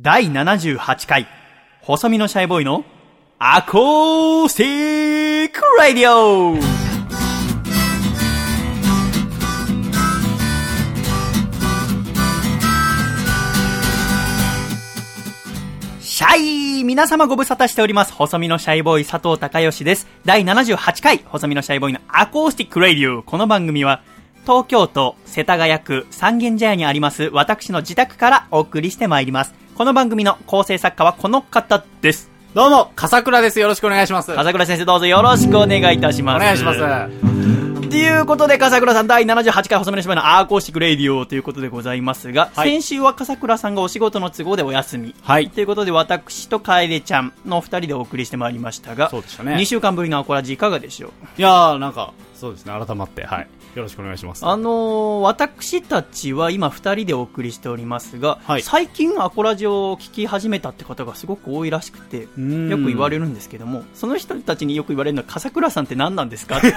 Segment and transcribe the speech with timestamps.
[0.00, 1.26] 第78回、
[1.80, 2.84] 細身のシャイボーイの
[3.40, 6.54] アコースティックラディオ
[16.00, 16.36] シャ
[16.80, 18.12] イ皆様ご無沙汰しております。
[18.12, 20.06] 細身のシャイボーイ佐藤孝義です。
[20.24, 24.04] 第78回、細身のシャイボーイのアコースティックラディオこの番組は、
[24.42, 29.67] 東京都世田谷区三軒茶屋にあります私の自宅からお送りしてまいります。
[29.78, 32.28] この番組の構成作家はこの方です。
[32.52, 33.60] どうも、笠倉です。
[33.60, 34.34] よろしくお願いします。
[34.34, 36.42] 笠倉先生どうぞよろしくお願いいたします。
[36.42, 37.88] お願いします。
[37.88, 45.14] ということで、笠倉さん第78回細身のシャイボーイのアコースティックレイディオということでございますが、はい先週は笠倉さんがお仕事の都合でお休み。
[45.22, 51.10] はいということで、私と楓ちゃんのお二人でお送りしてまいりましたが、そうでしたね2週間ぶりのアコラジいかがでしょう？
[51.38, 53.48] いやー、なんか、そうですね、改まって、はい。
[53.74, 54.46] よろしくお願いします。
[54.46, 66.58] あのー私たちは今二人でお送りしておりますが、はい最近アコラジオを聞き始めたって方がすごく多いらしくて、んよく言われるんですけども、その人たちによく言われるのは、笠倉さんって何なんですか？
[66.58, 66.72] っ て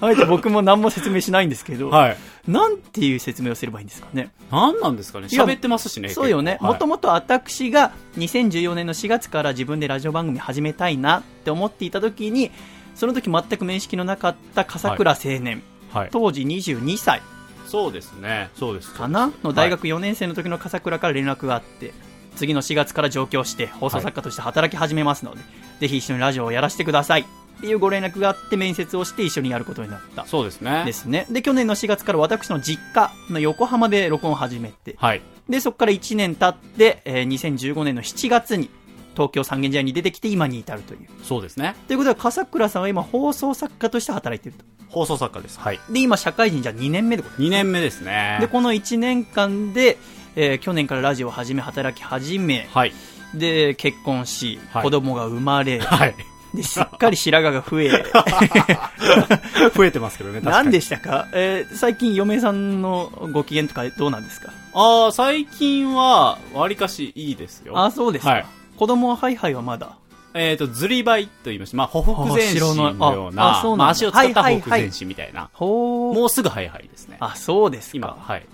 [0.00, 2.16] はい、じゃあ僕も何も説明しないんですけど、はい。
[2.46, 4.30] なんていう説明をすればいいんですかね。
[4.50, 5.26] なんなんですかね？
[5.26, 6.08] 喋ってますしね。
[6.10, 6.58] そうよね。
[6.60, 6.94] もとも。
[6.94, 12.50] もと私が2014年の4月から自分でラジオ番組始めたいなって思っていた時に、
[12.94, 16.08] その時全く面識のなかった笠倉青年、はい。
[16.10, 17.20] 当時22歳
[17.66, 18.50] そうですね。
[18.54, 18.94] そうです。
[18.94, 19.32] かな？
[19.42, 21.92] の大学4年生の時の笠倉から連絡があって、
[22.36, 25.40] 次の4月から上京して放送作家として働き始めますので、
[25.80, 27.26] ぜひ一緒にラジオをやらせてください
[27.58, 30.24] っていうご連絡があって面接をして一緒にやることになった。
[30.26, 30.84] そうですね。
[30.86, 31.26] ですね。
[31.28, 35.22] で、去年の4月から私の実家の横浜で録音を始めて、はい。
[35.48, 38.70] で、そこから1年経って、えー2015年の7月に
[39.14, 41.00] 東京三軒茶屋に出てきて今に至るという。
[41.24, 41.74] そうですね。
[41.88, 44.64] ということで、笠倉さんは今放送作家として働いていると。
[44.88, 45.58] 放送作家です。
[45.58, 45.80] はい。
[45.90, 48.36] で、今社会人じゃ2年目でござい2年目ですね。
[48.40, 48.46] ます。
[48.46, 49.98] で、この1年間で、
[50.36, 52.92] えー去年からラジオを始め、働き始め、はい。
[53.34, 56.14] で、結婚し、はい子供が生まれ、はい。
[56.54, 57.90] で、しっかり白髪が増え、
[59.74, 60.64] 増えてますけどね、確かに。
[60.64, 61.28] 何でしたか？
[61.32, 64.50] えー最近嫁さんのご機嫌とかどうなんですか？
[64.74, 67.78] あー、最近は、わりかしいいですよ。
[67.78, 68.30] あ、そうですか。
[68.32, 68.46] はい
[68.78, 69.96] 子供はハイハイはまだ？
[70.34, 75.50] えっ、と、ずりばいと言いまして、まあ、ほふく前進のようないあな、あそうなまあ、足を使ったはいはいはいほふく前進みたいな。
[75.52, 76.14] ほー。
[76.14, 77.16] もうすぐハイハイですね。
[77.18, 78.16] あ、そうです今、か。
[78.20, 78.46] はい。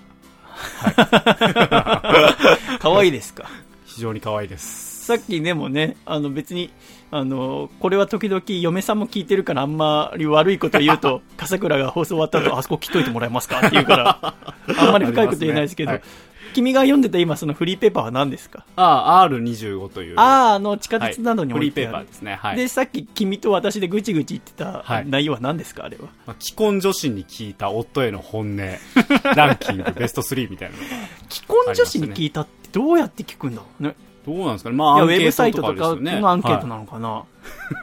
[2.81, 3.45] 可愛いですか？
[3.85, 5.05] 非常に可愛いです。
[5.07, 6.71] さっきでもね、あの別に、
[7.17, 13.59] あの、これは時々嫁さんも聞いてるからあんまり悪いこと言うと、 笠倉が放送終わった後、あそこ切っといてもらえますか？
[13.59, 14.35] って言うから、
[14.79, 18.65] あんまり深いこと言えないですけど、あります君が読んでた今そのフリーペーパーは何ですか？
[18.77, 20.15] ああ、R25 という。
[20.19, 22.05] ああ、あの地下はい鉄などにフリーペ置いてある。
[22.05, 22.35] ーパーですね。
[22.41, 22.57] はい。
[22.57, 26.05] で、さっき君と私でぐちぐち言ってたはい内容は何ですか、あれは。
[26.27, 28.57] まあ、既婚女子に聞いた夫への本音、
[29.37, 30.89] ランキングベスト3みたいなのが。
[31.29, 33.95] 既婚女子に聞いたってどうやって聞くんだろうね。
[34.27, 35.97] どうなんですかねまあ、いや、ウェブサイトとか。
[35.97, 37.25] のアンケートはなのかな。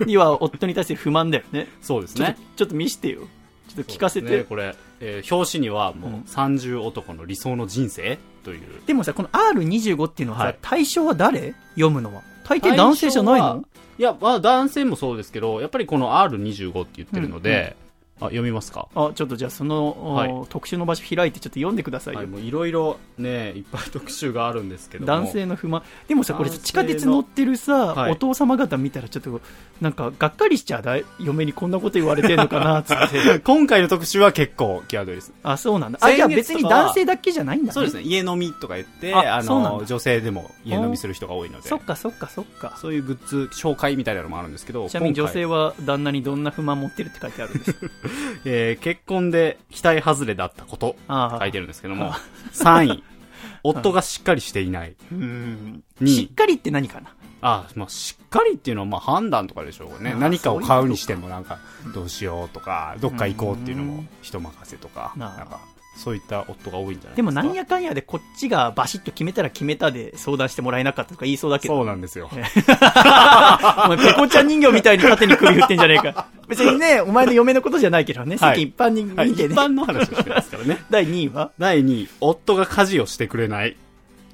[0.07, 1.61] い や、夫に対して不満だよね。
[1.61, 2.75] いそうですねちょっと。
[2.75, 3.21] 見してよ。
[3.67, 4.29] ちょっと聞かせて。
[4.29, 8.81] ねこれ、えー表紙にはもう、うん30男の理想の人生という。
[8.85, 11.53] でもさ、この R25 っていうのはさ、はい対象は誰？
[11.75, 12.21] 読むのは。
[12.43, 13.63] 大抵男性じゃないの？
[13.99, 17.75] いや、まあ、男性もそうですけど、やっぱりこの R25 って言ってるので、
[18.21, 18.87] あ、読みますか？
[18.95, 22.21] あ、ちょっとじゃあその、おはい特集の場所開いてちょっと読んでくださいよ。
[22.21, 25.07] はい、ろいろね、いっぱい特集があるんですけども。
[25.07, 25.83] 男性の不満。
[26.07, 29.41] でもさ、これ地下鉄乗ってるさ、はいお父様方見たらちょっと、
[29.79, 33.39] なんか、がっかりしちゃうだい嫁にこんなこと言われてんのかな、つって。
[33.43, 35.33] 今回の特集は結構際どいです。
[35.43, 35.99] あ、そうなんだ。
[36.01, 37.71] あ、先じゃあ別に男性だけじゃないんだね。
[37.73, 42.77] そうですね、家飲みとか言って、ああそうなんだの、女性でも家飲みする人が多いのでそ、っかそっかそっか。
[42.79, 47.87] そういうグッズ紹介みたいなのもあるんですけど、ちなみに女性は旦那にどんな不満持ってるって書いてあるんですか？
[48.45, 52.13] えー結婚で期待外れだったこと、あ書いてるんですけども、
[52.53, 53.03] 3位、
[53.63, 54.95] 夫がしっかりしていない。
[55.11, 55.83] うん。
[56.01, 57.13] 2しっ位、かりって何かな？
[57.43, 60.11] あ、まあ、しっかりっていうのはまあ判断とかでしょうね。
[60.11, 61.59] あ何かを買うにしてもなんか、
[61.93, 65.59] どうしようとか、どっか行こうっていうのも人任せとか、なんか、
[65.95, 67.15] そういった夫が多いんじゃないですか。
[67.17, 71.75] でもなんやかんやでこっちがバシッと決めたら決めたで相談してもらえなかったとか言いそうだけど。
[71.75, 72.29] そうなんですよ。
[72.33, 76.27] お前ペコちゃん人形みたいに縦に首振ってんじゃねえか。
[76.47, 79.53] 別にね、お前の嫁のことじゃないけどね、世はい間一般にはい、見てね。
[79.53, 80.77] 一般の話をしてますからね。
[80.89, 81.51] 第2位は？
[81.59, 83.75] 第2位、夫が家事をしてくれない。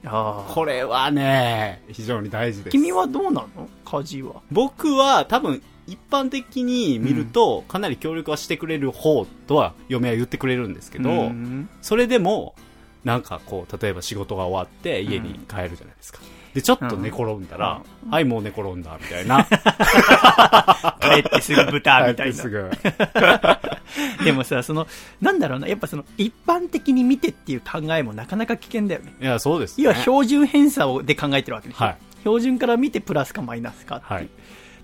[0.06, 0.54] ああ。
[0.54, 2.72] これはね、非常に大事です。
[2.72, 3.48] 君はどうなの？
[3.86, 4.36] 家事は。
[4.52, 12.56] 僕は多分、一般的に見ると、かなり協力はしてくれる方とは、嫁は言ってくれるんですけど、うんそれでも、
[13.04, 16.20] なんかこう、例えば仕事が終わって家に帰るじゃないですか。
[16.54, 19.46] で、ちょっと寝転んだら、はい、もう寝転んだ、みたいな。
[21.00, 22.44] 帰ってすぐ豚みたいな。
[24.26, 24.88] でもさ、その、
[25.22, 29.14] なんだろうな、やっぱその、一般的に見てっていう考えもなかなか危険だよね。
[29.22, 29.86] いや、そうです、ね。
[29.86, 31.86] 要は標準偏差をで考えてるわけでしょ。
[31.86, 31.98] はい
[32.28, 34.14] 標準から見てプラスかマイナスかっていう。
[34.14, 34.30] はい。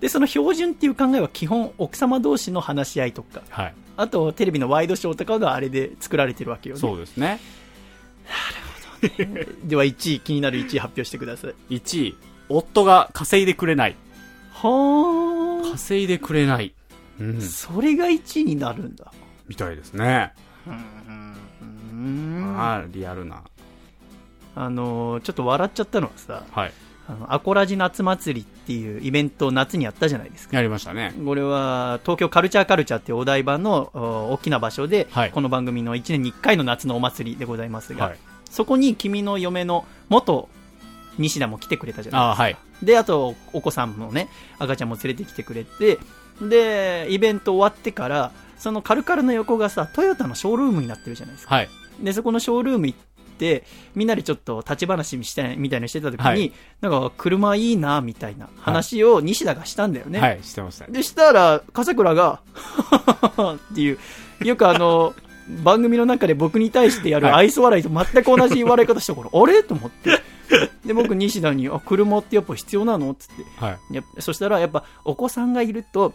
[0.00, 3.74] で、その標準っていう考えは基本奥様同士の話し合いとか、はい。
[3.96, 6.80] あとテレビのワイドショーとかがあれで作られてるわけよね。
[6.80, 7.40] そうですね。
[9.64, 11.54] では1位、気になる1位発表してください。
[11.76, 12.16] 1位、
[12.48, 13.96] 夫が稼いでくれない。
[14.52, 15.70] はあ。
[15.72, 16.74] 稼いでくれない。
[17.20, 17.40] うん。
[17.40, 19.12] それが1位になるんだ。
[19.46, 20.32] みたいですね。
[20.66, 23.42] うんああ、リアルな。
[24.56, 26.72] あのーちょっと笑っちゃったのはさ、はい。
[27.06, 30.56] あのアコラジ夏祭りっていうイベントを夏にやったじゃないですか。
[30.56, 31.12] やりましたね。
[31.24, 38.18] これは東京カルチャーカルチャーっていうお台場のお大きな場所で、はいこの番組の1年に1回の夏のお祭りでございますが、はい。
[38.50, 40.48] そこに君の嫁の元
[41.18, 42.56] 西田も来てくれたじゃないああ、はい。
[42.82, 44.28] で、あと、お子さんもね、
[44.58, 45.98] 赤ちゃんも連れてきてくれて、
[46.40, 51.54] で、イベント終わってから、そのカルカルの横がさ、トヨタのショールームになってるじゃないですか。
[51.54, 51.68] はい。
[52.00, 53.13] で、そこのショールーム行って、
[53.94, 60.20] みんなでちょっと立ち話してみたいなのしてた時に、はいなんか、車いいな、みたいな話を西田がしたんだよね。
[60.20, 60.92] はい、してましたね。
[60.92, 62.40] で、したら、笠倉が、
[63.72, 63.98] っていう、
[64.44, 65.14] よくあの、
[65.62, 69.62] 番組の中で僕に対してやるはい愛想笑いと全く同じ言われ方したから、あれ？
[69.62, 70.10] と思って。
[70.86, 73.14] で、僕、西田に、あ、車ってやっぱ必要なの？
[73.14, 73.44] つって。
[73.56, 73.78] はい。
[74.20, 76.12] そしたら、やっぱ、お子さんがいると、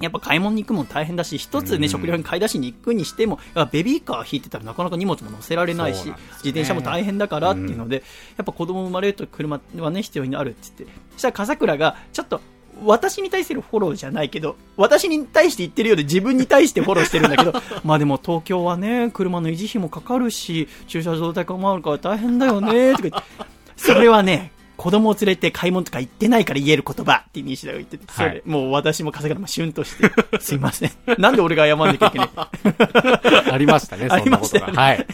[0.00, 1.88] やっぱ買い物に行くも大変だし、一つね、うん。
[1.88, 3.38] 食料品買い出しに行くにしても、
[3.72, 6.14] ベビーカー引いてたらなかなか荷物も乗せられないし、ね。
[6.44, 8.02] 自転車も大変だからっていうので、
[8.36, 12.40] やっぱ子供生まれると車はね、必要になるって言って、そしたら笠倉が、ちょっと、
[12.84, 17.52] 私に対するフォローじゃないけど、私に対して言ってるようで自分に対してフォローしてるんだけど、
[17.84, 23.28] まあでも東京はね、車の維持費もかかるし、駐車場代もあるから大変だよね、とか言って、
[23.76, 30.10] それはね、子供を連れて買い物とか行ってないから言える言葉って西田が言ってて、それで、はいもう私も笠倉もシュンとして、
[30.40, 30.90] すいません。
[31.18, 32.30] なんで俺が謝んなきゃいけない
[33.52, 34.66] ありましたね、あ そんなことが。
[34.68, 35.06] りましたよねはい。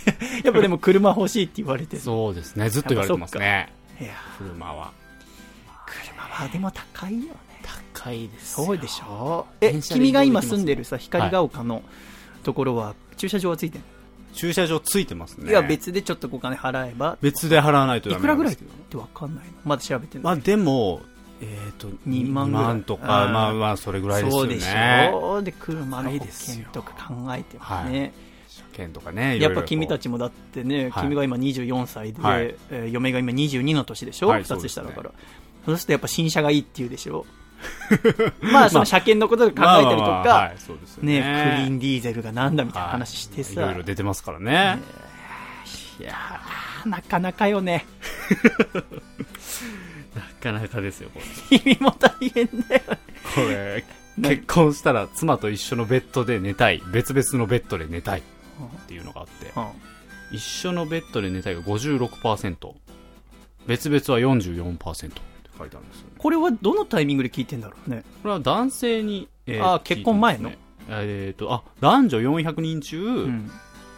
[0.45, 2.03] やっぱでも車欲しいって言われてる。
[2.03, 3.73] そうですね、ずっと言われてますね。
[4.01, 4.93] いや、車は。
[5.87, 7.31] 車はでも高いよね。
[7.95, 9.47] 高いですそうでしょ？
[9.63, 11.83] え、君が今住んでるさ、光が丘の
[12.43, 13.85] ところは、駐車場はついてる、
[14.35, 15.51] 駐車場ついてますね。
[15.51, 18.57] いや、別でちょっとお金払えば、別で払わないとダメいくらぐらいっ。
[18.57, 19.43] てわかんな？
[19.43, 20.25] いのまだ調べてない。
[20.25, 21.01] まあでも、
[21.41, 24.51] えっ、と、2万ぐらいとか、あーまあまあ、それぐらいですよね。
[24.51, 28.13] そうでしょで、車の保険とか考えてもね。
[28.49, 30.03] 車検とかね、やっぱ君たち。
[30.03, 35.11] ちもだってね、はい君が今24歳で、はいえー嫁が今22の年でしょ、はい2つ下だから。
[35.67, 37.27] そうするとやっぱ新車がいいって言うでしょ？
[38.41, 40.53] まあその車検のことで考えたりとか、
[41.03, 41.21] ね。
[41.21, 44.81] ね、クリーンディーゼルがなんだみたいな話してさ、はいいろいろ出てますからね。
[46.01, 47.87] いやーなかなかよね。
[50.15, 51.21] なかなかですよ、こ
[51.51, 51.59] れ。
[51.59, 52.99] 君も大変だよね。
[53.35, 53.85] これ、
[54.19, 56.83] な結婚したら妻と一緒のベッドで寝たい。
[56.93, 58.21] 別々のベッドで寝たい。
[58.21, 58.23] っ
[58.87, 59.53] ていうのがあって。
[59.57, 59.95] うん
[60.35, 62.75] 一緒のベッドで寝たいが56%。
[63.67, 65.21] 別々は44%って
[65.59, 66.13] 書いてあるんですよね。
[66.19, 68.05] これはどのタイミングで聞いてんだろうね。
[68.23, 70.51] これは男性に、えあ結婚前の？
[70.51, 70.59] ね
[70.89, 73.51] えっ、と、あ、男女400人中、うん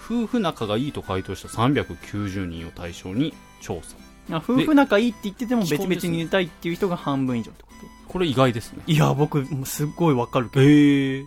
[0.09, 3.97] 夫婦仲がいいと回答した390人を対象に調査。
[4.37, 7.71] あ夫婦仲いいって言ってても別々に寝たいっていう人が半分以上ってこ
[8.07, 8.13] と？
[8.13, 8.85] これ意外ですね。
[8.87, 10.63] いや、僕、すっごいわかるけど。
[10.63, 11.25] へえ。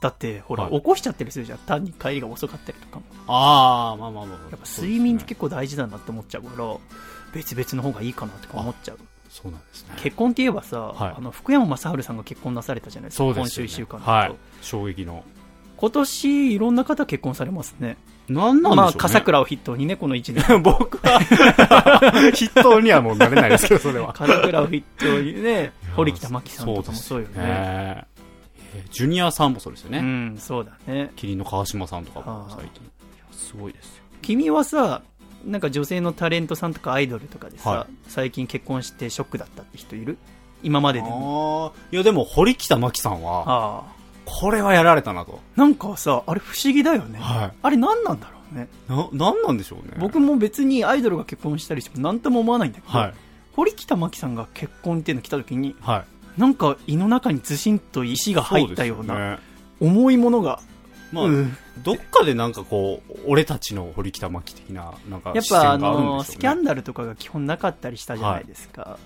[0.00, 1.58] だって、ほら、はい起こしちゃったりするじゃん。
[1.58, 3.04] 単に帰りが遅かったりとかも。
[3.28, 4.50] ああ、まあまあまあまあ。
[4.50, 6.76] やっぱ睡眠って結構大事だなって思っちゃうから、
[7.32, 8.98] 別々の方がいいかなとか思っちゃう。
[9.42, 9.94] そうなんですね。
[9.96, 13.24] 結婚って言えばさ、はいあの、福山雅治さんが結婚なされたじゃないですか。
[13.24, 13.34] ね。
[13.34, 14.34] 今週一週間はい。
[14.60, 15.24] 衝撃の。
[15.76, 17.96] 今年、いろんな方結婚されますね。
[18.28, 18.76] なんなんでしょうね。
[18.76, 20.60] まあ、笠倉を筆頭にね、この1年。
[20.62, 21.20] 僕は、
[22.34, 24.12] 筆頭にはもうなれないですけど、それは。
[24.12, 27.34] 笠倉を筆頭にね、堀北真希さんとかもそうよね。
[27.36, 28.20] えー
[28.92, 29.98] ジュニアさんもそうですよね。
[29.98, 31.10] うん、そうだね。
[31.16, 32.88] キリンの川島さんとかも最近。
[33.32, 34.04] すごいですよ。
[34.22, 35.02] 君はさ、
[35.44, 40.18] なんか女性のタレントさんとかアイドルとかでさ、は最近結婚してショックだったって人いる？
[40.62, 41.72] 今まででも。
[41.90, 43.84] いやでも、堀北真希さんは。
[44.26, 45.40] これはやられたなと。
[45.56, 47.18] なんかさ、あれ不思議だよね。
[47.18, 48.68] はいあれ何なんだろうね。
[48.88, 49.96] な、なんなんでしょうね。
[49.98, 53.14] 僕も別にアイドルが結婚したりしても何とも思わないんだけど、はい。
[53.56, 56.04] 堀北真希さんが結婚っていうの来た時に、は
[56.36, 56.40] い。
[56.40, 59.40] なんか胃の中にずしんと石が入ったような
[59.80, 60.60] 重いものが、
[61.12, 66.22] まあ、うんどっかでなんかこう、俺たちの堀北真希的な、なんかやっぱあの。
[66.24, 68.98] スキャンダルとかが基本なかったりしたじゃないですか。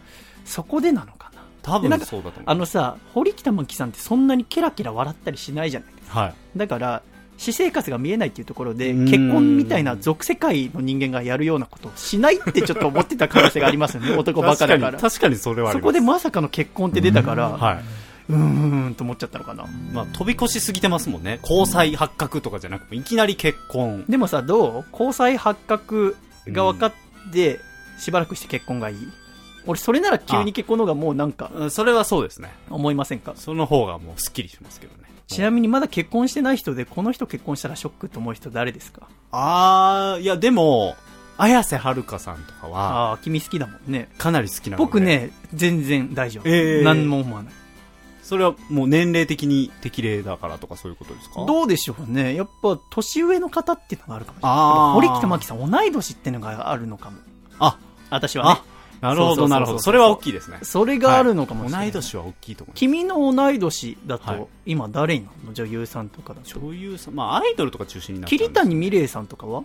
[0.44, 1.42] そこでなのかな。
[1.62, 2.42] 多分そうだと思う。
[2.46, 6.20] あのさ、堀北真希さんってそんなにケラケラ笑ったりしないじゃないですか。
[6.20, 6.34] はい。
[6.56, 7.02] だから、
[7.36, 14.98] 私生活が見えないっていうところで、うん結婚みたいな属世界の人間がやるようなことをしないってちょっと思ってた可能性がありますよね、男ばかだから。
[14.98, 15.72] 確かにそれは。
[15.72, 17.84] そこでまさかの結婚って出たから、はい。
[18.28, 19.66] うーんと思っちゃったのかな。
[19.92, 21.40] まあ、飛び越しすぎてますもんね。
[21.42, 24.04] 交際発覚とかじゃなくて、いきなり結婚。
[24.08, 26.16] でもさ、どう交際発覚
[26.48, 26.92] が分かっ
[27.32, 27.60] て、
[27.98, 28.96] しばらくして結婚がいい？
[29.66, 32.52] 俺、それなら急に結婚の方がもうなんか、うんそれはそうですね。
[32.70, 33.34] 思いませんか？
[33.36, 35.04] その方がもうスッキリしますけどね。
[35.26, 39.08] ちなみにまだ結婚してない人で、この人結婚したらショックと思う人誰ですか？
[39.32, 40.96] あー、いやでも、
[41.38, 44.08] 綾瀬はるかさんとかは、ああ、君好きだもんね。
[44.18, 44.84] かなり好きなので。
[44.84, 45.00] 僕。
[45.00, 46.48] ね、全然大丈夫。
[46.48, 47.52] ええ何も思わない。
[48.34, 51.44] それはもう年齢的に適齢だからとかそういうことですか？
[51.44, 52.34] どうでしょうね。
[52.34, 54.58] やっぱ、年上の方っていうのがあるかもしれない。
[54.58, 57.18] あー堀北真希さん、同い年っていうのがあるのかも。
[57.60, 57.78] あ、
[58.10, 58.60] 私はね
[59.00, 59.78] あ。、なるほど、なるほど。
[59.78, 60.58] それは大きいですね。
[60.62, 61.92] それがあるのかもしれない。
[61.92, 62.80] 同い年は大きいと思います。
[62.80, 65.52] 君の同い年だと、はい今誰になるの？
[65.52, 66.58] 女優さんとかだと。
[66.58, 69.62] 女優さん、まあアイドルとか中心になっ桐谷美玲さんとかは？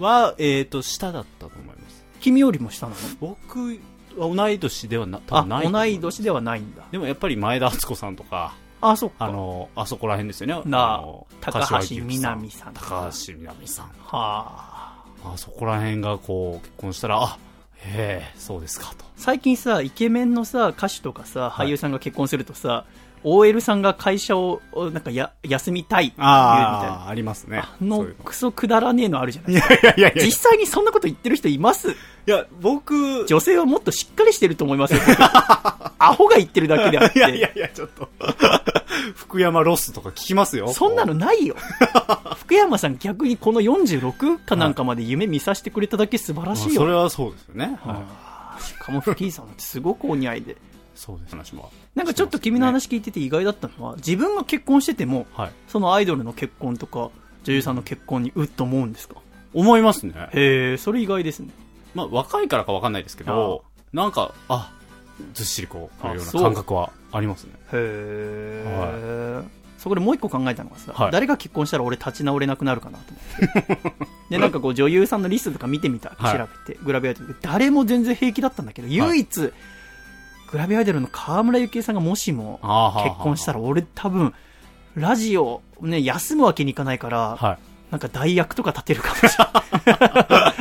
[0.00, 2.04] は、えっ、と、下だったと思います。
[2.20, 2.98] 君よりも下なの？
[3.20, 3.74] 僕は
[4.18, 6.82] 同い年ではな、多あ分ない同い年ではないんだ。
[6.90, 9.10] でもやっぱり前田敦子さんとか、あ、そ。
[9.18, 10.70] あの、あそこら辺ですよね。
[10.70, 13.86] なああの高橋みなみさんとか高橋みなみさん。
[13.86, 15.04] はあ。
[15.24, 17.38] あそこら辺がこう、結婚したら、あ、
[17.74, 19.04] へえ、そうですかと。
[19.16, 22.84] 最近さ、イケメンのさ、歌手とかさ、はい俳優さんが結婚するとさ、
[23.24, 26.38] OL さんが会社を、なんかや、休みたいって言うみたいな。
[26.40, 27.58] ああ、ありますね。
[27.58, 30.24] あのクソくだらねえのあるじゃないいやいやいやいや。
[30.24, 31.90] 実際にそんなこと言ってる人います？
[31.90, 31.94] い
[32.26, 35.00] や、僕、女性はもっとしっかりしてると思いますよ。
[36.00, 37.58] アホが言ってるだけであっいやいやて。
[37.58, 38.08] いや、ちょっと。
[39.14, 40.72] 福山ロスとか聞きますよ。
[40.72, 41.56] そんなのないよ。
[42.38, 46.82] 福山さん逆にこの46かなんかまで夢見させてくれただけ素晴らしいよ。
[46.82, 47.78] まあそれはそうですよね。
[47.84, 48.02] は
[48.58, 48.62] い。
[48.62, 50.56] しかもフキーさんってすごくお似合いで。
[50.98, 51.70] そうです、話も。
[51.94, 55.50] なんかちょっと君の話聞いてて意外だったのは、自分が結婚してても、はい。
[55.68, 57.10] そのアイドルの結婚とか、
[57.44, 59.14] 女優さんの結婚にうっと思うんですか？
[59.54, 60.12] 思いますね。
[60.32, 61.50] へえ、それ意外ですね。
[61.94, 64.72] まあ、若いからかわかんないですけど、なんか、あ、
[65.34, 67.52] ずっしりこう、くるような感覚はありますね。
[67.54, 69.42] へえ、
[69.78, 73.20] そこでもう一個考えたのがさ、はい誰が結婚したら俺立ち直れなくなるかなと思
[73.60, 73.78] って。
[74.30, 76.10] で、なんかこう女優さんのリストとか見てみた。
[76.18, 77.36] はい調べて、グラビアアイドル。
[77.40, 79.52] 誰も全然平気だったんだけど、唯一、
[80.50, 82.58] グラビアアイドルの河村ゆきえさんがもしも
[83.04, 84.34] 結婚したら俺多分、
[84.94, 87.58] ラジオ、ね、休むわけにいかないから、はい。
[87.90, 90.54] なんか代役とか立てるかもしれない。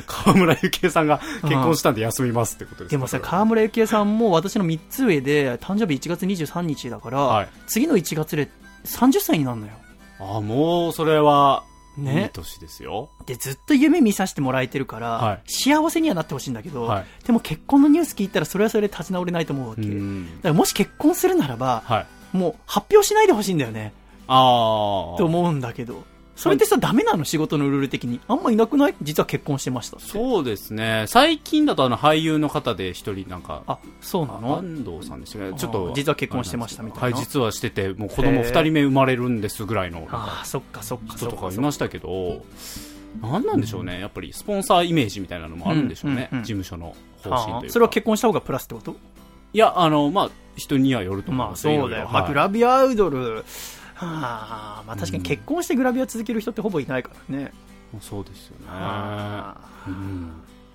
[0.06, 2.90] 河村ゆきえさんが結婚したんで休みますってことですか？
[2.92, 8.48] でもさ、河村ゆきえさんも私の3つ上で、誕生日1月23日だから、はい次の1月で
[8.84, 9.72] 30歳になるのよ。
[10.20, 11.64] ああ、もう、それは、
[11.96, 13.10] ねいい年ですよ。
[13.26, 19.82] で、ずっと夢見させてもらえてるから、はい幸せにはなってほしいんだけど、はいでも結婚のニュース聞いたらそれはそれで立ち直れないと思うわけ。
[19.82, 20.40] うだかん。
[20.42, 22.36] らもし結婚するならば、はい。
[22.36, 23.92] もう発表しないでほしいんだよね。
[24.28, 25.18] ああ。
[25.18, 26.04] と思うんだけど。
[26.40, 27.24] それってさ、ダメなの？
[27.24, 28.18] 仕事のルール的に。
[28.26, 28.94] あんまいなくない？
[29.02, 30.06] 実は結婚してましたって。
[30.06, 31.04] そうですね。
[31.06, 34.58] 最近だとあの俳優の方で一人なんか、あ、そうなの？
[34.58, 35.52] 安藤さんですよね。
[35.54, 35.92] あちょっと。
[35.94, 42.42] 実は結婚してましたみたいなはい、実はしてて、もう子供二人目生まれるんですぐらいの、ああ、そっかそっかそ人とっかかいましたけど、
[43.20, 44.00] なんなんでしょうね。
[44.00, 46.30] やっぱりスポンサーイメージみたいなのもあるんでしょうね。
[46.32, 47.56] 事務所の方針というか。
[47.56, 48.96] ああそれは結婚した方がプラスってこと？
[49.52, 52.08] いや、あの、まあ、人にはよると思いまあますそうだよ。
[52.12, 53.44] まあグララビアアイドル、
[54.06, 57.52] はあ、まあ確かに結婚してグラビア続ける人ってほぼいないからね。
[58.00, 58.66] そうですよね。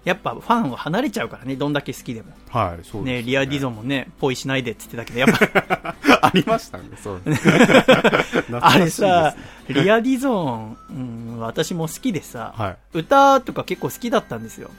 [0.05, 2.31] やっぱファンは離れちゃうからね、どんだけ好きでも。
[2.49, 7.21] はい、そうです、ね、リアディゾンもね、ポイしないでって言ってたけど、やっぱ、 ありましたね、そう。
[8.61, 9.35] あれさ、
[9.67, 12.77] リアディゾン、うん、私も好きでさ、はい。
[12.93, 14.69] 歌とか結構好きだったんですよ。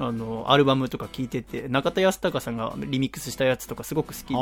[0.00, 4.40] あの、アルバムとか聴いてて、中田康隆さんがリミックスしたやつとかすごく好きで、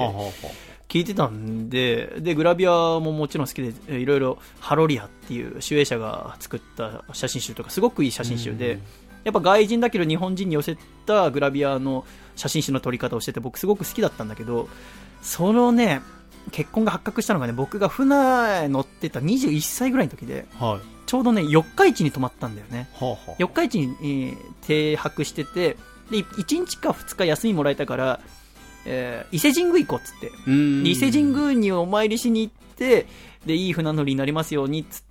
[0.88, 8.80] 聞いてたんで、で、グラビアももちろん好きで、えいろいろ、ハロリアっていう主演者が作った写真集とか、すごくいい写真集でうん、
[9.24, 12.04] やっぱ外人だけど日本人に寄せたグラビアの
[12.36, 14.68] 写真集の撮り方をしてて、僕すごく好きだったんだけど、
[15.22, 16.02] そのね、
[16.52, 20.80] 結婚が発覚したのがね、僕が船乗ってた21歳ぐらいの時で、あはい。
[21.06, 22.88] ちょうどね、四日市に泊まったんだよね。
[22.94, 25.76] はあはあ四日市に、えー停泊してて、
[26.10, 28.20] で、1日か2日休みもらえたから、
[28.86, 30.32] えー伊勢神宮行こうっつって、
[30.88, 33.06] 伊勢神宮にお参りしに行って、
[33.44, 35.02] で、いい船乗りになりますようにっつっ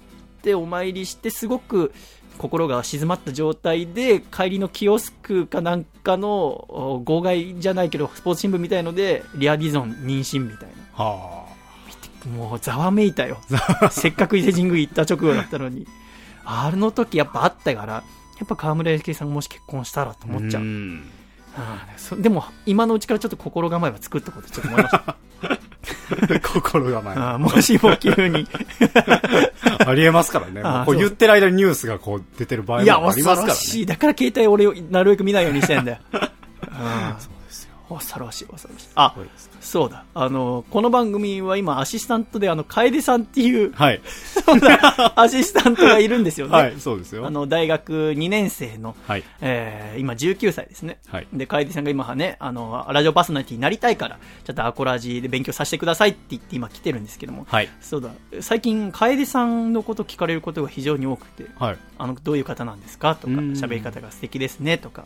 [0.42, 1.94] てお参りして、すごく
[2.38, 11.04] 心が静まった状態で、帰りのキオスクかなんかのお号外じゃないけど、スポーツ新聞みたいので、リアディゾン妊娠みたいな。
[11.04, 11.46] は
[12.38, 13.38] もうざわめいたよ。
[13.92, 15.88] せっかく伊勢神宮行った直後だったのに。
[16.44, 18.04] あの時やっぱあったから、や
[18.44, 20.26] っぱ河村ゆきえさんがもし結婚したらとあ。
[20.36, 20.64] 思っちゃう。
[20.64, 21.04] ん
[21.58, 25.16] うんそでも、今のうちからちょっと心構えは作ったことちょっと思いました。
[26.54, 27.16] 心構え。
[27.16, 28.48] あーもしも急に。
[29.86, 30.62] ありえますからね。
[30.86, 33.48] こう言ってる間にニュースがこう出てる場合いや、もありますからね。
[33.50, 33.86] 恐ろしい。
[33.86, 35.98] だから携帯俺をなるべく見ないようにしてんだよ。
[36.72, 37.35] あ ー
[37.90, 38.88] 恐ろしい、恐ろしい。
[38.96, 39.16] あ
[39.62, 40.06] そうだ。
[40.14, 44.02] あの、この番組は今アシスタントであの、楓さんっていう、はい。
[45.16, 46.54] アシスタントがいるんですよね。
[46.54, 47.26] はい、そうですよ。
[47.26, 49.24] あの、大学2年生の、はい。
[49.42, 51.00] えー、今19歳ですね。
[51.08, 57.70] はいで、楓さんが今はね、あの、ラジオパーソナリティになりたいから、ちょっとアコラジで勉強させてくださいって言って今来てるんですけども、はい。
[57.82, 58.10] そうだ、
[58.42, 61.78] 最近、楓さんのこと聞かれることが非常に多くて、はい。
[61.98, 65.06] あの、どういう方なんですかとか、うん喋り方が素敵ですねとか、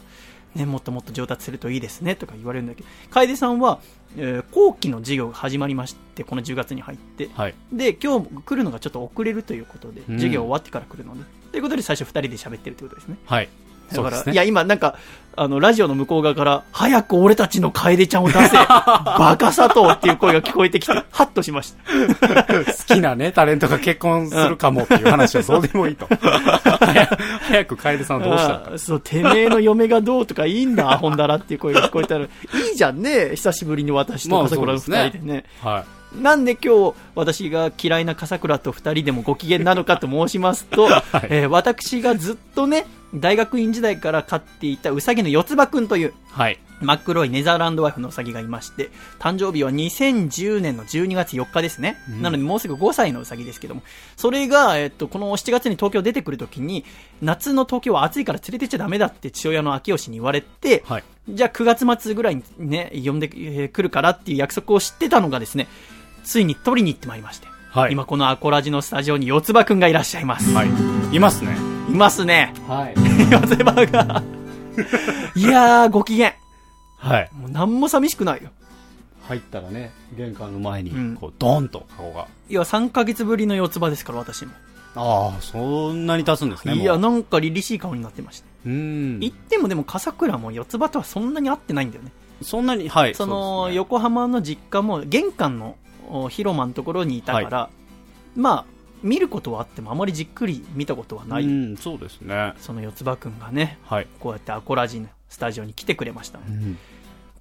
[0.55, 3.79] ね、もっともっと上達するといいですねとか言われるんだけど、楓さんは、
[4.17, 7.55] えー後期の授業が始まりまして、この10月に入って、はい。
[7.71, 13.17] で、今日来るのがちょっと遅れるということで、うん授業終わってから来るので、ということで最初2人で喋ってるということですね。
[13.25, 13.49] はい。
[13.91, 14.31] だから、ね。
[14.31, 14.95] いや、今なんか、
[15.35, 22.43] あの、ラジオの向こう側から、早く俺たちの楓ちゃんを出せ バカ佐藤っていう声が聞こえてきて、 ハッとしました。
[22.43, 26.09] 好きなね、タレントが結婚するかもっていう話はどうでもいいと。
[27.47, 32.27] 早く楓さんはどうしたのそう、てめえの嫁がどうとかいいんだ、アホんだらっていう声が聞こえたら、い
[32.73, 35.45] いじゃんね、久しぶりに私とまあ笠倉の二人でね。
[35.63, 40.89] はなんで今日、私が嫌いな笠倉と二人でもご機嫌なのかと申しますと、
[41.29, 46.11] えー私がずっとね、大学院時代から飼っていたウサギの四つ葉くんという、い。
[46.31, 46.59] はい。
[46.81, 48.89] 真っ黒いネザーランドワイフのウサギがいまして、
[49.19, 51.97] 誕生日は2010年の12月4日ですね。
[52.09, 53.81] うんなのでもうすぐ5歳のウサギですけども、
[54.15, 56.85] それが、えっと、この7月に東京出てくるときに、
[57.21, 61.03] 夏の東京は暑いから連れてっちゃダメだって父親の秋吉に言われて、はい。
[61.29, 65.67] じゃあ9月末ぐらいにね、呼んでえー来るからっていう約束を知ってたのがですね、
[66.23, 67.91] ついに取りに行ってまいりまして、はい。
[67.91, 70.53] 今このアコラジのスタジオに四つ葉くんがいらっしゃいます。
[70.53, 70.69] はい。
[71.15, 71.78] いますね。
[71.89, 72.53] いますね。
[72.67, 72.93] はい。
[73.31, 74.23] 四つ葉が。
[75.35, 76.33] いやー、ご機嫌。
[76.97, 77.29] はい。
[77.33, 78.49] もう何も寂しくないよ。
[79.27, 82.27] 入ったらね、玄関の前にうん、こう、ドーンと顔が。
[82.49, 84.51] いや、3ヶ月ぶりの四つ葉ですから、私も。
[84.95, 86.75] ああ、そんなに経つんですね。
[86.75, 88.45] いや、もうなんか凛々しい顔になってました。
[88.65, 89.29] う言。
[89.29, 92.11] ってもでも、笠倉も四つ葉とはそんなに合ってないんだよね。
[92.41, 93.13] そんなに、はい。
[93.13, 95.75] その、うですね横浜の実家も、玄関の
[96.09, 97.69] お広間のところにいたから、
[98.35, 98.65] まあ、
[99.03, 101.43] 見ることはあっても、あまりじっくり見たことはない。
[101.43, 102.53] うん、そうですね。
[102.59, 104.07] その四つ葉くんがね、はい。
[104.19, 106.39] こうやってアコラジのスタジオに来てくれました。
[106.39, 106.77] うん。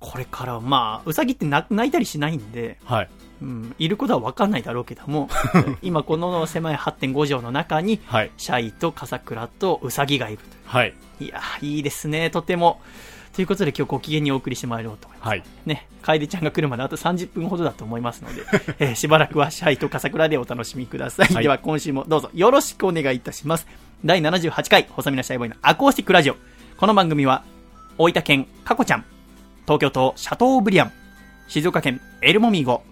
[0.01, 3.09] これから、まあ、うさぎってな泣いたりしないんで、はい。
[3.41, 5.29] うん、いることは分かんないだろうけども、
[5.83, 8.31] 今この狭い8.5畳の中に、はい。
[8.37, 10.95] シャイと笠倉とウサギがいるはい。
[11.19, 12.81] といやー、いいですね、とても。
[13.39, 15.29] ということで今日ご機嫌にお送りしてまいろうと思います。
[15.29, 15.45] はい。
[15.65, 18.43] ね、楓ちゃんが来るまであと30分ほどだと思いますので、
[18.81, 21.33] えーしばらくはシャイと笠倉でお楽しみください。
[21.33, 23.69] はいでは今週もどうぞよろしくお願いいたします。
[24.05, 26.37] 第78回、細身のシャイボーイのアコースティックラジオ。
[26.79, 27.45] この番組は、
[27.97, 29.05] 大分県カコちゃん、
[29.67, 30.93] 東京都シャトーブリアン、
[31.47, 32.83] 静岡県エルモミーゴ、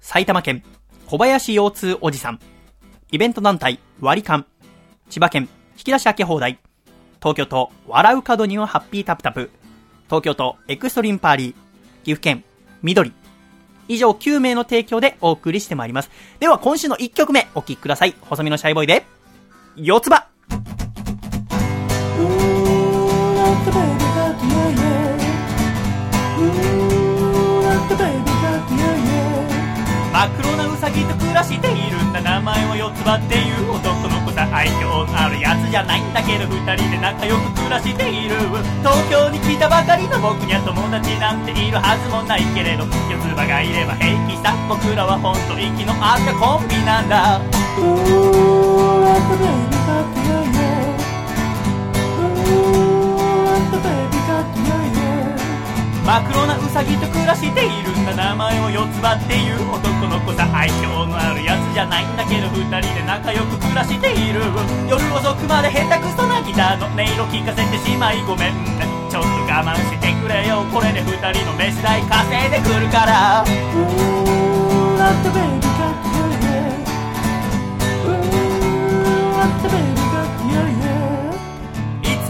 [0.00, 0.62] 埼玉県
[1.06, 2.38] 小林腰痛おじさん、
[3.10, 4.46] イベント団体割り勘、
[5.10, 6.60] 千葉県引き出し開け放題、
[7.18, 9.50] 東京都笑う角にはハッピータプタプ、
[10.06, 11.52] 東京都エクストリームパーリー、
[12.04, 12.44] 岐阜県
[12.82, 13.12] 緑。
[13.88, 16.10] 以上9名の提供でお送りしてまいります。
[16.40, 18.14] では今週の1曲目お聴きください。
[18.22, 19.04] 細身のシャイボーイで、
[19.76, 20.26] 四つ葉
[30.12, 34.05] 真っ黒なウサギと暮らしているんだ名前は四つ葉っていう男
[34.36, 38.36] さ愛嬌のあるやつじゃないんだけど二人で仲良く暮らしている。
[38.84, 44.52] 東京に来たばかりの僕には友達なんているはずもないけれど四つ葉がいれば平気さ。
[44.68, 47.40] 僕らは本当息の合ったコンビなんだ。
[56.06, 64.38] 真っ黒なウサギと暮らしているんだ名前を四つ葉っていう男の子さ愛嬌のあるやつじゃないんだけど二人で仲良く暮らしている。
[64.86, 68.54] 夜遅くまで下手くそなギターの音色聞かせてしまいごめん。
[69.10, 70.62] ちょっと我慢してくれよ。
[70.70, 73.42] これで二人の飯代稼いでくるから。
[73.42, 73.50] い
[79.58, 79.95] つ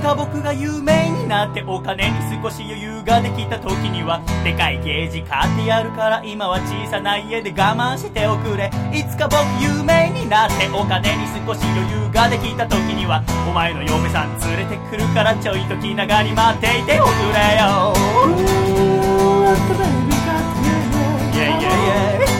[0.06, 8.70] か僕が有名になってお金に少し余裕ができた時にはでかいゲージ買ってやるから今は小さな家で我慢しておくれ。
[8.94, 17.92] いつか僕有名になってお金に少し余裕ができた時にはお前の嫁さん連れてくるからちょいと気長に待っていておくれよ。
[21.34, 22.35] Yeah, yeah, yeah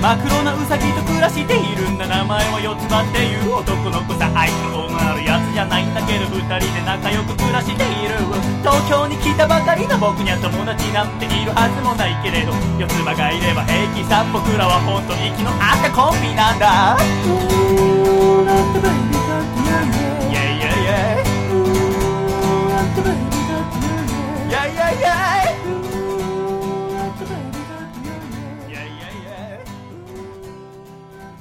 [0.00, 8.16] 真っ黒なウサギと暮らしているんだ名前は四つ葉っていう男の子さ愛想のあるやつじゃないんだけど二人で仲良く暮らしている。
[8.64, 17.99] 東京に来たばかりの僕には友達なんているはずもないけれど四つ葉がいれば平気さ僕らは本当に息の合ったコンビなんだ。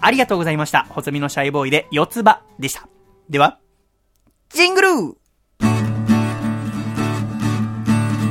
[0.02, 0.86] ありがとうございました。
[0.90, 2.88] 細身のシャイボーイで四つ葉でした。
[3.30, 3.60] では、
[4.50, 4.88] ジングル。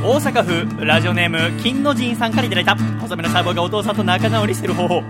[0.00, 2.76] 大阪府ラジオネーム金の神さんからいただいた。
[3.00, 5.02] 細身のシャイボーイがお父さんと仲直りする方法。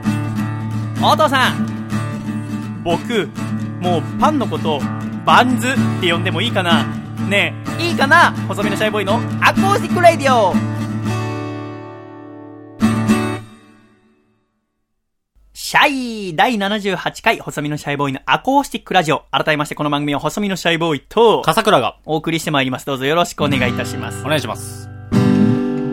[1.03, 2.83] お父さん。
[2.83, 3.29] 僕
[3.81, 4.81] もうパンのこと
[5.25, 6.85] バンズって呼んでもいいかな。
[7.29, 8.33] ねえいいかな？
[8.49, 10.55] 細身のシャイボーイのアコースティックレディオ。
[15.68, 24.88] シャイ第78回細身のシャイボーイのアコースティックラジオ改めましてこの番組は細身のシャイボーイと笠倉がお送りしてまいりますどうぞよろしくお願いいたしますお願いします。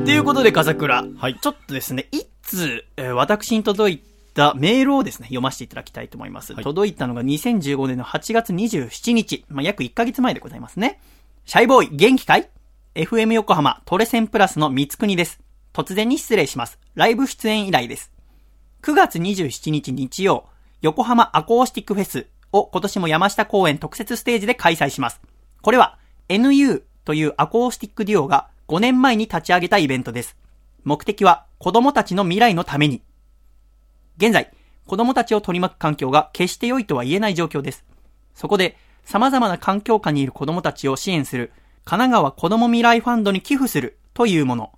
[0.06, 1.04] ということで、笠倉。
[1.18, 4.02] はいちょっとですね、一通、えー私に届い
[4.34, 6.54] たメールをですね、読ませていただきたいと思います。
[6.54, 9.44] はい届いたのが2015年の8月27日。
[9.50, 11.02] まあ、約1ヶ月前でございますね。
[11.46, 12.48] シャイボーイ、元気かい
[12.96, 15.42] ?FM 横浜トレセンプラスの三つ国です。
[15.74, 16.80] 突然に失礼します。
[16.94, 18.15] ライブ出演依頼です。
[18.86, 20.46] 9月27日日曜、
[20.84, 25.20] 横浜アコースティックフェスを今年も山下公園特設ステージで開催します。
[25.64, 25.98] これは
[26.30, 30.38] NU というアコースティックデュオが5年前に立ち上げたイベントです。
[30.84, 33.02] 目的は子供たちの未来のために。
[34.18, 34.52] 現在、
[34.86, 37.84] 子供たちを取り巻く環境が決して良いとは言えない状況です。
[38.36, 41.52] そこで、様々な環境下にいる子供たちを支援する、
[41.86, 44.72] 神奈川子供未来ファンドに寄付するというもの。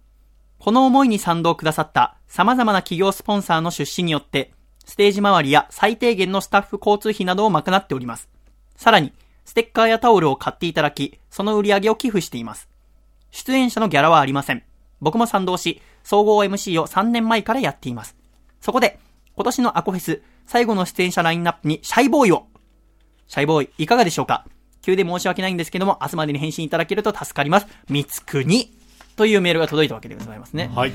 [0.60, 4.54] この思いに賛同くださった様々な企業スポンサーの出資によって、
[4.86, 8.30] ステージ周りや最低限のスタッフ交通費などを賄っております。
[8.76, 9.14] さらに、
[9.46, 12.70] ステッカーやタオルを買っていただき、その売り上げを寄付しています。
[13.32, 14.64] 出演者のギャラはありません。
[15.00, 18.16] 僕も賛同し、総合 MC を3年前からやっています。
[18.62, 19.00] そこで、
[19.36, 22.48] 今年のアコフェス、最後の出演者ラインナップにシャイボーイを。
[23.28, 24.46] シャイボーイ、いかがでしょうか？
[24.82, 27.68] 急で申し訳ないんですけども、明日までに返信いただけると助かります。
[27.90, 28.77] 三つくに。
[29.18, 30.72] というメールが届いたわけでございますね。
[30.74, 30.94] はい。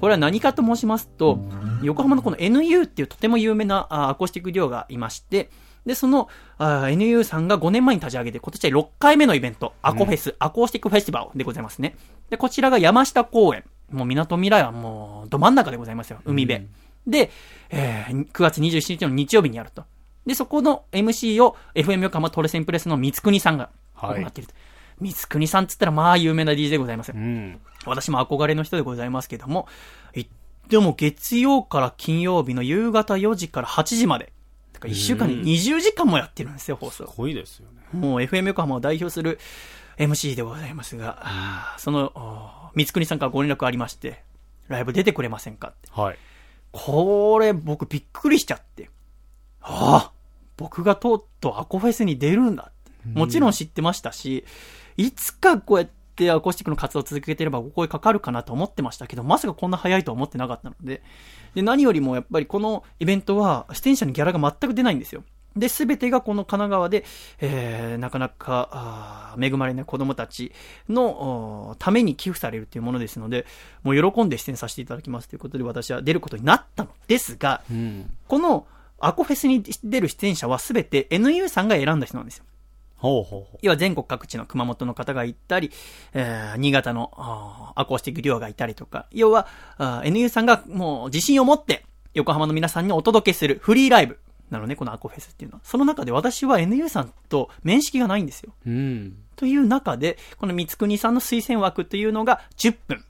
[0.00, 1.38] これは何かと申しますと、
[1.82, 5.50] 横浜のこの NU っていうとても有名なあアコースティックデュオがいまして、
[5.86, 6.28] で、その
[6.58, 11.96] あ NU さんが5年前に立ち上げて、今年は6回目のイベント、アコフェス、アコースティックフェスティバルでございますね。
[12.28, 13.64] で、こちらが山下公園。
[13.90, 16.20] もう港未来はもうど真ん中でございますよ。
[16.24, 16.66] 海辺。
[17.06, 17.30] で、
[17.70, 19.84] えー9月27日の日曜日にやると。
[20.26, 24.54] で、そこの MC を FM 横浜トレセンプレスの三つ国さんが行っていると。
[24.54, 24.69] 三
[25.14, 27.20] つ国さんっつったらまあ有名な DJ でございますよう。
[27.20, 27.60] ん。
[27.86, 29.66] 私も憧れの人でございますけども、
[30.12, 30.26] 言っ
[30.68, 34.32] ても月曜から金曜日の夕方4時から8時まで。
[34.72, 37.04] だから1週間に20時間もやってるんですよ、放送。
[37.04, 37.98] 濃いですよね。
[37.98, 39.38] もう FM 横浜を代表する
[39.96, 44.22] MC でございますが、その、お三つ国さんからご連絡ありまして、
[44.68, 45.88] ライブ出てくれませんかって。
[45.92, 46.18] はい。
[46.72, 48.90] これ僕びっくりしちゃって。
[49.60, 50.12] ああ、
[50.56, 52.90] 僕がとうとうアコフェスに出るんだって。
[53.18, 54.44] もちろん知ってましたし、
[54.96, 61.02] いつかこうやってアコースティックの活動を続けてればお声かかるかなと思ってましたけど、まさかこんな早いとは思ってなかったので。
[61.54, 65.24] で、何よりもやっぱりこのイベントは出演者にギャラが全く出ないんですよ。
[65.56, 67.04] で、すべてがこの神奈川で、
[67.40, 70.52] えー、なかなか、恵まれない子供たち
[70.88, 73.46] のおために寄付されるというものですので、
[73.82, 78.10] もう喜んで出演させていただきますということで私は出ることになったのですが、うん。
[78.28, 78.66] この
[79.00, 82.44] アコフェスに出る出演者はすべて NU さんが選んだ人なんですよ。
[83.00, 85.70] ほうほうほ要は全国各地の熊本の方がいたり、
[86.12, 87.10] えー新潟の
[87.76, 89.46] アコースティックデュオがいたりとか、要は
[89.78, 91.84] あー NU さんがもう自信を持って
[92.14, 94.18] 横浜の皆さんにお届けするフリーライブ
[94.50, 95.62] なのね、このアコフェスっていうのは。
[95.64, 98.52] その中で私は NU さんと面識がないんですよ。
[98.66, 98.70] う。
[98.70, 99.16] うん。
[99.36, 103.04] という中で、この三つ国さんの推薦枠というのが10分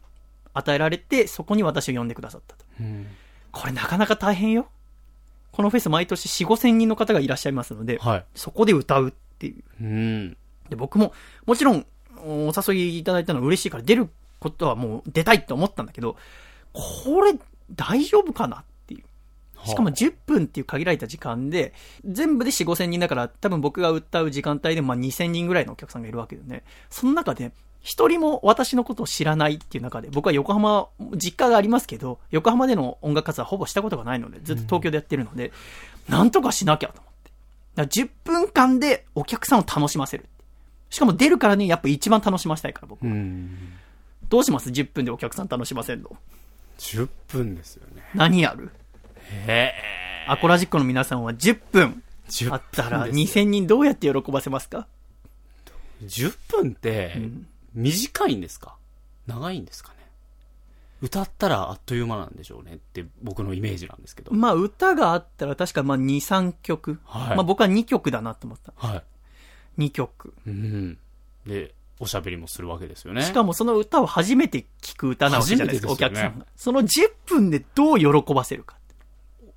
[0.52, 2.64] 与えられて、そこに私を呼んでくださったと。
[2.80, 3.06] うん。
[3.52, 4.68] これなかなか大変よ。
[5.52, 8.24] このフェス毎年4、5千人の方がいらっしゃいますので、はい。
[8.34, 9.64] そこで歌うっていう。
[9.80, 10.36] うん。
[10.68, 11.14] で、僕も、
[11.46, 11.86] もちろん、
[12.22, 16.16] お誘いいただいたのは嬉しいから出ることはもう出たいって思ったんだけど、
[16.72, 17.34] これ
[17.74, 19.04] 大丈夫かなっていう。
[19.66, 21.72] しかも10分っていう限られた時間で、
[22.04, 26.62] 全部で4、5千人だから、多分僕が歌う時間帯でもまあ2千人ぐらいのお客さんがいるわけでね。
[26.90, 35.52] その中で、一人も私のことを知らないっていう中で、僕は横浜、実家がありますけど、横浜での音楽活動はほぼしたことがないので、ずっと東京でやってるので、
[36.08, 37.02] なんとかしなきゃと
[37.86, 40.26] 10分間でお客さんを楽しませる。
[40.90, 43.02] しかも出るからね、やっぱ一番楽しませたいから僕。
[43.06, 43.56] うん。
[44.28, 46.10] どうします ?10 分でお客さん楽しませるの
[46.78, 48.02] ？10分ですよね。
[48.14, 48.70] 何やる？
[49.46, 49.72] へ
[50.28, 54.86] アコラジックの皆さんは10分10あったら分です2000人どうやって喜ばせますか
[56.04, 57.16] ？10分って、
[57.74, 58.76] 短いんですか？
[59.26, 59.96] 長いんですかね？
[61.02, 64.32] 歌ったらあっという間なんでしょうねって僕のイメージなんですけど。
[64.32, 67.00] まあ歌があったら確かまあ2、3曲。
[67.04, 68.72] はいまあ僕は2曲だなと思った。
[68.76, 69.02] はい。
[69.78, 70.34] 2曲。
[70.46, 70.98] うん。
[71.46, 73.22] で、おしゃべりもするわけですよね。
[73.22, 76.46] しかもその歌を初めて聴く歌なわけじゃないですか、すよね客さんが。
[76.56, 76.86] その10
[77.26, 78.76] 分でどう喜ばせるか。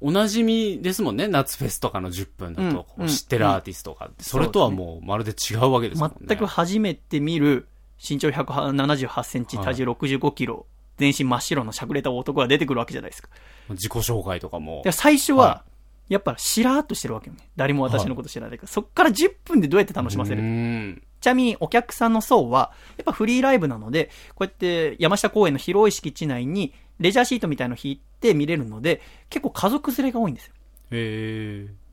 [0.04, 6.18] おなじみですもんね、夏フェスとかの10分だと、こううん知ってるアーティストが、それとはもうまるで違うわけですもんね。
[6.28, 7.68] 全く初めて見る
[8.06, 10.66] 身長178センチ、はい体重65キロ、
[10.98, 13.30] 全身真っ白のしゃくれた男が出てくるわけじゃないですか。
[13.70, 14.92] 自己紹介とかもで。
[14.92, 15.64] 最初はは、
[16.10, 17.50] やっぱしらーっとしてるわけよね。
[17.56, 18.68] 誰も私のこと知らないから。
[18.68, 21.02] そっから10分でどうやって楽しませうるん。
[21.22, 30.54] ちなみにお客さんの層は、やっぱフリーライブなので、こうやって山下公園の広い敷地内にレジャーシートみたいの引いて見れるので、結構家族連れが多いんですよ。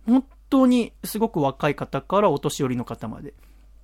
[0.07, 3.35] 本当にすごく若い方からお年寄りの方まで。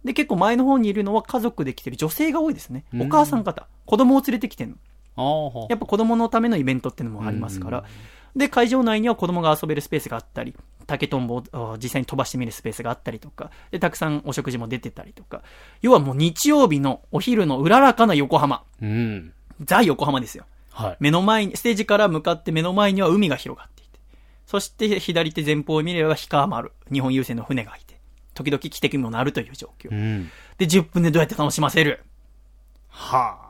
[0.05, 2.85] で、結構前の方にいるのは家族で来てる女性が多いですね。
[2.93, 3.69] うんお母さん方。
[3.87, 4.77] 子供を連れてきてるの。
[5.17, 7.85] やっぱ子供のためのイベントっていうのもありますから。
[8.37, 10.55] で、会場内には子供が遊べるスペースがあったり、
[10.87, 15.43] 竹とんぼをあ実際に飛ばしてみるスペースがあったりとか、で、たくさんお食事も出てたりとか。
[15.81, 18.63] 要はもう日曜日のお昼のうららかな横浜。
[18.83, 19.33] うん。
[19.65, 20.45] ザ横浜ですよ。
[20.71, 20.97] はい。
[21.01, 23.99] 目の前に、ステージから向かって目の前には海が広がっていて。
[24.47, 27.99] そして左手前方を見れば氷川丸、日本郵船の船がいて。
[28.35, 29.91] 時々汽笛も鳴るという状況。
[29.91, 30.31] うん。
[30.59, 32.05] で、10分でどうやって楽しませる
[32.89, 33.46] は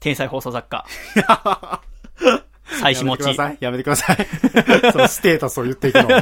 [0.00, 0.84] 天才放送作家。
[1.26, 1.80] あ。
[2.80, 3.36] 妻子持ち。
[3.60, 4.16] やめてください。
[4.92, 6.08] そのステータスを言っていくの。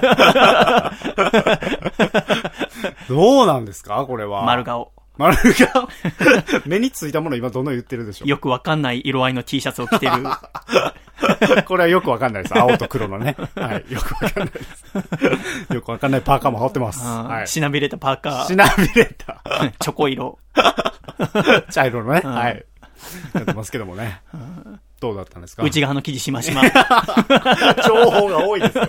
[3.09, 4.05] どうなんですか？
[4.07, 4.45] これは。
[4.45, 4.63] 丸。
[4.65, 4.93] 顔。
[5.17, 5.89] 丸顔？
[6.67, 8.27] 目についたもの今どんどん言ってるでしょ。
[8.27, 10.13] よくわかんない色合いの T シャツを着てる。
[11.67, 12.59] これはよくわかんないです。
[12.59, 13.37] 青と黒のね。
[13.57, 13.93] はい。
[13.93, 14.61] よくわかんないで
[15.69, 15.75] す。
[15.75, 17.05] よくわかんないパーカーも羽織ってます。
[17.05, 17.49] はい。
[17.49, 19.41] しなびれたパーカしなびれた。
[19.45, 20.39] ー、チョコ色。
[21.71, 22.21] 茶色のね。
[22.21, 22.65] んはい。
[23.35, 24.21] やってますけどもね。
[25.01, 25.63] どうだったんですか？
[25.63, 26.63] 内側の生地しましま。
[27.87, 28.89] 情報が多いですよ。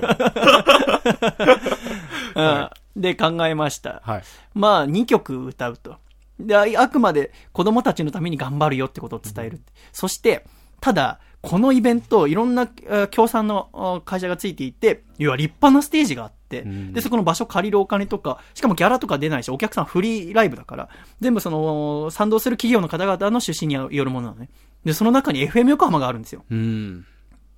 [2.35, 4.01] うんで、考えました。
[4.03, 4.23] はい。
[4.55, 5.97] まあ、2曲歌うと。
[6.39, 9.61] で、ああくまで子供たちのために頑張るよってことを伝える。
[9.91, 10.45] そして、
[10.81, 20.89] ただ、このイベント、いろんなえー協賛のあ会社がついていて、要は立派なステージがあって、んで、そこの場所借りるお金とか、しかもギャラとか出ないし、お客さんフリーライブだから、
[21.21, 24.49] 全部その、賛同する企業の方々の出資によるものなのね。
[24.83, 26.43] で、その中に FM 横浜があるんですよ。
[26.49, 27.05] うん。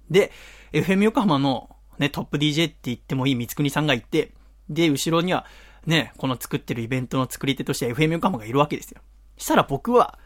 [0.10, 0.32] で、
[0.74, 4.32] FM 横浜のね、トップ DJ って言ってもいい三つ国さんがいて、
[4.70, 5.46] で、後ろには、
[5.86, 9.02] ね、この作ってるイベントの作り手として FM 横浜がいるわけですよ。
[9.38, 10.18] したら僕は、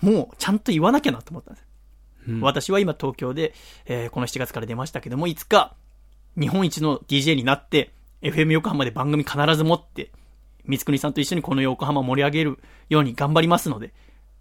[0.00, 1.67] もうちゃんと言わなきゃなと思ったんです。
[2.28, 3.54] うん私は今東京で、
[3.86, 5.74] えーこの7月から出ましたけども、いつか
[6.38, 7.90] 日本一の DJ になって、
[8.22, 10.10] FM 横浜で番組必ず持って、
[10.64, 13.92] 三つ国さんと一緒にこの横浜を盛り上げるように頑張りますので、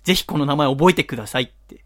[0.03, 1.83] ぜひこの名前覚えてくださいって、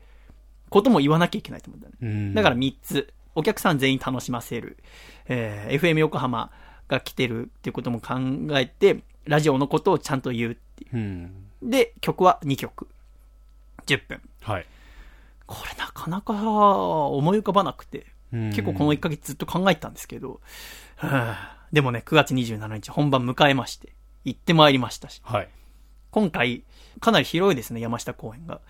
[0.69, 1.93] ことも言わなきゃいけないと思ったね。
[2.01, 3.13] うんだから3つ。
[3.33, 4.77] お客さん全員楽しませる。
[5.27, 6.51] えー FM 横浜
[6.87, 8.15] が来てるっていうことも考
[8.59, 11.31] えて、ラジオのことをちゃんと言うっていうん。
[11.61, 11.69] う。
[11.69, 12.87] で、曲は2曲。
[13.85, 14.21] 10分。
[14.41, 14.65] はい。
[15.51, 20.39] これなかなか思い浮かばなくて、結構この1ヶ月ずっと考えてたんですけど、
[20.95, 25.49] はあでもね、9月27日本番迎えまして、行ってまいりましたし、はい。
[26.11, 26.63] 今回、
[26.99, 28.61] かなり広いですね、山下公園が。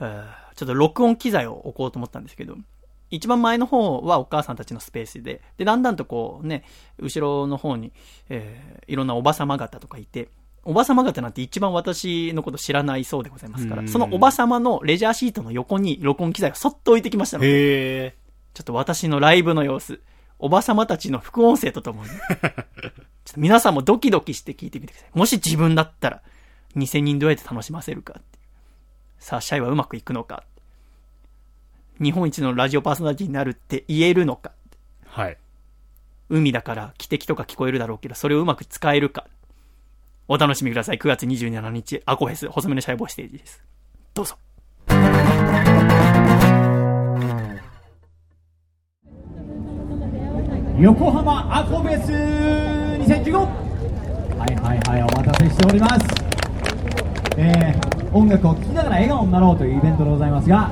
[0.00, 2.54] えーちょっと録音機材を置こうと思ったんですけど、
[3.08, 6.64] 一番前の方はお母さんたちのスペースで、で、だんだんとこうね、
[6.98, 7.92] 後ろの方に、
[8.28, 10.28] えーいろんなおばさま方とかいて、
[10.64, 18.16] おばさま方なんて一番私のこと知らないそうでございますから、うんそのおばさまのレジャーシートの横に録音機材をそっと置いてきましたので。
[18.54, 20.00] ちょっと私のライブの様子、
[20.38, 22.52] おばさまたちの副音声とともに、 ちょっ
[23.34, 25.18] と皆さんもドキドキして聞いてみてください。
[25.18, 26.22] もし自分だったら、
[26.76, 28.20] 2000人どうやって楽しませるか。
[29.18, 30.44] さあ、シャイはうまくいくのか。
[32.02, 34.52] 日本一のラジオパーソナリティになるって言えるのか。
[35.06, 35.36] はい。
[36.28, 39.26] 海だから、汽笛とか聞こえるだろうけど、それをうまく使えるか。
[40.32, 40.96] お楽しみください。
[40.96, 43.60] 9月27日、アコフェス、細めのシャイボーステージです。
[44.14, 44.36] どうぞ。
[50.78, 56.06] 横浜アコフェス2015はいはいはいお待たせしております
[57.36, 60.70] えー、音楽を聴きながら笑顔になろうというイベントでございますが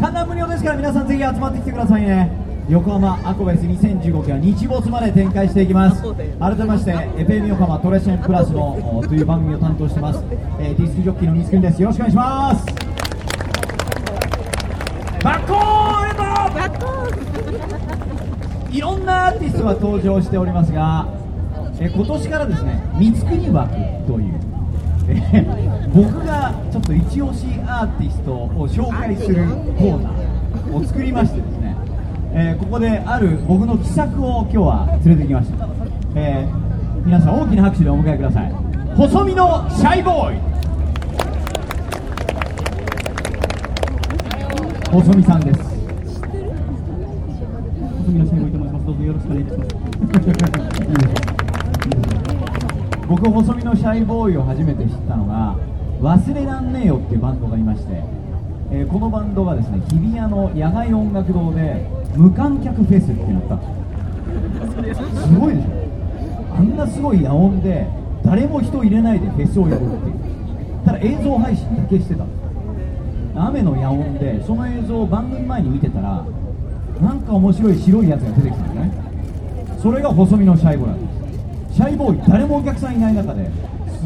[0.00, 6.02] 観覧無料ですから皆さんぜひ集まってきてくださいね横浜アコフェス2015期は日没まで展開していきます。
[6.02, 10.24] 改めまして FM 横浜トレセンプラスのおという番組を担当してます、
[10.60, 11.82] えー、ディスクジョッキーの西君です。
[11.82, 12.66] よろしくお願いします。
[15.22, 15.92] バッコーン
[18.72, 21.06] いろんなアーティストが登場しておりますが、
[21.78, 23.74] え今年からですね三つ国枠
[24.06, 24.40] という、
[25.08, 25.46] え
[25.94, 31.51] 僕がちょっと一押しアーティストを紹介するコーナーを作りまして
[32.34, 35.68] えーここである僕の奇策を今日は連れてきました、
[36.16, 36.62] えー
[37.04, 38.52] 皆さん大きな拍手でお迎えください。
[38.94, 40.40] 細身のシャイボーイ。
[44.92, 45.58] 細身さんです。
[45.58, 45.72] 細
[48.12, 48.86] 身のシャイボーイと申します。
[48.86, 49.72] どうぞよろしくお願いいたします。
[53.08, 55.56] 僕細身のシャイボーイを初めて知ったのが
[56.00, 58.04] 忘れらんねえよっていうバンドがいまして、
[58.74, 65.26] えーこのバンドがですね日比谷の野外音楽堂で無観客フェスっていうのをやった。
[65.26, 65.68] すごいでしょ。
[66.56, 67.86] あんなすごい野音で
[68.24, 70.14] 誰も人入れないでフェスをやるっていう。
[70.86, 72.24] ただ映像配信だけしてた。
[72.24, 72.42] んです
[73.34, 76.24] 雨の野音でその映像を番組前に見てたら
[77.00, 78.92] なんか面白い白いやつが出てきたんですね。
[79.82, 81.12] それが細身のシャイボーイなんで
[81.72, 81.76] す。
[81.76, 83.50] シャイボーイ誰もお客さんいない中で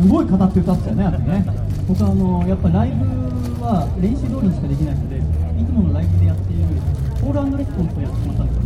[0.02, 1.44] すごい語って歌ってたよねあの時ね。
[1.88, 3.35] 僕あのやっぱライブ
[3.66, 6.70] は練習通りにしかできないので、いつものライブでやっている
[7.18, 8.62] コールレスポンスをやってしまったんです。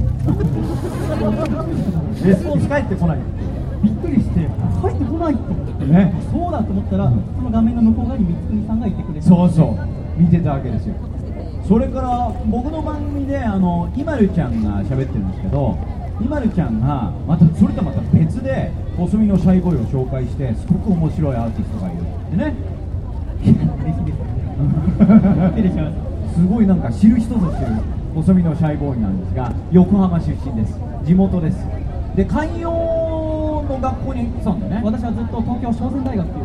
[2.28, 2.28] よ。
[2.28, 3.18] レスポンス返ってこない。
[3.80, 6.12] びっくりして、帰ってこないと思って、ね。
[6.28, 10.20] そうだと思ったら、その画面の向こう側に三國さんがいてくれて、そうそう。
[10.20, 10.94] 見てたわけですよ。
[11.66, 15.78] それから僕の番組であのイマルちゃんが喋ってるんですけど
[16.20, 22.54] イマルちゃんがまたそれとまた別で細身のシャイボーイを紹介してすごく面白いアーティストがいるってね。
[25.56, 26.34] 失礼します。
[26.40, 27.66] すごいなんか知る人ぞ知る
[28.14, 30.78] 細身のシャイボーイなんですが横浜出身です。
[31.04, 31.66] 地元です。
[32.16, 32.70] で寛容
[33.68, 34.80] の学校に行ってたんだよね。
[34.84, 36.44] 私はずっと東京商船大学っていう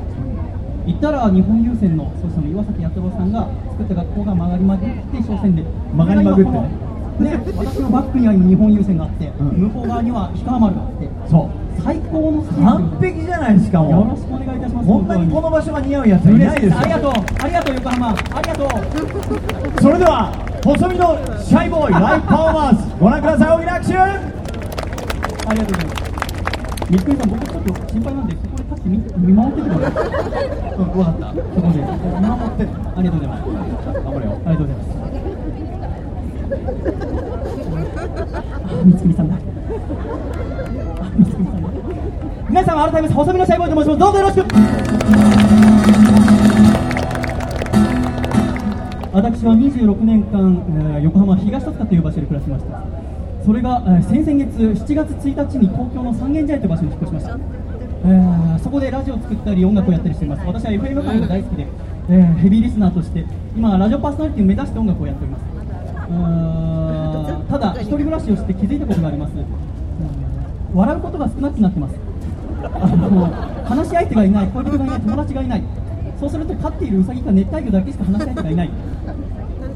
[0.88, 5.63] 行ったら日本郵船のその岩崎弥太郎さんが作った学校が曲がりまぐって商船で。
[5.95, 6.51] 曲がりまぐって？
[6.51, 9.32] ねね私のバックには今日本郵船があって、ん。
[9.62, 11.82] 向こう側には氷川丸があってそう。
[11.82, 13.91] 最高の完璧じゃないですかもう。
[13.91, 16.80] よろしくお願いいたします本当にこの場所が似合うやつはいないですよ。
[16.80, 17.12] ありがとう。
[17.13, 18.10] ありがとう横浜。
[18.10, 18.69] ありがとう。
[19.82, 20.32] それでは
[20.63, 23.49] 細身のシャイボーイライブパフォーマンスご覧ください。
[23.56, 24.08] 大きな拍手あ
[25.54, 26.06] りがとうございます
[26.89, 29.62] みっくりさん僕ちょっと心配なんでそこで立って見見守って。
[29.62, 30.04] てください
[30.75, 32.65] うん分かったそこで見守って。
[32.65, 33.43] ありがとうございます。
[33.95, 34.32] 頑張れよ。
[34.45, 34.89] ありがとうございます。
[38.65, 39.36] あ三つさんだ。
[39.36, 41.64] あ三つさんだ
[42.56, 44.46] 皆様改めまして細身のシャイボーイと申しますどうぞよろしく。
[49.12, 50.63] 私は26年間、
[50.96, 52.82] えー横浜東戸塚という場所で暮らしました。
[53.44, 60.46] それが、えー先々月7月1日に東京の三軒茶屋という場所に引っ越しました、えーそこでラジオを作ったり音楽をやったりしています。
[60.48, 61.68] 私は FM 感が大好きで、
[62.08, 63.26] えーヘビーリスナーとして
[63.58, 65.44] 今ラジオパーソナリティを目指して音楽をやっております。
[67.52, 69.39] ただ一人暮らしをして気づいたことがありますう
[70.76, 72.05] ん笑うことが少なくなってます
[72.73, 73.28] あの
[73.65, 75.63] 話し相手がいない恋人がいない友達がいない。
[76.19, 78.69] そうすると飼っているウサギか熱帯魚だけしか話し相手がいない。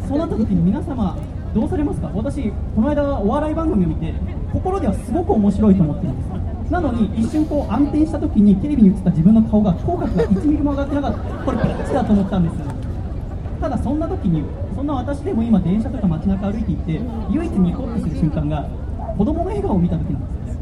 [0.08, 1.18] そうなった時に皆様
[1.54, 2.10] どうされますか？
[2.14, 4.14] 私この間お笑い番組を見て
[4.54, 6.72] 心ではすごく面白いと思ってるんです。
[6.72, 11.20] なのに一瞬こう暗転した時にテレビに映った自分の顔が口角が1ミリも上がってなかった。
[11.44, 12.56] これピッチだと思ったんです
[13.60, 14.44] ただそんな時に
[14.76, 18.70] そんな私でも今電車とか街中歩いていて唯一ニコッとする瞬間が
[19.18, 20.58] 子供の笑顔を見た時なんです。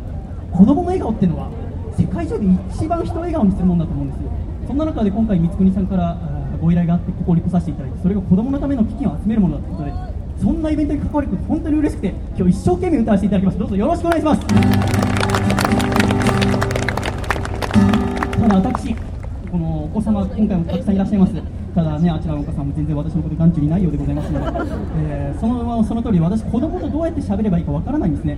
[0.51, 1.49] 子供の笑顔ってのは
[1.97, 4.31] 世界中で一番人を笑顔にするものだと思うんですよ。
[4.67, 6.17] そんな中で今回光圀さんからあ
[6.62, 9.93] ご依頼があってここに来させていただいてそれが子供のための基金を集めるものだということで
[10.41, 13.57] そんなイベントに関わること本当に嬉しくて今日一生懸命歌わせていただきます。
[13.57, 14.41] どうぞよろしくお願いします。
[18.41, 18.95] ただ私
[19.51, 21.33] このお子様今回もたくさんいらっしゃいます。
[21.73, 24.45] ただねあちらのお子さんも全然私のこと眼中にないようでございますので、
[24.97, 28.38] えーそのその通り私子供とどうやって喋ればいいかわからないんですね。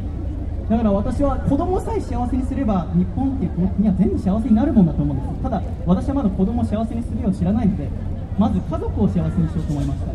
[0.69, 5.43] だから私は子供さえ幸せにすれば日本っていう国は全部幸せになるもんだと思うんです。
[5.43, 7.89] ただ私はまだ子供を幸せにするよう知らないので
[8.37, 10.07] まず家族を幸せにしようと思いました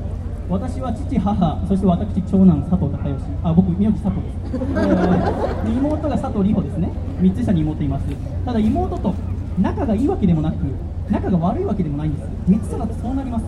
[0.49, 4.59] 私は父母そして私長男佐藤孝義あ僕名字佐藤です、え
[5.69, 6.91] ー妹が佐藤里穂ですね。
[7.21, 8.07] 3つ下に妹います。
[8.45, 9.15] ただ妹と
[9.59, 10.57] 仲がいいわけでもなく
[11.15, 12.29] 仲が悪いわけでもないんです。
[12.51, 13.45] 3つだとそうなります。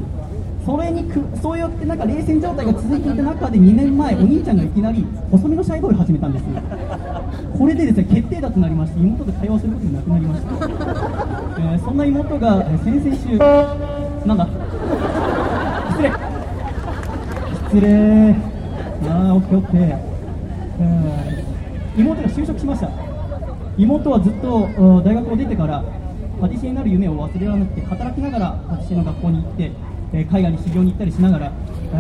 [0.65, 6.45] それにくそうやってなんか冷戦状態が続いていた中で2年前お兄ちゃんがいきなり細身のシャイボーイを始めたんです
[7.57, 10.49] これでですね決定打となりまして妹と会話することなくなりました、
[11.61, 13.39] えーそんな妹がえー先々週
[14.27, 14.49] なんだ？
[15.93, 16.11] 失礼。
[17.69, 18.35] 失礼。
[19.09, 19.99] ああオッケーオッケー、
[21.97, 22.91] 妹が就職しました。
[23.79, 24.69] 妹はずっと
[25.05, 25.85] 大学を出てから
[26.41, 29.73] パティシエになる夢を忘れられなくて働きながらパティシエの学校に行って、
[30.13, 31.53] えー海外に修行に行ったりしながら、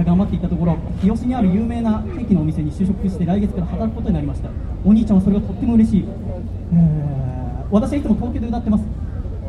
[0.04, 4.48] 頑張っていたところ日吉にある有名なケーキのお店に就職して来月から働くことになりました。
[4.84, 6.04] お兄ちゃんはそれがとっても嬉しい、
[6.72, 7.26] えー
[7.68, 8.84] 私はいつも東京で歌ってます。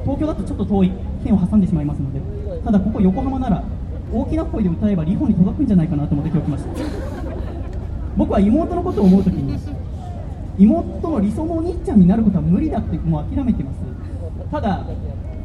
[0.03, 0.91] 東京だとちょっと遠い。
[1.23, 2.19] 県を挟んでしまいますので。
[2.63, 3.63] ただここ横浜なら
[4.11, 6.69] 大きな声で歌えばリホに届くんじゃないかなと思って今日来ました。
[8.17, 9.59] 僕は妹のことを思うときに
[10.57, 13.77] 妹の理想のお兄ちゃんになることは無理だってもう諦めてます。
[14.51, 14.85] ただ、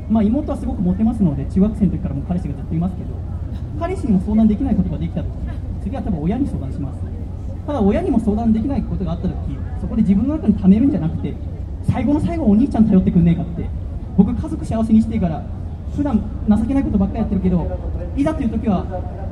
[0.08, 3.10] まあ、妹はすごくモテますので中学生の時からも彼氏がずっといますけど
[3.78, 5.30] 彼氏にも相談できないことができた時
[5.82, 7.12] 次は多分親に相談します。
[7.66, 9.34] ただ親にも相談できないことがあった時
[9.80, 11.34] そこで自分の中に溜めるんじゃなくて
[11.90, 13.68] 最後の最後お兄ちゃん頼ってくんねえかって
[14.16, 15.44] 僕家族幸せにしてから
[15.94, 17.70] 普段情けないことばっかりやってるけど
[18.16, 18.84] いざという時は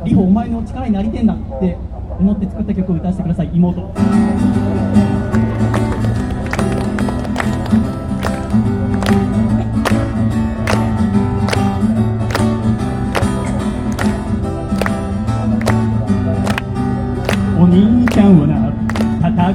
[0.05, 1.77] リホお前の力になりてえんだって
[2.18, 5.20] 思って作った曲を歌わせてください妹。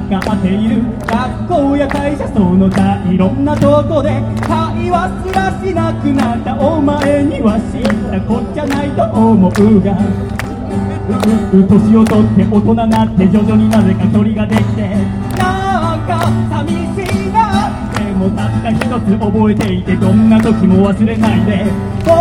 [0.08, 9.98] 戦っている学校や会社その他いろんなとこで会話すらしなくなったお前には知ったこっちゃないと思うが
[11.66, 14.94] 年を取って大人になって徐々になぜか距離ができて
[15.38, 16.70] なんか寂
[17.02, 21.64] しいなでもたった一つ覚えていてどんな時も忘れないで
[22.04, 22.14] 僕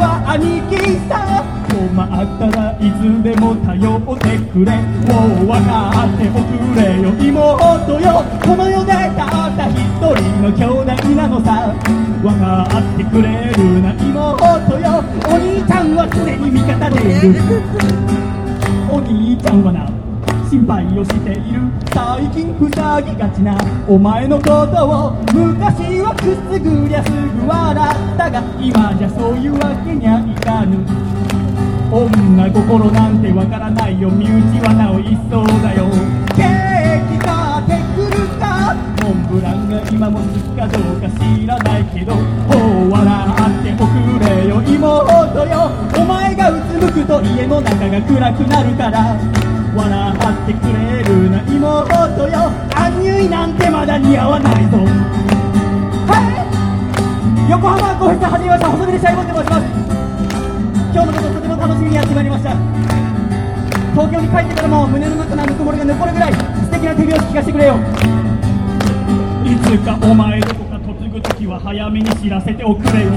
[0.00, 1.44] は兄貴さ
[1.92, 4.72] 困ったらいつでも頼ってくれ。
[5.12, 8.24] もう分かっておくれよ妹よ。
[8.40, 11.74] この世でたった一人の兄弟なのさ。
[12.22, 15.04] 分かってくれるな妹よ。
[15.28, 17.60] お兄ちゃんは常に味方でいる。
[18.90, 19.86] お兄ちゃんはな
[20.48, 21.60] 心配をしている。
[21.92, 23.58] 最近塞ぎがちな。
[23.86, 31.11] お前のことを昔はくすぐりゃすぐ笑ったが今じゃそういうわけにはいかぬ。
[31.92, 34.08] 女心なんてわからないよ。
[34.08, 34.32] 身内
[34.64, 35.84] はなお一層だよ。
[36.32, 38.72] ケーキ買ってくるか？
[39.04, 42.14] モンブランが今も好きかどうか知らないけど。
[42.16, 42.56] ほ
[42.88, 43.92] う笑っておく
[44.24, 44.62] れよ。
[44.64, 45.68] 妹よ。
[45.94, 49.20] お前がうつむくと家の中が暗くなるから。
[49.76, 52.48] 笑ってくれるな妹よ。
[52.74, 54.78] アンニュイなんてまだ似合わないぞ。
[56.08, 56.16] は
[57.46, 57.50] い。
[57.50, 60.01] 横浜ごフェス始めました細身でシャイボンと申します
[60.92, 62.50] 今日のこととても楽しみにやってまいりました。
[63.92, 67.76] 東京に帰ってからも胸の中のぬくもりが残るぐらい素敵な手拍子聞かせてくれよ。
[69.42, 73.10] いつかお前どこか嫁ぐ時は早めに知らせておくれよ。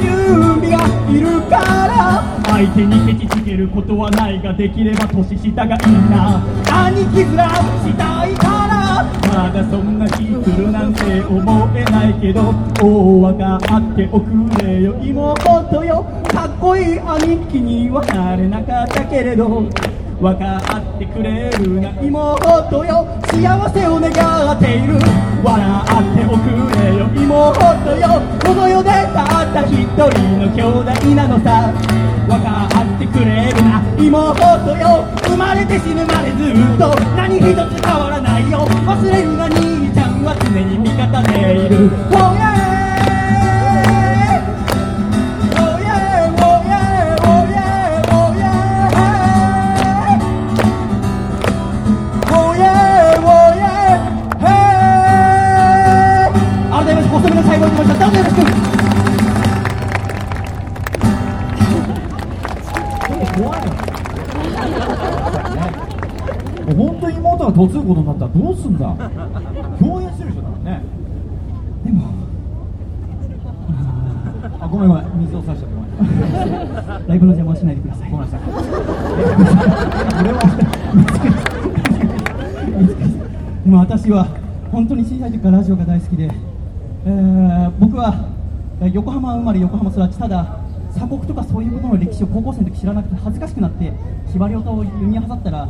[0.00, 0.78] 準備が
[1.10, 2.24] いるから。
[2.50, 6.42] 相手にケチつけることはないができれば年下がいいな。
[6.88, 9.04] 兄貴面したいから。
[9.30, 12.52] まだそんな日来るなんて思えないけど
[12.82, 14.96] 大分かっておくれよ。
[15.02, 16.04] 妹よ
[16.60, 23.08] かっこいい兄貴にはなれなかったけれど分かってくれるな妹よ。
[23.32, 23.40] 幸
[23.72, 25.00] せを願っている。
[25.40, 28.20] 笑っておくれよ妹よ。
[28.44, 30.04] この世でたった一人
[30.36, 31.72] の兄弟なのさ。
[32.28, 35.08] 分かってくれるな妹よ。
[35.24, 38.68] 生まれて死ぬまでずっと何一つ変わらないよ。
[38.84, 41.88] 忘れるな兄ちゃんは常に味方でいる。
[42.12, 42.89] Oh yeah!
[67.50, 68.94] が嫁ぐことになったらどうすんだ？
[69.78, 70.82] 共演する人だもんね。
[71.84, 72.12] でも
[74.60, 75.90] あごめんごめん水を差しちゃってごめん
[77.08, 78.10] ライブの邪魔をしないでください。
[78.10, 78.40] ごめんなさい。
[83.64, 84.26] でも私は
[84.72, 86.30] 本当に小さい時からラジオが大好きで、
[87.06, 88.28] えー僕は
[88.80, 90.60] えー横浜生まれ横浜育ちただ
[90.94, 93.92] 鎖国とかそういうことの歴史を高校生の時知らなくて恥ずかしくなって
[94.26, 95.68] 司馬遼太を弓に挟ったら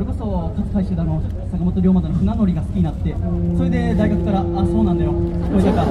[0.00, 0.24] それこそ
[0.56, 1.20] 勝海舟だの
[1.52, 3.14] 坂本龍馬だの船乗りが好きになって
[3.58, 5.12] それで大学からあそうなんだよ。
[5.12, 5.88] 聞これだから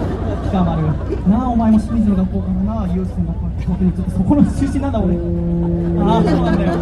[0.50, 0.82] 北丸
[1.30, 5.14] なあお前も清水の学校からなあ有線学校から東京に移ってそこの出身なんだ俺。
[5.14, 6.74] ああそうなんだよ。
[6.74, 6.76] あ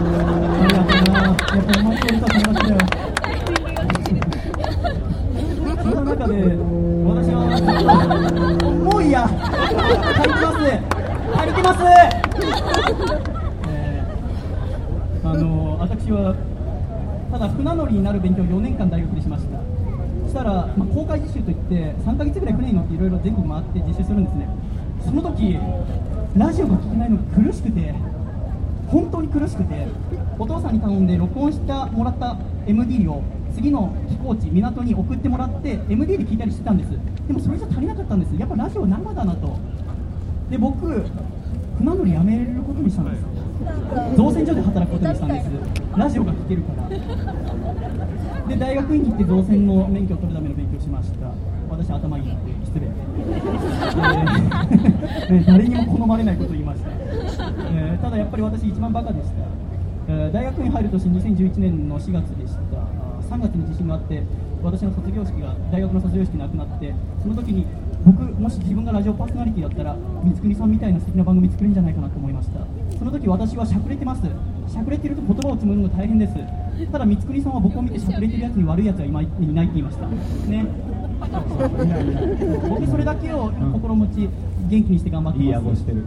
[0.68, 1.20] りがとうな。
[1.20, 2.80] やっぱお前と歌友達だよ。
[5.84, 6.34] そんな中で
[7.04, 7.44] 私は
[8.90, 9.28] もういいや。
[10.16, 10.64] 借りてます
[11.36, 13.28] 借りてます、えー
[15.24, 16.34] あの私は
[17.32, 19.60] ただ船乗りになる勉強を4年間大学でしました。
[20.24, 24.50] そしたら、まあ、公開実習といって3ヶ月ぐらい船に乗っていろいろ全国回って実習するんですね。
[25.06, 25.58] その時
[26.36, 27.94] ラジオが聞けないのが苦しくて
[28.88, 29.88] 本当に苦しくて
[30.38, 33.24] お父さんに頼んで録音したもらった MD を
[33.56, 36.92] 次の寄港地港に送ってもらって MD で聞いたりしてたんです。
[37.28, 38.36] でもそれじゃ足りなかったんです。
[38.36, 39.58] やっぱラジオ生だなと。
[40.50, 40.88] で僕
[41.78, 43.24] 船乗り辞めることにしたんです。
[44.16, 45.87] 造船所で働くことにしたんです。
[45.98, 46.90] ラジオが聴けるから。
[48.48, 51.32] で大学院に行って造船の免許を取るための勉強しました。
[51.70, 59.34] 私頭いいなって失礼、えー誰にも好まれないことを言いました、えーただやっぱり私一番バカでした、
[60.08, 62.62] えー大学院入る年2011年の4月でした。
[63.28, 64.24] 3月に地震があって
[64.64, 67.66] 私の卒業式が大学の卒業式なくなってその時に
[68.06, 72.62] 僕もし自分がラジオパーソナリティだったら光國さんみたいな素敵な番組作れるんじゃないかなと思いました。
[72.98, 74.22] その時私はしゃくれてます。
[74.68, 76.34] しゃくれてると言葉を紡ぐのが大変です。
[76.92, 80.08] ただ光國さんは僕を見てしゃくれてるやつに悪いやつはいないって言いました。
[80.08, 80.66] ね。
[82.70, 84.30] 僕それだけを心持ち
[84.70, 85.48] 元気にして頑張ってます。
[85.48, 86.04] いい顎してる。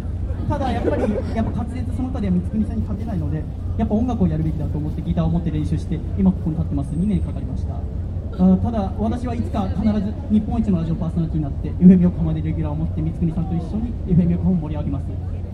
[0.48, 1.02] ただやっぱり
[1.34, 3.42] やっぱ滑舌その他では光國さんに勝てないので
[3.78, 6.90] やっぱ音楽をやるべきだと思ってギターを持って練習して今ここに立ってます。
[6.92, 7.74] 2年かかりました。
[7.74, 15.04] あーただ私はいつか必ず日本一のラジオパーソナリティになって FM 横浜でレギュラーを持って光國さんと一緒に FM 横浜を盛り上げます、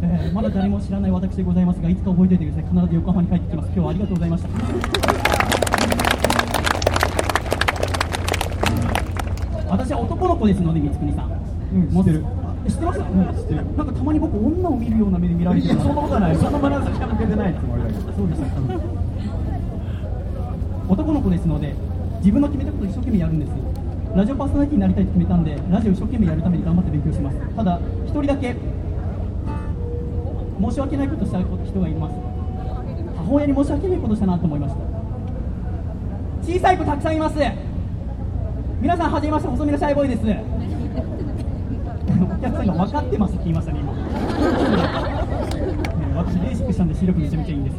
[0.08, 2.70] えーまだ誰も知らない私でございますがいつか覚えておいてください。
[2.72, 3.66] 必ず横浜に帰ってきます。
[3.66, 4.48] 今日はありがとうございました。
[9.68, 11.32] 私は男の子ですので光國さん、
[11.74, 12.24] うん知ってる。
[12.68, 13.64] 知ってます、うん知ってる。
[13.76, 16.36] なんかたまに僕女を見るような目で見られてるそんなことはない。
[16.36, 18.52] その眼差しか向けてないつもりだけどそうでしたか
[20.88, 21.74] 男の子ですので
[22.18, 23.50] 自分の決めたことを一生懸命やるんです
[24.14, 27.36] ラジオパーソナリティになりたいと決めたんでラジオ一生懸命やるために頑張って勉強します。
[27.56, 28.54] ただ一人だけ
[30.60, 32.14] 申し訳ないことした人がいます。
[33.16, 34.80] 母親に申し訳ないことしたなと思いました。
[36.42, 37.38] 小さい子たくさんいます。
[38.80, 40.22] 皆さんはじめまして細身のシャイボーイです。
[42.22, 43.92] お客さんが分かってますって言いましたね今。
[43.92, 44.00] ね
[46.14, 47.76] 私レーシックしたんで視力めちゃめちゃいいんです。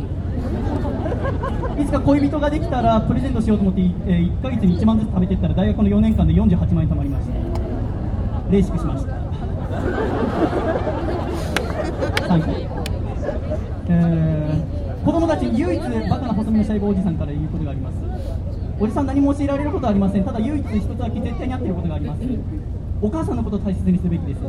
[1.82, 7.34] いつか恋人ができたらプレゼントしようと思って、えー1ヶ月に1万ずつ食べていったら大学の4年間で48万円貯まりました。
[8.52, 9.14] レーシックしました。
[12.28, 12.67] サンキュー
[13.90, 14.64] え
[15.04, 17.96] 子供たち唯一バカな細身のシャイボおじさんから言うことがあります。
[18.80, 20.24] おじさん何も教えられることはありません。
[20.24, 22.22] ただ唯一一つだけ絶対に合っていることがあります。
[23.02, 24.40] お母さんのことを大切にすべきです。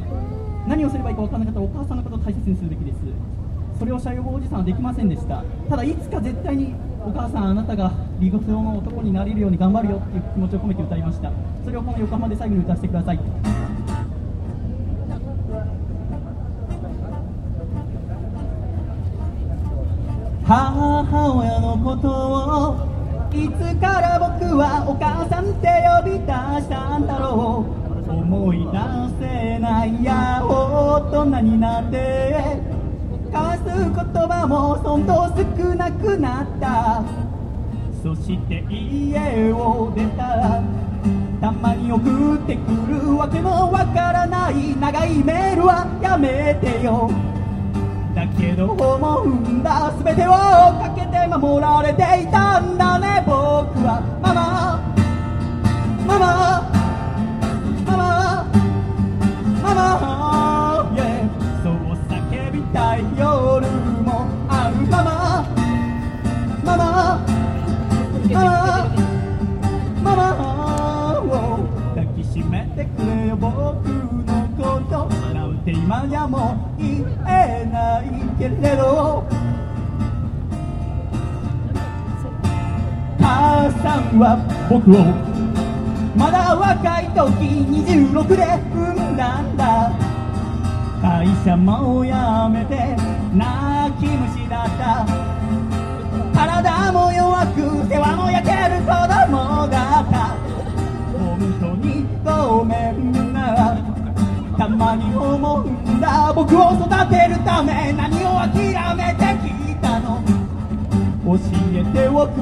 [0.67, 2.97] 何をすればいいか分からなかったらお母さんのことを大切にするべきです。
[3.79, 5.45] それをシャイボーおじさんはできませんでした。
[5.71, 6.75] ただいつか絶対に
[7.07, 11.31] お母さんあなたが理想の男になれるように頑張るよっていう気持ちを込めて歌いました。
[11.65, 13.21] それをこの横浜で最後に歌わせてください。
[20.49, 25.69] 母親のことをいつから僕はお母さんって
[26.01, 27.67] 呼び出したんだろ
[28.09, 28.11] う。
[28.11, 28.73] 思い出
[29.21, 32.63] せないや大人になって
[33.27, 37.05] 交わす言葉もそんと少なくなった。
[38.03, 40.63] そして家を出たら
[41.43, 44.75] たまに送ってくるわけのわからない。
[44.81, 47.11] 長いメールはやめてよ。
[48.39, 49.93] けど思うんだ。
[50.05, 53.25] 全てをかけて守られていたんだね。
[53.27, 53.35] 僕
[53.85, 54.81] はママ。
[56.07, 56.71] ママ。
[57.85, 58.47] ママ。
[59.61, 61.29] ママ、yeah、
[61.63, 61.73] そう
[62.09, 63.67] 叫びたい夜
[64.03, 65.45] もあるママ。
[66.65, 67.19] ママ。
[68.33, 68.89] ママ。
[70.03, 71.21] ママ。
[71.21, 71.31] を
[71.95, 74.08] 抱きしめてくれよ僕
[75.69, 78.05] なんて今じゃもう言えない
[78.39, 79.25] けれど
[83.19, 84.39] 母さんは
[84.71, 84.99] 僕を
[86.17, 87.21] まだ若い時
[87.85, 88.37] 26で
[88.73, 89.93] 産んだんだ。
[91.01, 92.11] 会社も辞
[92.51, 92.97] めて
[93.33, 95.07] 泣き虫だった。
[96.35, 98.17] 体も弱く世話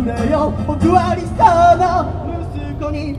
[0.07, 0.53] ておくれよ。
[0.67, 1.43] 僕は理想
[1.77, 2.07] の
[2.55, 3.19] 息子に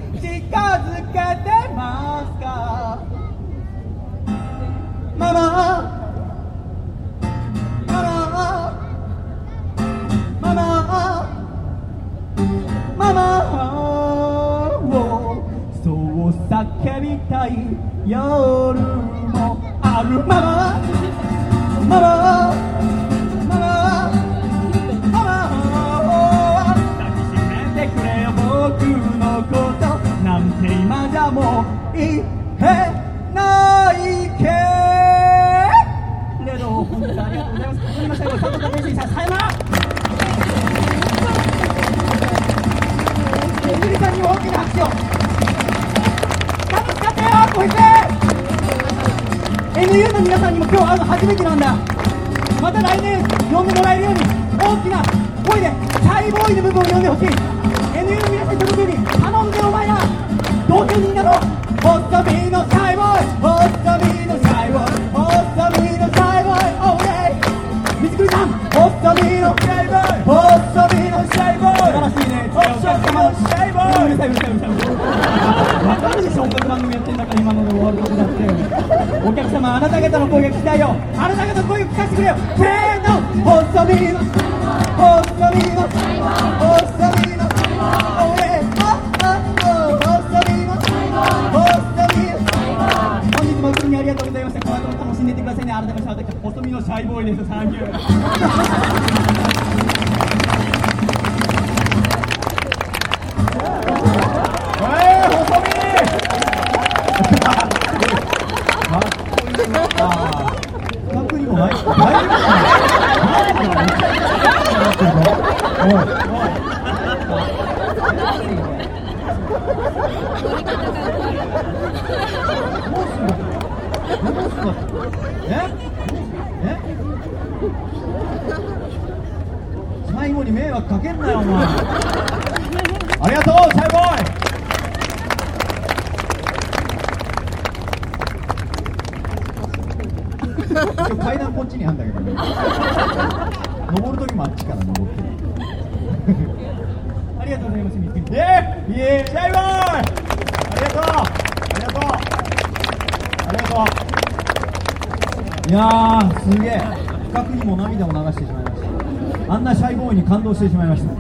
[160.68, 161.12] してしまいました。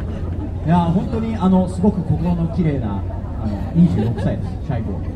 [0.65, 3.01] いや本当にあのすごく心の綺麗な
[3.41, 4.49] あの26歳です。
[4.65, 5.07] シャイボー。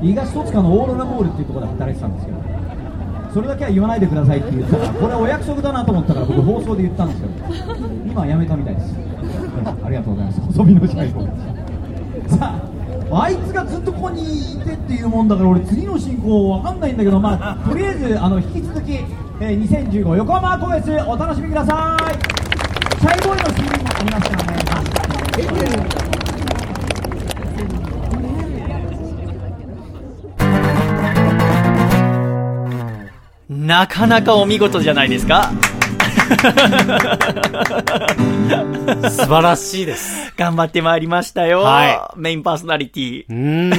[0.00, 2.38] 東戸塚のオーロラモールっていうところで働いてたんですけど
[3.34, 7.34] それだけは言わないでくださいって言ったらこれはお約束だなと思ったから僕放送で言ったんですけど
[8.06, 8.94] 今はやめたみたいです。
[9.84, 10.40] ありがとうございます。
[10.40, 12.38] 細身のシャイボー。
[12.38, 12.54] さ
[13.10, 22.07] ああいつがずっとここにいてっていうもんだから俺次の進行わかんないんだけどまあとりあえずあの引き続き、えー2015横浜アコフェスお楽しみください。
[23.28, 25.68] シャイボーイの CD もありますからね
[33.48, 35.50] なかなかお見事じゃないですか
[39.10, 40.32] 素晴らしいです。
[40.36, 41.60] 頑張ってまいりましたよ。
[41.60, 43.32] はメインパーソナリティう。
[43.32, 43.72] ーん。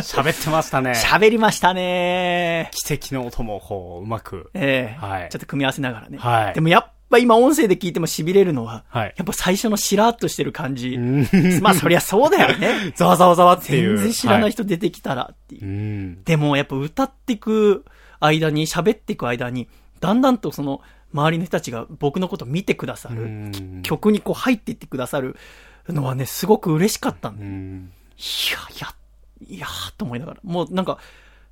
[0.00, 0.92] 喋ってましたね。
[1.04, 2.70] 喋りましたね。
[2.72, 4.50] 奇跡の音も、こう、うまく。
[4.54, 6.18] ええはいちょっと組み合わせながらね。
[6.18, 10.96] はいでもやっぱ今音声で聞いても痺れるのは、はいやっぱ最初のしらーっとしてる感じ。
[10.96, 11.26] ん
[11.62, 12.92] まあそりゃそうだよね。
[12.96, 13.96] ざわざわざわっていう。
[13.96, 15.64] 全然知らないは人出てきたらっていう。
[15.64, 16.24] うん。
[16.24, 17.84] でもやっぱ歌ってく
[18.20, 19.68] 間に、喋ってく間に、
[20.00, 23.28] だんだんとその、周りの人たちが僕のこと見てくださうる。
[23.28, 23.82] ん。
[23.82, 25.36] 曲にこう入っていってくださる
[25.88, 27.92] のはね、すごく嬉しかったんだようん。
[28.18, 30.40] いや、いや、いやーと思いながら。
[30.42, 30.98] もうなんか、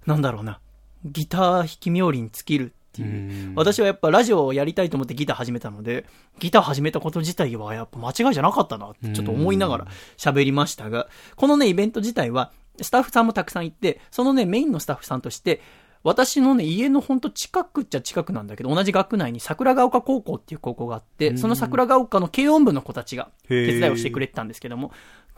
[0.06, 0.58] なんだろうな。
[1.04, 3.48] ギター弾き冥利に尽きるっていう。
[3.48, 3.54] うん。
[3.54, 6.04] 私はやっぱラジオをやりたいと思ってギター始めたので、
[6.38, 9.86] ギター始めたこと自体はやっぱ間違いじゃなかったなってちょっと思いながら
[10.16, 15.60] 喋りましたが、このね、イベント自体は、スタッフさんもたくさんいて、そのね、メインのスタッフさんとして、
[16.04, 24.92] 私のね、家のほんと近くっちゃ近くなんだけど、同じ学内に桜ヶ丘高校っていう高校があって、その桜ヶ丘の軽音部の子たちが手伝いをしてくれてたんですけども、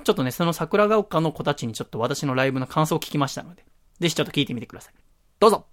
[0.05, 3.65] ちょっとね、その桜ヶ丘の子たちにちょっと私のライブの感想を聞きましたので、
[4.01, 4.95] ぜひちょっと聞いてみてください。
[5.39, 5.67] どうぞ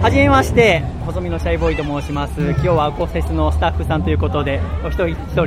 [0.00, 2.40] はじめまして、細身のシャイボーイと申します。
[2.40, 5.46] 今日はアコフェスのスタッフさんということで、お一人一人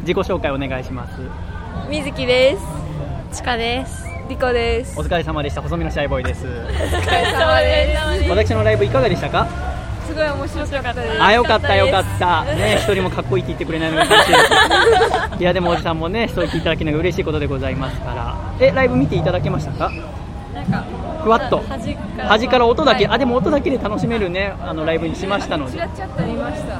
[0.00, 1.20] 自己紹介お願いします。
[1.88, 2.56] みずきで
[3.32, 3.38] す。
[3.38, 4.06] ちかです。
[4.28, 4.98] りこです。
[4.98, 5.62] お疲れ様でした。
[5.62, 6.44] 細身のシャイボーイです。
[6.46, 8.28] お疲れ様です。
[8.30, 9.46] 私のライブいかがでしたか？
[10.06, 11.22] すごい面白かったです。
[11.22, 12.44] あ、よかったよかった。
[12.44, 14.28] ね、一人もかっこいいって言ってくれないのが嬉し
[15.38, 15.40] い。
[15.40, 18.36] いや、でもおじさんもね、そう言っていただけるのが嬉しいことでございますから。
[18.60, 19.90] え、ライブ見ていただけましたか？
[20.70, 20.84] か、
[21.22, 21.62] ふわっと。
[22.18, 22.66] 端から。
[22.66, 23.14] 音だけ、はい。
[23.16, 25.78] あ、でも音だけで楽しめるね、あの、ライブにしましたので。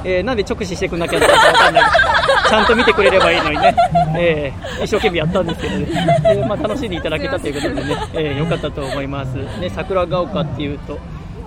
[0.03, 1.83] えーなんで直視してくんなきゃったかわかんない。
[2.49, 3.75] ちゃんと見てくれればいいのにね、
[4.17, 5.87] えー一生懸命やったんですけどね、
[6.25, 10.97] えーまあ、楽しんでいただけたということでね、えーよかったと思います、ね、桜ヶ丘っていうと、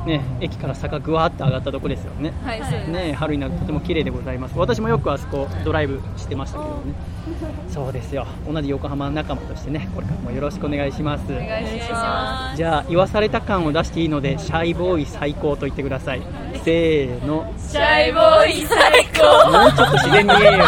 [0.07, 2.33] ね、駅から坂ぐわーって上がったとこですよね。
[2.43, 2.61] はい。
[2.91, 4.57] ね、春になるととても綺麗でございます。
[4.57, 6.95] 私もよくあそこドライブしてましたけどね。
[7.69, 8.27] そうですよ。
[8.51, 11.25] 同じ横浜仲間としてねこれからもよろしくお願いします。
[11.31, 16.23] お願いしまじゃあ言わされた感を出していいのでシャイボーイ最高と言ってください。
[16.55, 16.65] す。
[16.65, 17.53] せーの。
[17.59, 19.51] シャイボーイ最高。
[19.51, 20.65] もうちょっと自然に言えよ。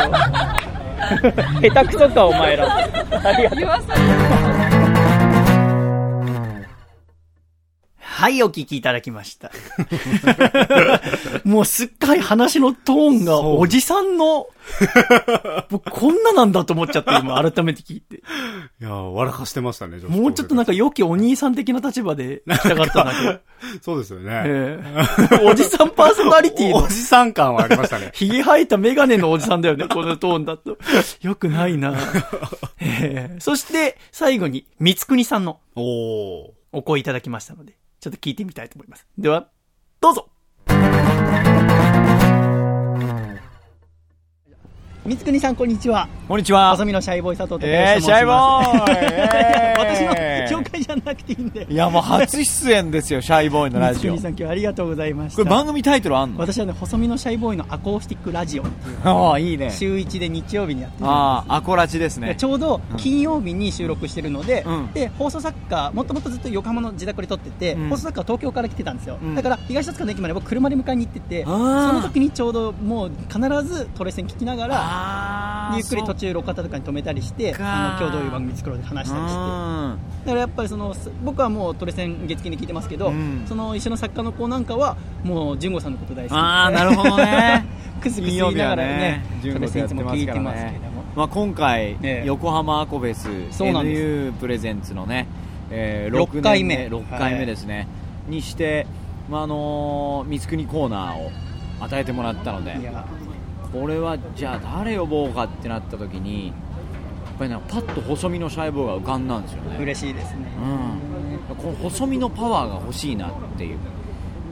[1.72, 2.66] 下手くそかお前ら。
[3.24, 3.84] ありがと
[4.58, 4.61] う
[8.22, 9.50] はい、お聞きいただきました。
[11.42, 14.46] もうすっかり話のトーンがおじさんの、
[15.68, 18.18] 僕こんななんだと思っちゃって、今改めて聞いて。
[18.18, 18.20] い
[18.78, 23.40] やー笑かしてましたね、もうちょっとなんか良きお兄さん的な立場で聞きたかったんだけど。
[23.82, 24.42] そうですよね。
[24.46, 24.80] え
[25.32, 28.12] え おじさんパーソナリティのおおじさん感はありましたね。
[28.14, 30.78] ひげ生えたメガネのおじさんだよね、このトーンだと。
[31.22, 31.92] よくないな、
[32.80, 36.50] ええそして、最後に、三つくにさんのおー。
[36.72, 39.06] お声いただきましたので、ちょっと聞いてみたいと思います。
[39.16, 39.46] では、
[40.00, 40.28] どうぞ
[45.06, 46.08] 三つくにさん、こんにちは。
[46.26, 48.32] こんにちは細身のシャイボーイ佐藤孝えー、シャイボ。
[48.32, 50.14] ーイえ 私の
[50.80, 51.66] じゃなくていいんで。
[51.68, 54.16] いやもう初出演ですよ シャイボーイのラジオ。
[54.18, 55.38] さん、今日はありがとうございました。
[55.42, 56.38] これ番組タイトルあんの？
[56.40, 59.70] 私はね、細身のシャイボーイのアコースティックラジオっていう、ああいいね。
[59.70, 62.34] 週一で日曜日にやってるああアコラチですね。
[62.36, 64.92] ちょうど金曜日に収録してるので、うん。
[64.92, 67.88] で放送作家、もともとずっと横浜の自宅で撮ってて、うん。
[67.90, 69.34] 放送作家は東京から来てたんですよ、うん。
[69.34, 77.64] だから東戸塚の駅まで僕、車で迎えに行ってて、あそーの時にちょうどもう必ずトレセン聞きながら、ゆっくり途中、路肩とかに止めたりして、か。
[77.64, 79.40] あの今日どういう番組作ろうって話したりして。
[80.24, 83.44] だからやっぱりそのす僕はもうトレセン月金で聞いてますけど、うん。
[83.46, 86.36] その一緒の作家の子なんかはもう純吾さんのこと大好きで。
[86.36, 87.64] ああなるほどね。
[88.00, 91.02] くすくす金言いながらね純トレセンいつも聞いてますけども。
[91.14, 92.22] まあ、今回、ええ。
[92.26, 95.26] 横浜アコフェス NU プレゼンツのね、
[95.70, 96.88] えー、六回目。
[96.88, 97.86] 6回目ですね、
[98.28, 98.86] にして、
[99.30, 101.30] まああのー、光国コーナーを
[101.80, 102.78] 与えてもらったので
[103.72, 106.54] これはじゃあ誰呼ぼうかってなった時にやっ
[107.42, 109.76] ぱりなんかパッと細身のシャイボーイが浮かんだんですよね。
[109.80, 110.46] 嬉しいですね。
[111.50, 113.78] うん、この細身のパワーが欲しいなっていう、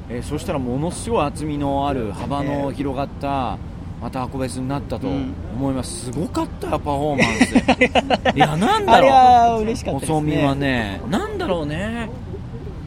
[0.09, 3.59] えーそしたらものすごい厚みのある幅の広がった、
[4.03, 5.35] またアコベスになったとうん。
[5.55, 8.35] 思います、すごかったよパフォーマンス。
[8.37, 9.65] いやなんだろう。
[9.65, 9.75] ね。
[9.75, 11.01] 細身はね。
[11.09, 12.09] なんだろうね。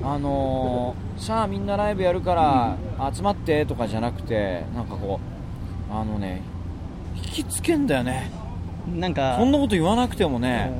[0.03, 2.75] あのーさあみんなライブやるから
[3.13, 5.19] 集まってとかじゃなくてなんかこ
[5.89, 6.41] うあのね
[7.15, 8.31] 引きつけんだよね
[8.88, 10.71] なんかそんなこと言わなくてもね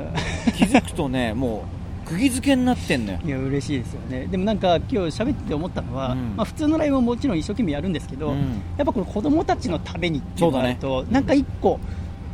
[0.58, 1.64] 気づくとね も
[2.06, 3.20] う釘付けになってんのよ。
[3.24, 4.28] いや嬉しいですよね。
[4.28, 6.36] でもなんか今日喋ってて思ったのは、うん。
[6.36, 8.62] まあ、普通のライブももちろん一生懸命やるんですけど、うん。
[8.78, 11.80] やっぱこの子供たちのためにっていうのると、なんか一個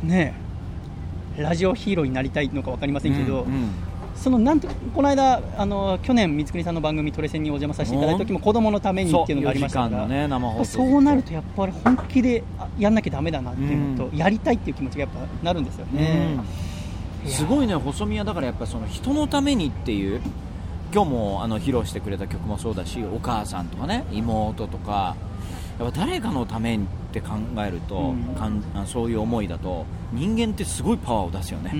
[0.02, 0.34] ね
[1.38, 3.70] ラジオヒーローになりたいのか分かりませんけど、うんうん
[4.20, 10.28] そのなんとこの間あの去年三國さんの番組トレセンにお邪魔させていただいた時も子供のためにっていうのがありましたからそう4時間のね
[10.66, 16.36] そうなるとやっぱり本気であやんなきゃだめだなっていうのと、うやりたいっていう気持ちがやっぱなるんですよね、
[17.24, 17.30] うん。
[17.30, 20.20] すごいね細身はだからやっぱその人のためにっていう
[20.92, 25.16] 今日もあの披露してくれた曲もそうだしお母さんとかね妹とか
[25.78, 27.30] やっぱ誰かのためにって考
[27.66, 28.34] えると、うん。
[28.34, 31.70] かんあそういう思いだと人間ってすごいパワーを出すよね、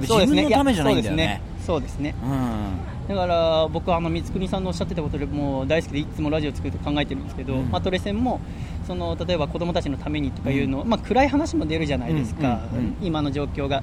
[0.00, 2.14] 自分のためじゃないんだよねそうですね。
[2.20, 3.08] そうん。
[3.08, 7.70] だから僕はあの三國さんのおっしゃってたことでもう大好きでいつもラジオ作ると考えてるんですけど、うん。
[7.70, 8.40] まあ、トレセンも
[8.86, 12.96] その例えば子供たちのためにとかいうの、まあ、暗い話も出るじゃないですか、うんうんうん。
[13.02, 13.82] 今の状況が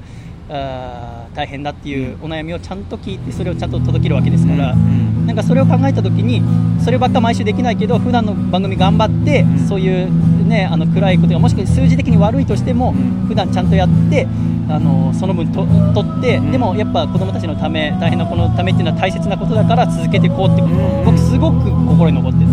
[0.49, 6.41] あー大変だっていうお悩みをちゃんと聞いてそれをちゃんと届けるわけですから、うんなんかそれを考えたときに
[6.83, 9.67] そればっか毎週できないけど普段の番組頑張って、ん。
[9.67, 13.25] そういう、ね、あの暗いことがもしくは数字的に悪いとしても、ん。
[13.27, 14.27] 普段ちゃんとやって
[14.69, 16.51] あのその分と取って、ん。
[16.51, 21.05] でもやっぱ子供たちのため大変な子のためっていうのは大切なことだから続けていこうって、ん。
[21.05, 22.45] 僕すごく心に残ってて。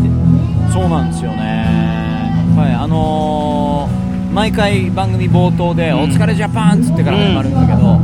[0.72, 1.66] そうなんですよね、
[2.56, 5.98] はいあのー毎回番組冒頭で、うん。
[6.02, 8.00] お疲れジャパンっつってから始まるんだけど、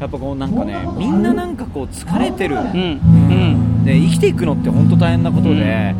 [0.00, 2.64] やっぱこうなんかね、みんななんかこう疲れてる、うん。
[2.64, 3.84] うん。
[3.84, 5.94] で生きていくのって本当大変なことで、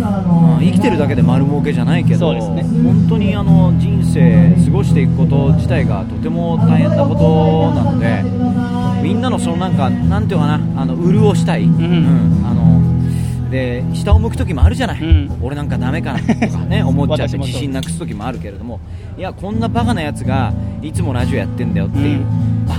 [0.00, 2.62] まあ生きてるだけで丸儲けじゃないけど、ね。
[2.62, 8.22] 本当にあの人生過ごしていくこと自体がとても大変なことなので、
[9.02, 11.66] みんなのそのなんかなんていうのかなあの潤したい。
[11.66, 12.44] ん。
[12.44, 12.65] あの
[13.50, 15.38] で下を向く時もあるじゃない、うん。
[15.40, 18.80] 俺なんかダメかなとかね 思っちゃって自信なくす時もあるけれども
[19.16, 22.24] いやこんなバカなやつがいつもラジオやってんだよっていう、うん。
[22.68, 22.78] あ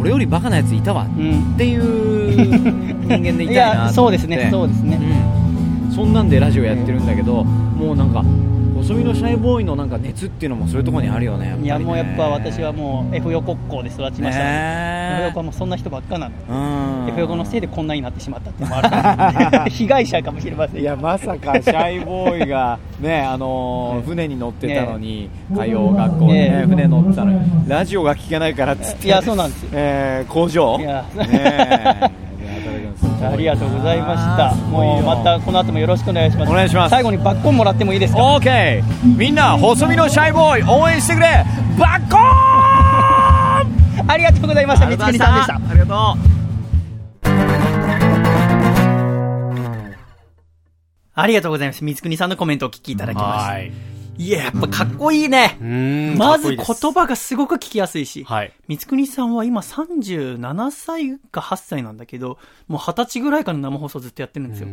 [0.00, 1.54] 俺よりバカなやついたわうん。
[1.54, 4.98] っていう人間でいたいな そうですねそうですね。
[5.00, 5.92] うん。
[5.92, 8.24] そんなんでラジオやってるんだけど、もうなんか
[8.78, 11.66] 細身のシャイボーイのなんか熱っていうのもそういうところにあるよねやっぱりね。
[11.66, 17.08] いやもうやっぱ私はもう F 横っ子で育ちましたので、ね F 横はもうそんな人ばっかなんで、うん。
[17.08, 29.06] F 横のせいでこんなになってしまったっていうのもある 被害者かもしれませんいやまさかシャイボーイがねあのー船に乗ってたのに、海洋学校でねね船乗ってたのにラジオが聞けないからっつって。
[29.06, 29.70] いやそうなんですよ。
[29.72, 30.78] えー工場？
[30.78, 31.04] いや。
[31.16, 32.27] ね
[33.20, 34.54] ありがとうございました。
[34.54, 36.50] もうまたこの後もよろしくお願いします。
[36.50, 36.90] お願いします。
[36.90, 38.34] 最後にバッコンもらってもいいですか？
[38.34, 41.44] オーケーみんな細身のシャイボーイ応援してくれ。
[41.78, 42.22] バッコーン
[44.10, 44.86] ありがとうございました。
[44.86, 45.54] 三國さんでした。
[45.56, 46.16] ありがと
[51.14, 51.84] ありがとうございます。
[51.84, 53.58] 三國さんのコメントをお聞きいただきましたは
[54.18, 54.24] い。
[54.24, 55.56] いややっぱかっこいいね。
[56.18, 58.52] まず言葉がすごく聞きやすいし、はい。
[58.66, 64.66] 三國さんは今37歳か8歳なんだけど、もう20歳ぐらいから生放送ずっとやってるんですよ。
[64.66, 64.72] で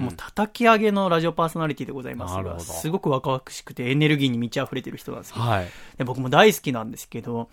[0.00, 5.36] も叩き上げのラジオパーソナリティでございますが、すごく若々しくてエネルギーに満ち溢れてる人なんですよ。
[5.36, 5.68] はい。
[5.96, 7.48] で僕も大好きなんですけど、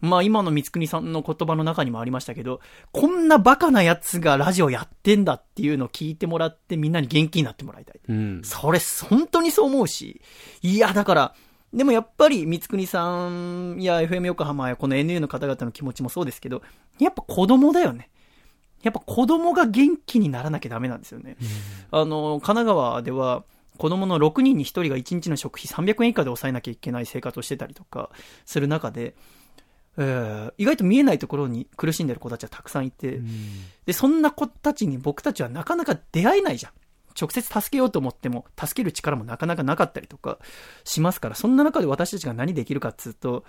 [0.00, 2.60] まあ今の三國さんの言葉の中にもありましたけど、
[2.92, 8.00] こんなバカなやつがラジオやってんだっていうのを聞いてもらってみんなに元気になってもらいたい。
[8.08, 8.42] うん。
[8.44, 10.20] それ、本当にそう思うし。
[10.62, 11.34] いや、だから、
[11.72, 16.62] でもやっぱり、三國さんや FM 横浜やこの NU の方々の気持ちもそうですけど、
[16.98, 18.10] やっぱ子供だよね。
[18.82, 21.36] やっぱ子供が元気にならなきゃダメなんですよね。
[21.90, 23.44] あの、神奈川では、
[23.80, 28.10] 子供の6人に1人が1日の食費300円以下で抑えなきゃいけない生活をしてたりとか
[28.44, 29.14] する中で、
[30.00, 33.20] えー意外と見えないところに苦しんでる子たちはたくさんいて、
[33.86, 36.72] で、そんな子たちに僕たちはなかなか出会えないじゃん。
[37.20, 40.38] 直接助けようと思っても、助ける力もなかなかなかったりとか
[40.84, 43.44] しますから、そんな中で私たちが何できるかっつうと、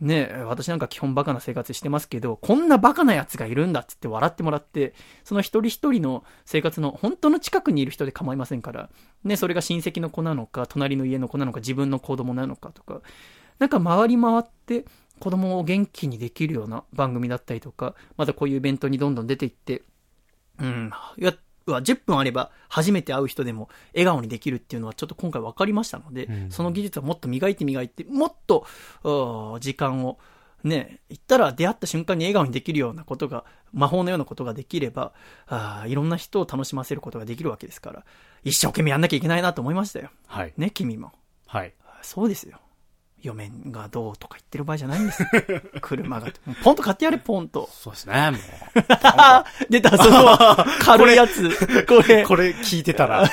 [0.00, 8.90] ねえ、私なんか基本バカな生活してますけど、こんなバカな奴がいるんだっつって笑ってもらって、その一人一人の生活の本当の近くにいる人で構いませんから、
[9.24, 13.00] ね、それが親戚の子なのか、隣の家の子なのか、自分の子供なのかとか、
[13.58, 14.84] なんか回り回って
[15.20, 19.82] 子供を元気にできるような番組だったりとか、またこういうイベントにどんどん出ていって、
[20.60, 21.34] うん、いや、
[21.66, 28.66] うわ10分あれば初めて会う人でも笑顔にできるっていうのはちょっと今回分かりましたので、うんその技術はもっと磨いて磨いて、もっと、
[29.60, 30.18] 時間を、
[30.62, 35.12] ね、言ったら出会った瞬間に笑顔にできるようなことが、魔法のようなことができれば、
[35.46, 38.04] あーいろんな人を楽しませることができるわけですから、
[38.44, 40.10] 一生懸命やんなきゃいけないなと思いましたよ。
[40.26, 40.52] はい。
[40.56, 41.12] ね、君も。
[41.46, 41.74] はい。
[42.02, 42.58] そうですよ。
[43.26, 44.16] 嫁がどう？
[44.16, 45.28] とか言ってる場合じゃないんですよ。
[45.82, 46.28] 車が。
[46.62, 47.68] ポンと買ってやれ、ポンと。
[47.72, 48.38] そうですね、も
[49.68, 50.36] 出た、その、
[50.80, 51.84] 軽いやつ。
[51.86, 52.22] これ。
[52.22, 52.26] う。
[52.26, 53.28] これ聞いてたら。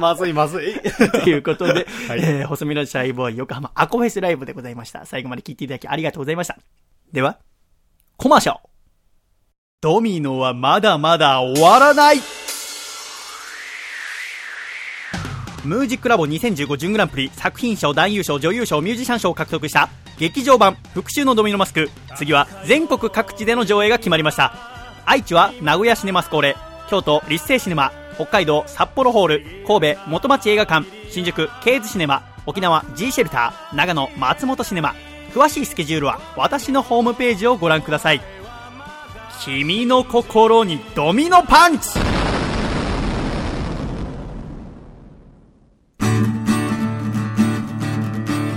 [0.00, 0.74] まずいまずい。
[1.22, 5.06] ということで、はいえー細身のシャイボーイ横浜アコフェスライブでございました。
[5.06, 6.56] 最後まで聞いていただきありがとうございました。
[7.12, 7.38] では、
[8.16, 8.58] コマーシャル。
[9.80, 12.18] ドミノはまだまだ終わらない
[15.64, 21.90] ムージックラボ2015準グランプリ作品賞男優賞女優賞ミュージシャン賞を獲得した劇場版復讐のドミノマスク。
[22.16, 24.54] 次は全国各地での上映が決まりました。
[25.04, 26.56] 愛知は名古屋シネマスコーレ
[26.88, 34.94] 京都立成シネマ北海道札幌ホール神戸元町映画館新宿ケーズシネマ沖縄 G シェルター長野松本シネマ。
[35.34, 38.20] 詳しいスケジュールは私のホームページをご覧ください。
[39.44, 41.98] 君の心にドミノパンチ!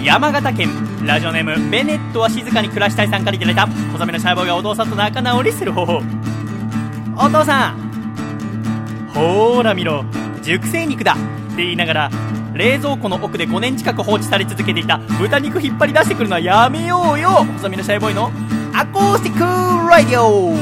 [0.03, 0.69] 山形県
[1.05, 6.01] ラジオネームベネットは静かに暮らしたいさんからいただいた小雨のシャイボーイがお父さんと仲直りする方法
[7.15, 10.03] お父さんほーら見ろ
[10.41, 11.15] 熟成肉だっ
[11.55, 12.11] て言いながら
[12.53, 17.29] 冷蔵庫の奥で5年近く放置され続けていた豚肉引っ張り出してくるのはやめようよ。
[17.29, 18.31] 細身のシャイボーイの
[18.75, 20.53] アコースティックラディオ。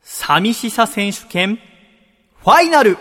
[0.00, 1.58] 寂しさ選手権
[2.42, 2.96] ファイナル。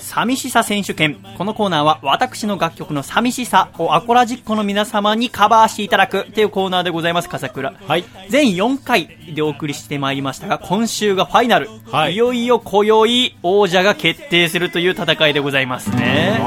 [0.00, 1.24] 寂しさ選手権。
[1.36, 7.72] このコーナーは私の楽曲の寂しさをアコラジッコの皆様にカバーしていただくっていうコーナーでございます、笠倉。
[7.86, 8.04] はい。
[8.28, 11.68] 全4回でお送りしてまいりましたが、今週がファイナル。
[11.92, 16.40] はいよいよ今宵王者が決定するという戦いでございますね。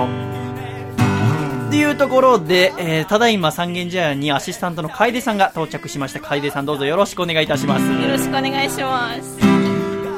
[1.70, 6.20] っていうところで、えーただいま三軒茶屋にアシスタントの楓さんが到着しました。
[6.20, 7.86] 楓さんどうぞよろしくお願いいたします。
[7.86, 9.71] よろしくお願いします。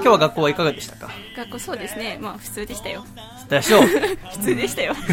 [0.03, 1.09] 今日は学校はいかがでしたか？
[1.37, 2.17] 学校そうですね。
[2.21, 3.05] まあ普通でしたよ。
[3.49, 3.83] でしょう。
[3.87, 4.93] 普通でしたよ。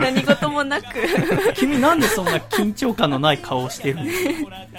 [0.00, 0.86] 何事もなく。
[1.54, 4.04] 君なんでそんな緊張感のない顔をしてるの？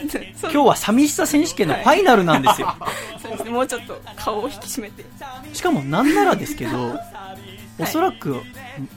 [0.10, 2.74] そう今日は寂しさ選手権のファイナルなんですよ。
[3.22, 3.50] そうですね。
[3.52, 5.04] もうちょっと顔を引き締めて。
[5.54, 7.00] しかもなんならですけど、
[7.84, 8.42] おそらく、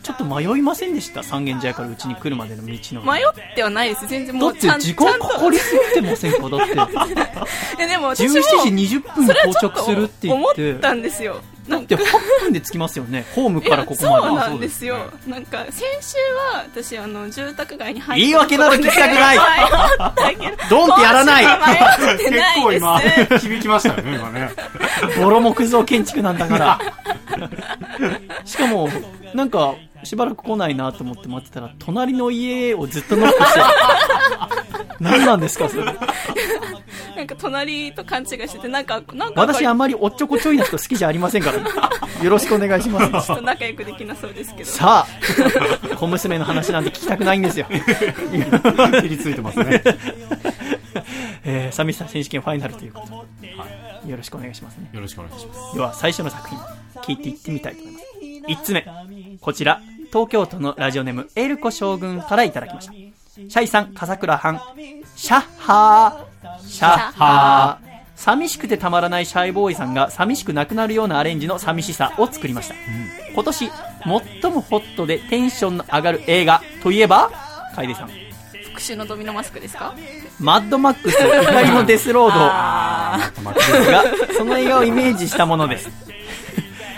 [0.02, 1.22] ちょっと迷いませんでした？
[1.22, 3.06] 三軒茶屋からうちに来るまでの道のり。
[3.06, 4.06] 迷ってはないです。
[4.06, 6.48] 全然もだってうちゃん時間かかりすぎてませんか？
[6.48, 7.86] だって。
[7.86, 11.40] でも私17も時20分に到着するって言っ思ってたんですよ。
[11.68, 12.00] だって8
[12.42, 13.26] 分で着きますよね。
[13.34, 15.10] ホームからここそうまなんですよ。
[15.26, 16.16] なんか、先週
[16.54, 18.24] は私、あの、住宅街に入で。
[18.24, 20.36] って言い訳など聞きたくない はい
[20.70, 21.44] ドンってやらない
[22.18, 23.00] 結結構今、
[23.40, 24.48] 響きましたよね、今ね。
[25.20, 26.78] ボロ木造建築なんだから。
[28.44, 28.88] しかも、
[29.34, 29.74] なんか、
[30.04, 33.60] しばらく来ないなと思って待ってたら、隣の家をずっとノックして、
[35.00, 35.84] 何なんですか、それ。
[37.16, 41.58] なんか隣と勘違いしてて、なんか、なんか、私あんまりおっちょこちょいな人好きじゃありませんから、
[42.22, 43.26] よろしくお願いします。
[43.26, 44.70] ちょっと仲良くできなそうですけど。
[44.70, 47.66] さあ、小娘の話なんて聞きたくないんですよ。
[47.70, 49.82] 照りついてますね。
[51.44, 53.54] えー、寂しさ選手権ファイナルということで、
[54.08, 54.88] よろしくお願いしますね。
[54.92, 55.74] よろしくお願いします。
[55.74, 56.58] では、最初の作品、
[57.02, 58.06] 聞いていってみたいと思います。
[58.48, 58.86] 1つ目、
[59.40, 62.92] こちら、東京都のラジオネーム、エルコ将軍からいただきました。
[62.92, 64.60] シャイさん、笠倉藩、
[65.14, 67.86] シャッハー、シャッハー。
[68.16, 72.74] 寂しくてたまらないシャイボーイさんが寂しくなくなるようなアレンジの寂しさを作りました。
[73.34, 73.70] 今年、
[74.40, 77.30] 最もホットでテンションの上がる映画といえば、
[77.74, 78.25] 楓さん。
[78.94, 79.94] のドミノマスクですか？
[80.38, 84.04] マッドマックス怒りのデスロードあですが、
[84.36, 85.90] その映画をイメージしたものです。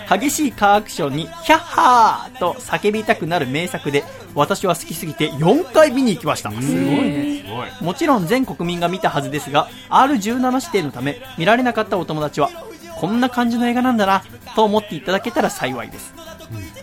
[0.09, 6.49] 激しいカーアクションに、ヒャッハーと叫びたくなる名作で、私は好きすぎて4回見に行きました。
[6.49, 7.43] すごいね。
[7.43, 7.67] すごい。
[7.81, 12.49] もちろん全国民が見たはずですが、R17 指定のため、見られなかったお友達は、
[12.95, 14.23] こんな感じの映画なんだな、
[14.55, 16.13] と思っていただけたら幸いです。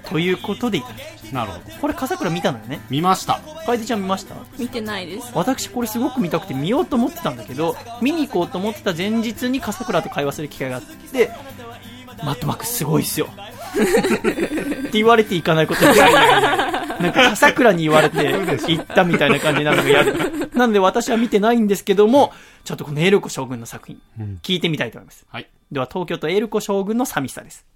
[0.08, 1.70] ということでいただきましなるほど。
[1.70, 2.80] たこれ、笠倉見たのよね？
[2.90, 3.40] 見ました。
[3.66, 4.34] 楓ちゃん見ました？
[4.34, 5.30] ー見てないです。
[5.34, 11.30] 私これすごく見たくて見ようと思ってたんだけど見に行こうと思ってた前日に笠倉と会話する機会があって
[12.24, 20.12] マットマックスすごいっすよって言われていかないことになんか笠倉に言われて行ったみたいな感じなのが嫌だ
[20.54, 22.32] なので私は見てないんですけども
[22.64, 25.48] ちょっとこのエルコ将軍の作品うん聞いてみたいと思いますはい。
[25.70, 27.66] では東京都エルコ将軍の寂しさです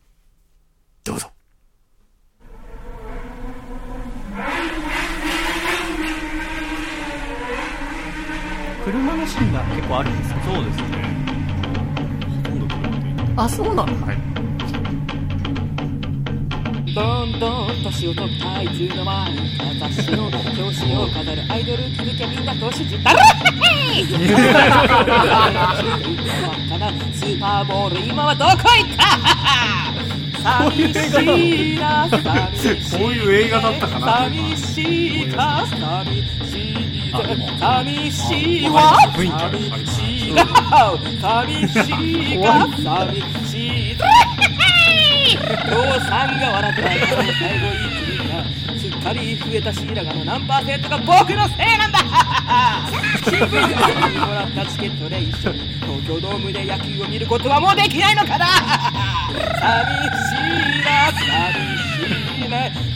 [1.05, 1.31] どうぞ
[8.91, 10.85] 車のシーンが結構あるんですよそうですね。
[12.43, 13.07] ほとんど車で。
[13.37, 14.19] あそうなのはい。
[16.93, 38.97] どんどん年を取ったいつの間にか雑誌の表紙を飾るアイドル気づけみんな年じたらへいスーパーボール今はどこ行った寂しいな寂しいこういう映画だったかな寂しいか寂しい寂しいわ。
[39.13, 39.19] 寂
[39.87, 40.45] しいが
[41.21, 42.39] 寂しい。
[42.39, 43.53] か寂し
[43.93, 45.47] い父
[46.07, 47.29] さんが笑った最後に
[48.01, 48.33] 聞いた
[48.79, 50.25] すっかり増えた白髪の？
[50.25, 50.99] 何パーセントが。
[50.99, 51.99] 僕のせいなんだ
[53.25, 58.47] 新聞にもらったチケットで一緒に東京ドームで野球を見ることはもうできないのかな？
[59.61, 60.39] 寂し
[60.79, 61.10] いな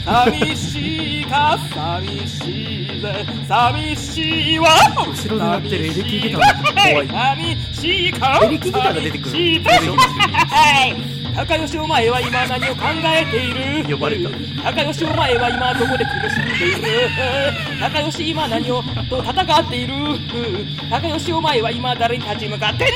[0.05, 3.25] 寂しいね寂しいか寂しいぜ。
[3.47, 4.67] 寂しいわ。
[4.97, 6.45] 後ろで鳴ってるエレキギターが
[6.91, 7.07] 怖い。
[7.07, 8.13] 寂しい。
[8.13, 9.61] かエレキギターが出てくる寂しい。
[11.35, 13.53] 高吉お前は今何を考えてい
[13.83, 13.93] る？
[13.93, 14.29] 呼ばれた。
[14.71, 17.09] 高吉お前は今どこで苦しんでいる？
[17.81, 19.93] 高吉今何をと戦っている？
[20.89, 22.93] 高吉お前は今誰に立ち向かってんだ？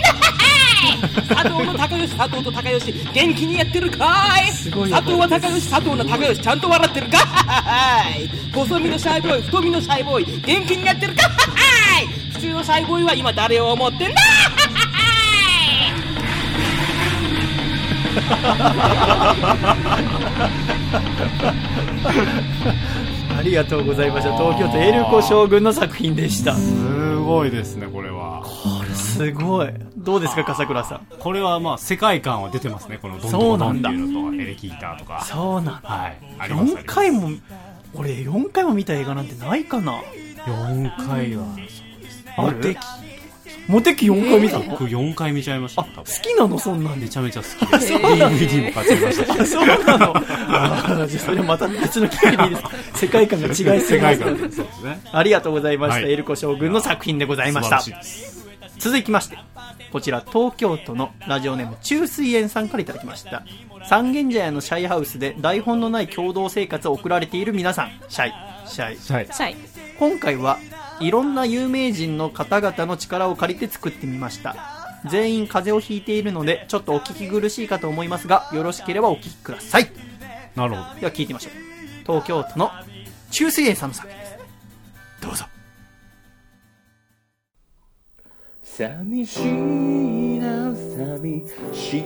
[1.27, 4.51] 佐藤の高吉佐藤と高吉元気にやってるかい。
[4.51, 7.21] すごいよ佐藤は高吉佐藤の高吉ちゃんと笑ってるかい。
[8.53, 11.29] 細身のシャイボーイ太身のシャイボーイ元気にやってるかい。
[12.33, 14.19] 普通のシャイボーイは今誰を思ってんだ？
[23.37, 24.35] ありがとうございました。
[24.37, 26.55] 東京都エルコ将軍の作品でした。
[26.55, 28.43] すごいですね、これは。
[28.93, 29.69] すごい
[30.09, 31.01] どうですか笠倉さん？
[31.19, 35.23] これはまあ、世界観は出てますね、このドンそうなんだドンっていうのと、エレキギターとか。
[35.25, 36.17] そうなんだはい。
[36.39, 37.29] あります4回も
[37.93, 40.01] 俺4回も見た映画なんてないかな
[40.45, 41.45] 4回は。
[42.37, 42.75] ある
[43.67, 44.65] モテキ4回見たの？
[44.71, 45.83] 僕4回見ちゃいました。
[45.83, 47.93] 好きなのそんなんでめちゃめちゃ好きです。
[47.93, 49.39] DVD も買っちゃいましたし。
[49.41, 52.71] あそうなのあーじゃあそれはまた別の機会でいいですか？
[52.97, 54.39] 世界観が違いすぎ世ます界観で。
[54.55, 54.99] そうですね。
[55.11, 57.79] ありがとうございました、はいエルコ将軍の作品でございました。
[58.79, 59.37] 続きまして
[59.91, 63.43] こちら東京都のラジオネーム中水園さんからいただきました。
[63.87, 67.91] 三軒茶屋のシャイハウスで台本のない共同生活を送られている皆さん。
[68.07, 68.33] シャイ。
[68.67, 68.97] シャイ。
[69.13, 69.25] はい。
[69.27, 69.55] シャイ。
[69.97, 70.59] 今回は
[70.99, 74.55] いろんな有名人の方々の力を借りて作ってみました。
[75.09, 79.91] 全員風邪をひいているのでちょっとお聞き苦しいかと思いますがよろしければお聞きください。
[80.55, 80.99] なるほど。
[80.99, 81.53] では聞いてみましょう。
[82.05, 82.69] 東京都の
[83.31, 84.37] 中水園さんの作品です。
[85.21, 85.45] どうぞ
[88.79, 92.03] 寂しいな寂しい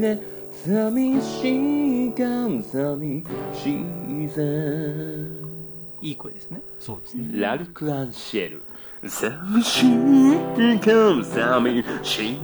[0.00, 0.20] ね
[0.52, 2.24] 寂しいか
[2.72, 3.76] 寂し
[4.24, 4.42] いさ
[6.02, 6.60] いい声ですね。
[6.80, 7.28] そうですね。
[7.40, 8.62] ラルク・アンシェル
[9.02, 10.90] 寂しいか
[11.24, 12.40] 寂しい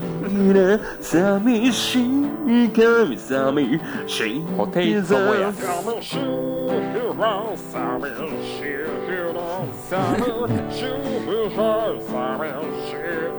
[0.53, 2.81] な寂しいか
[3.15, 5.53] 寂しいホテイトモヤ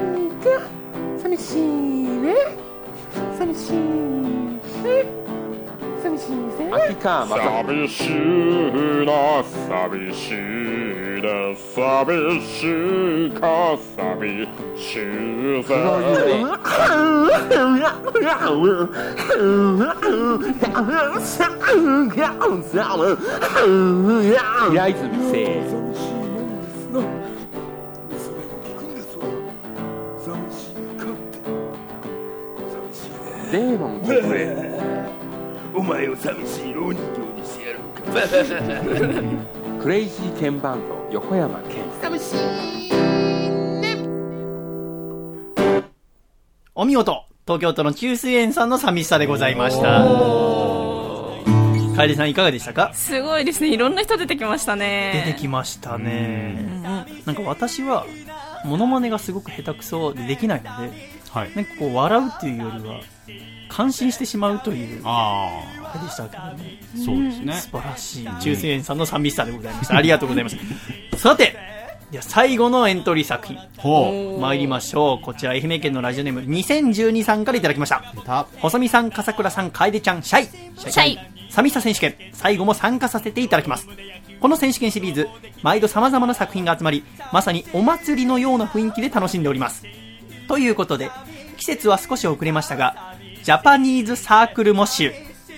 [6.73, 7.37] 秋川雅
[7.87, 12.53] 史寂しいな寂しいな寂し
[13.27, 15.73] いか寂しいさ
[24.71, 25.37] 平泉聖
[33.51, 34.55] デーモン国営
[35.75, 38.03] お前を寂しい老人形にしてやろうか
[39.81, 41.83] クレイジーケンバンド横山健
[46.75, 50.05] お見事東京都の中水園さんの寂しさでございました。
[51.97, 52.93] 楓さんいかがでしたか？
[52.93, 53.73] すごいですね。
[53.73, 55.23] いろんな人出てきました出ね。
[55.35, 56.81] てきましたね。
[57.25, 58.05] なんか私は、
[58.63, 60.91] モノマネがすごく下手くそでできないので、
[61.31, 61.55] はい。
[61.55, 62.99] なんかこう笑うっていうよりは、
[63.69, 65.63] 感心してしまうという、あ
[66.03, 66.79] でしたけどね。
[66.93, 67.53] あ、そうですね。
[67.53, 69.95] 素晴らしい中水園さんの寂しさでございました。
[69.95, 70.57] ありがとうございます。
[71.17, 71.55] さて、
[72.11, 75.25] では最後のエントリー作品、ほ参りましょう。
[75.25, 78.03] こちら愛媛県のラジオネーム2012さんからいただきました。
[78.59, 80.45] 細見さん、笠倉さん、楓ちゃん、シャイ。
[80.77, 81.19] シシャイ。
[81.49, 83.87] 寂しさ選手権、最後も参加させていただきます。
[84.41, 85.29] この選手権シリーズ、
[85.61, 89.85] 毎度様々な作品が集まり、まさにお祭りのような雰囲気で楽しんでおります。
[90.47, 91.09] ということで、
[91.57, 95.13] 季節は少し遅れましたが、ジャパニーズサークルモッシュ、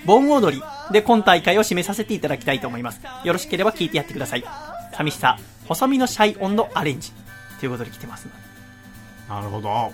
[0.06, 3.02] 盆踊りで今大会を締めさせていただきたいと思います。
[3.24, 4.44] よろしければ聞いてやってください。
[4.94, 7.12] 寂しさ、細身のシャイ温度アレンジ。
[7.60, 8.28] ということで来てます。
[9.30, 9.94] なるほど。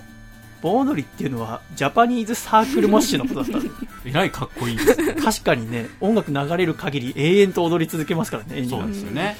[0.60, 3.74] 盆踊りっていうのは、ジャパニーズサークルモッシュのことだったんです
[4.04, 5.14] えらいかっこいいですね。
[5.14, 9.36] 確かにね、音楽流れる限り永遠と踊り続けますからね、そうですよね。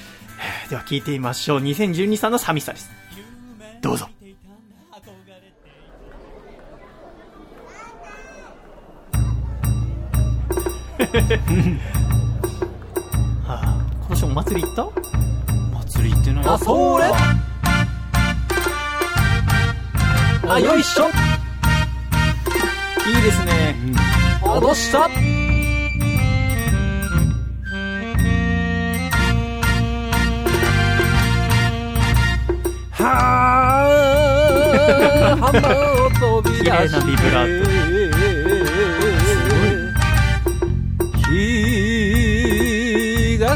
[0.71, 1.61] では聞いてみましょう。
[1.61, 2.91] 2012さんの寂しさです。
[3.83, 4.09] どうぞ。
[13.47, 14.85] あ、今年お祭り行った？
[15.89, 16.45] 祭り行ってない。
[16.47, 17.05] あ、それ
[20.53, 21.09] あ、よいしょ。
[23.09, 23.75] いいですね。
[24.45, 25.09] あ、どうした。
[34.01, 35.51] は浜
[36.07, 37.90] を飛び出綺麗なビブラー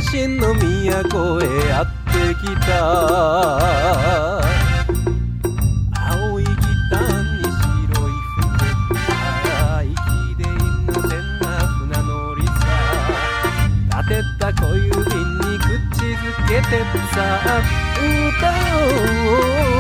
[0.05, 1.91] 東の都へやって
[2.35, 2.71] きた。
[5.97, 6.51] 青いギ
[6.91, 7.01] ター
[7.39, 8.45] に白い服
[9.51, 9.89] あ息
[10.37, 12.53] で innocent な船乗りさ。
[14.03, 16.69] 立てた小指に口づけて
[17.15, 17.17] さ。
[17.97, 18.45] 歌
[18.75, 18.87] お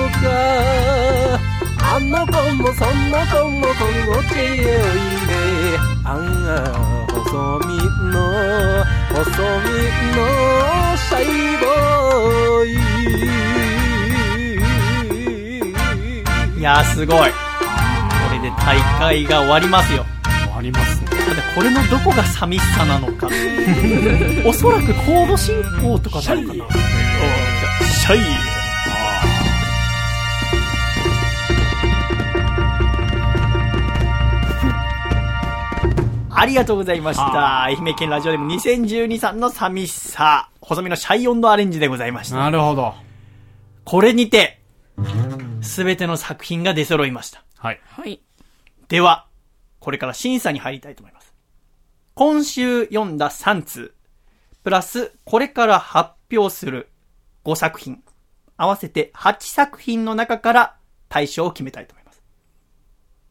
[0.07, 0.25] うか。
[1.87, 3.72] あの子もそんな子もこ
[4.20, 4.59] っちへおい
[5.27, 5.31] で
[6.05, 6.18] ああ
[7.12, 7.77] 細身
[8.11, 8.14] の
[9.15, 10.27] 細身の
[10.97, 11.25] シャイ
[11.59, 12.67] ボー
[16.57, 17.31] イいやーすごい。
[17.31, 17.35] こ
[18.33, 20.05] れで大会が終わりますよ。
[20.47, 21.07] 終わりますね。
[21.11, 23.29] ただこれのどこが寂しさなのか。
[24.45, 26.65] おそらくコード進行とかなのかな。
[27.86, 28.53] シャイ。
[36.36, 37.62] ありがとうございました。
[37.62, 42.36] 愛媛県ラジオでも2012さんの寂しさ、細身のシャイ温度アレンジでございました。
[42.36, 42.94] なるほど。
[43.85, 44.61] これにて、
[45.62, 47.44] すべての作品が出揃いました。
[47.56, 47.81] はい。
[47.85, 48.20] はい。
[48.89, 49.27] では、
[49.78, 51.35] これから審査に入りたいと思います。
[52.15, 53.94] 今週読んだ3通、
[54.65, 56.90] プラスこれから発表する
[57.44, 58.02] 5作品、
[58.56, 60.77] 合わせて8作品の中から
[61.09, 62.23] 対象を決めたいと思います。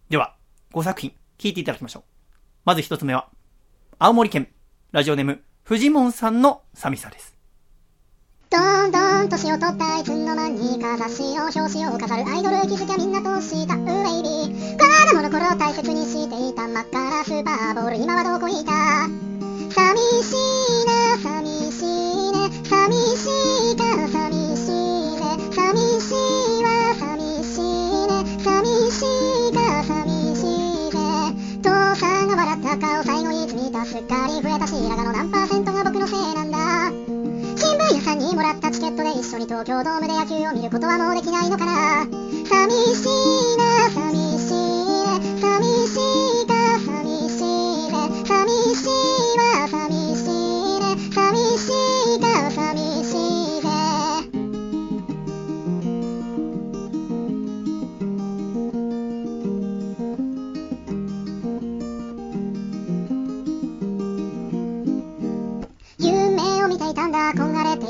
[0.10, 0.36] では、
[0.74, 2.13] 5作品、聞いていただきましょう。
[2.66, 3.28] まず1つ目は、
[4.00, 4.48] 青森県、
[4.94, 7.36] ラジオネーム、フジモンさんの寂しさです。
[8.50, 13.76] どんどん年を取ったいつの間にか雑誌を表紙を飾るアイドル気づきゃみんなとした。
[13.76, 13.82] ウェ
[14.20, 14.78] イビー。
[14.78, 18.72] 子供の頃大切にしていた真っ赤なスーパーボール今はどこにいた？
[18.72, 23.53] 寂しいな寂しい
[32.74, 36.90] バカを最後に積み足すっかり増えたし白髪の何パーセントが僕のせいなんだ。
[37.56, 42.08] 新聞屋さんにもらったチケットで一緒に東京ドームで野球を見ることはもうできないのかな。
[42.50, 44.23] 寂しいな寂しい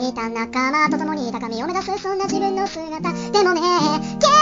[0.09, 3.11] いた仲間と共に高みを目指すそんな自分の姿。
[3.31, 3.61] でもね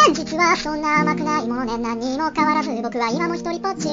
[0.08, 3.88] 現実はそんな甘くないものね何も変わらず僕は今も一人ぽっち。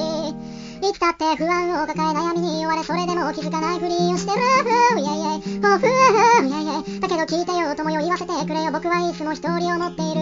[0.81, 4.39] いつだって不安を抱え悩みに追われそれでも気づかないふりをしてる。
[4.39, 5.87] ふうイェイイェイおふう
[6.47, 8.71] イェイだけど聞いてよともよ言わせてくれよ。
[8.71, 10.21] 僕はいつも一人を持っている。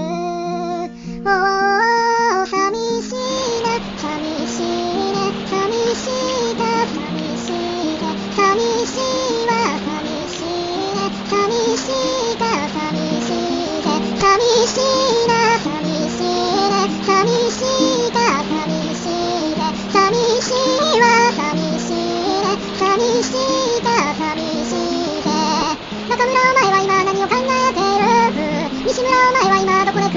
[1.20, 2.67] おー寂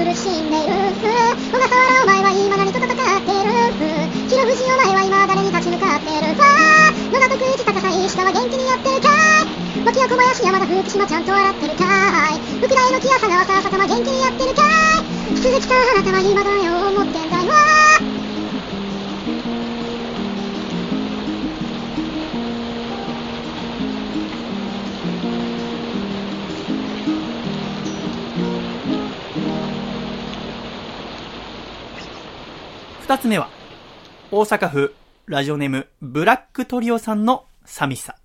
[0.01, 0.73] 苦しんでいる。
[0.97, 3.51] 小笠原お前は今何と戦っている
[4.27, 9.09] 広藤お前は今誰に立ち向かってるわあ野田徳一高さ石川元気にやってるか
[9.77, 11.85] い脇は小林山田福島ちゃんと笑ってるか
[12.33, 14.61] い福大の木浅川さ坂間元気にやってるか
[15.33, 17.45] い鈴木さんあなたは今だよ思ってんだい
[33.11, 33.49] 二つ目は、
[34.31, 38.15] 大阪府ラジオネームブラックトリオさんの寂しさ。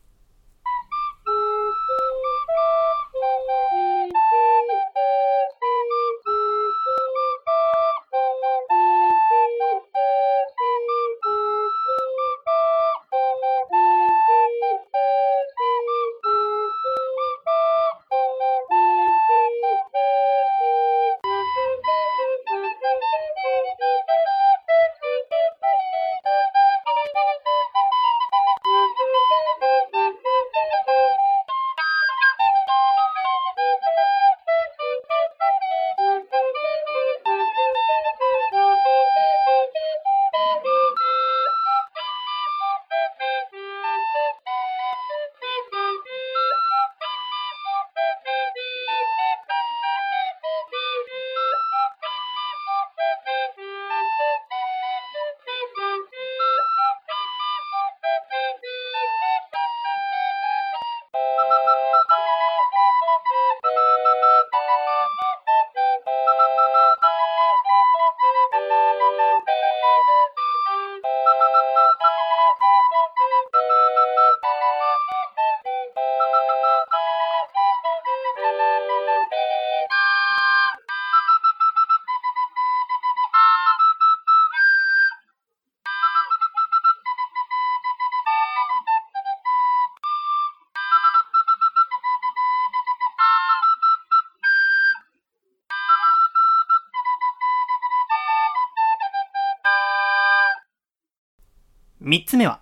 [102.16, 102.60] 三つ目は、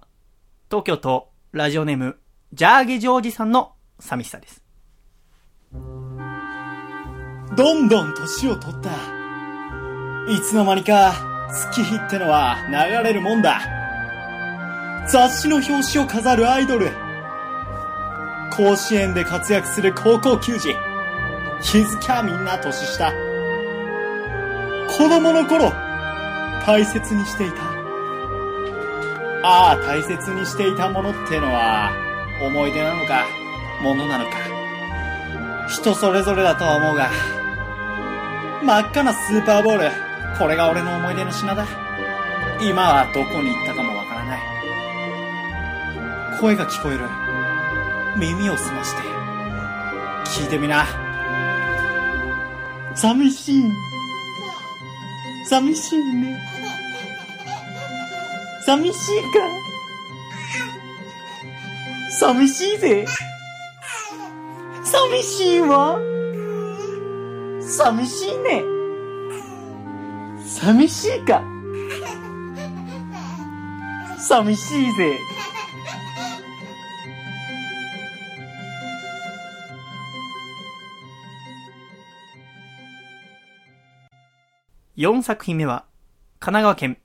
[0.69, 2.19] 東京都ラジオネーム
[2.53, 4.65] ジャーゲジョージさんの寂しさです。
[7.57, 8.91] どんどん年を取った。
[10.29, 11.15] いつの間にか
[11.53, 12.75] 月日ってのは流
[13.05, 13.61] れるもんだ。
[15.07, 16.91] 雑誌の表紙を飾るアイドル。
[18.57, 20.75] 甲子園で活躍する高校球児。
[21.63, 23.13] 気づきゃみんな年下。
[24.89, 25.71] 子供の頃、
[26.67, 27.84] 大切にしていた。
[29.47, 31.93] ああ、大切にしていたものってのは、
[32.41, 33.27] 思い出なのか、
[33.83, 34.39] ものなのか。
[35.69, 37.11] 人それぞれだとは思うが、
[38.65, 39.91] 真っ赤なスーパーボール、
[40.39, 41.67] これが俺の思い出の品だ。
[42.59, 44.41] 今はどこに行ったかもわからない。
[46.41, 47.05] 声が聞こえる。
[48.17, 49.03] 耳を澄まして。
[50.25, 50.87] 聞いてみな。
[52.95, 53.65] 寂しい。
[55.45, 56.54] 寂しいね。
[58.67, 59.29] 寂しいか？
[62.19, 63.07] 寂しいぜ。
[64.83, 65.99] 寂しいわ。
[67.61, 68.63] 寂しいね。
[70.47, 71.43] 寂しいか？
[74.19, 75.19] 寂しいぜ。
[84.97, 85.85] 4作品目は、
[86.39, 86.99] 神奈川県、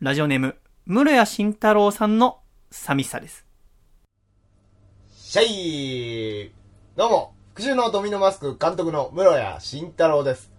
[0.00, 0.56] ラジオネーム、
[0.88, 2.38] 室谷慎太郎さんの
[2.70, 3.44] 寂しさです。
[5.10, 6.52] シャイ
[6.94, 10.52] どうも、復讐のドミノマスク監督の室谷慎太郎です。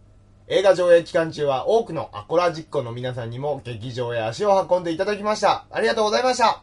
[0.50, 5.66] 映画上映期間中は多くのアコラ実行の皆さんにも劇場へ足を運んでいただきました。
[5.72, 6.62] ありがとうございました。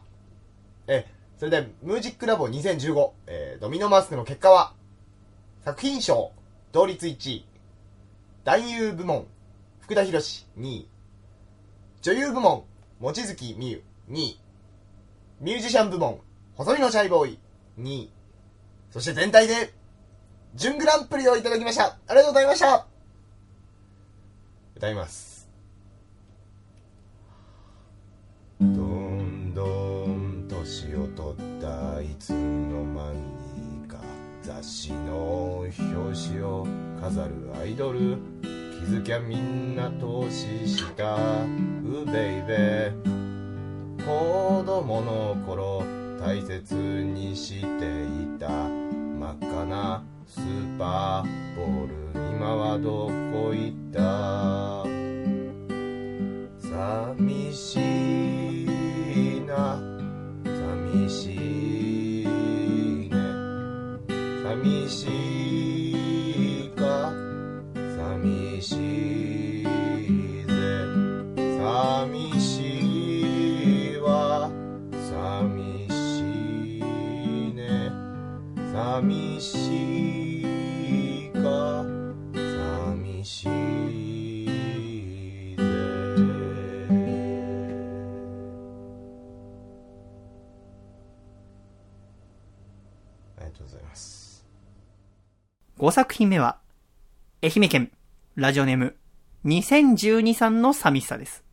[0.85, 1.07] え、
[1.39, 4.73] それで、ムージックラボ2015、えードミノマスクの結果は、
[5.63, 6.31] 作品賞、
[6.71, 7.47] 同率1位、
[8.43, 9.25] 男優部門、
[9.79, 10.87] 福田博士2位、
[12.03, 12.65] 女優部門、
[13.05, 14.39] 望月美優2位、
[15.39, 16.21] ミュージシャン部門、
[16.55, 17.39] 細身のシャイボーイ
[17.79, 18.09] 2位、
[18.89, 19.75] そして全体で、
[20.55, 21.99] 準グランプリをいただきました。
[22.07, 22.87] ありがとうございました。
[24.75, 25.47] 歌います。
[28.59, 29.65] どんど
[30.07, 33.99] ん年を取ったいつの間にか
[34.41, 36.65] 雑誌の表紙を
[36.99, 38.17] 飾るアイドル
[38.85, 41.15] づきゃみんな投資した。
[41.15, 45.83] うベイベー子供の頃
[46.19, 48.47] 大切にしていた。
[48.49, 51.95] 真っ赤なスーパーボール。
[52.35, 54.85] 今はどこ行った？
[56.61, 57.79] 寂し
[59.37, 59.79] いな。
[60.43, 62.25] 寂しい
[63.09, 63.15] ね。
[64.43, 65.24] 寂しい。
[79.01, 80.39] 寂し
[81.27, 81.83] いか
[82.33, 83.47] 寂しい
[85.57, 85.63] ぜ
[93.37, 94.45] ありがとうございます
[95.77, 96.59] 5作品目は、
[97.43, 97.91] 愛媛県、
[98.35, 98.95] ラジオネーム、
[99.43, 101.43] 2012さんの寂しさです。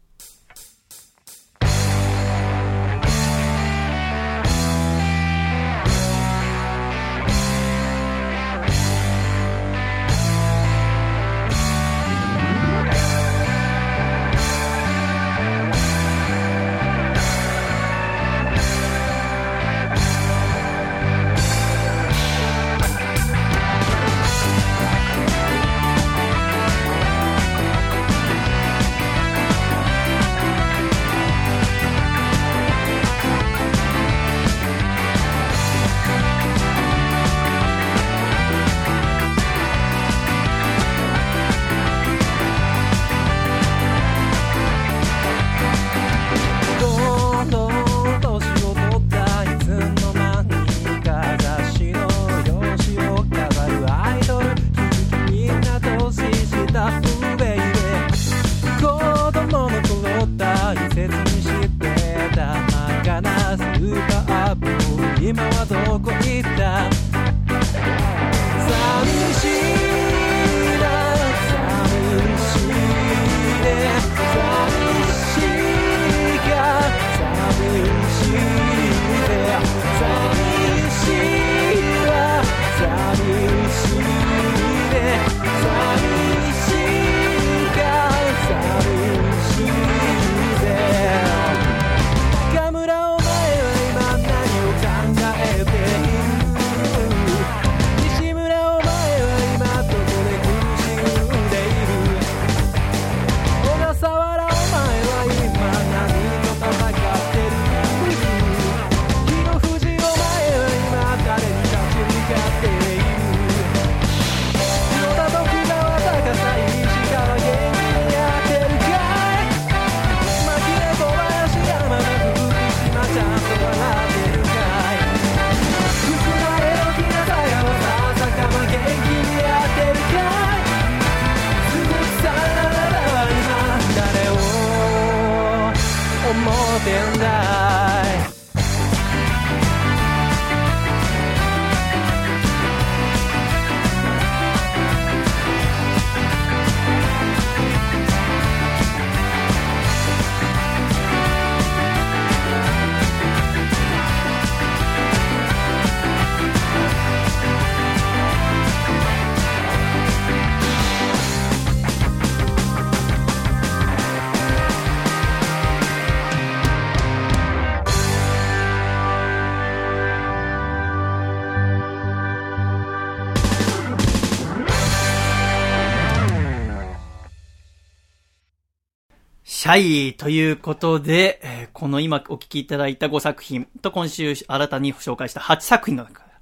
[179.72, 186.40] シャイということで、えーこの今お聞きいただいた5作品と今週新たに紹介した8作品の中から、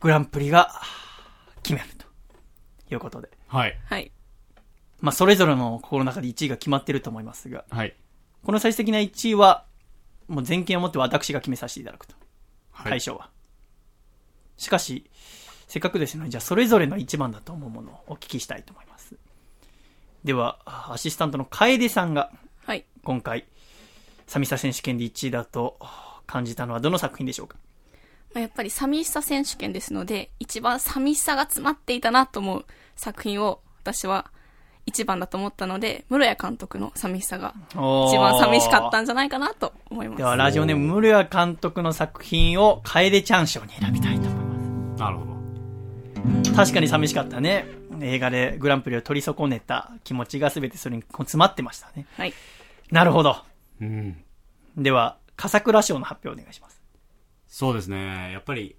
[0.00, 0.72] グランプリが
[1.62, 2.06] 決めると
[2.92, 3.28] いうことで。
[3.46, 3.78] はい。
[3.84, 4.10] はい。
[5.00, 7.94] まあ、それぞれの心の中で1位が決まってると思いますが、はい。
[8.42, 9.64] この最終的な1位は、
[10.26, 12.16] もう全権を持って私が決めさせていただくと。
[12.72, 13.30] はい対象は。
[14.56, 15.08] しかし、
[15.68, 19.16] せっかくですので、じゃあそれぞれの一番だと思うものをお聞きしたいと思います。
[20.24, 20.58] では、
[20.92, 22.45] アシスタントの楓さんが、はい。
[23.06, 23.44] 今回、
[24.26, 25.78] サミサ選手権で1位だと
[26.26, 27.56] 感じたのはどの作品でしょうか？
[28.34, 32.64] まあやっぱり寂しさ選手権ですので、一番寂しさが詰まっていたなと思う
[32.96, 34.32] 作品を私は
[34.86, 37.76] 一番だと思ったので、室谷監督の寂しさが一
[38.18, 40.18] 番寂しかったんじゃないかなと思います。
[40.18, 45.00] では、ラジオネーム、室谷監督の作品を楓ちゃん賞に選びたいと思います。
[45.00, 46.56] なるほど。
[46.56, 47.68] 確かに寂しかったね。
[48.00, 52.06] 映画でグランプリを取り損ねた気持ちが全てそれに詰まってましたね。
[52.16, 52.34] はい。
[52.90, 53.36] なるほど。
[53.80, 54.22] うん。
[54.76, 56.80] では、笠倉賞の発表お願いします。
[57.48, 58.32] そうですね。
[58.32, 58.76] やっぱり、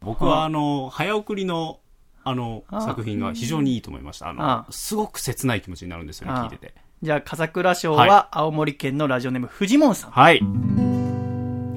[0.00, 1.80] 僕はあの、早送りの、
[2.24, 4.28] あの、あ作品が非常にいいと思いました。
[4.28, 6.74] あのあ、すごく切ない気持ちになるんですよね、聞いてて。
[7.02, 10.10] じゃあ、笠倉賞は青森県のラジオネーム、藤本さん。
[10.10, 10.40] はい。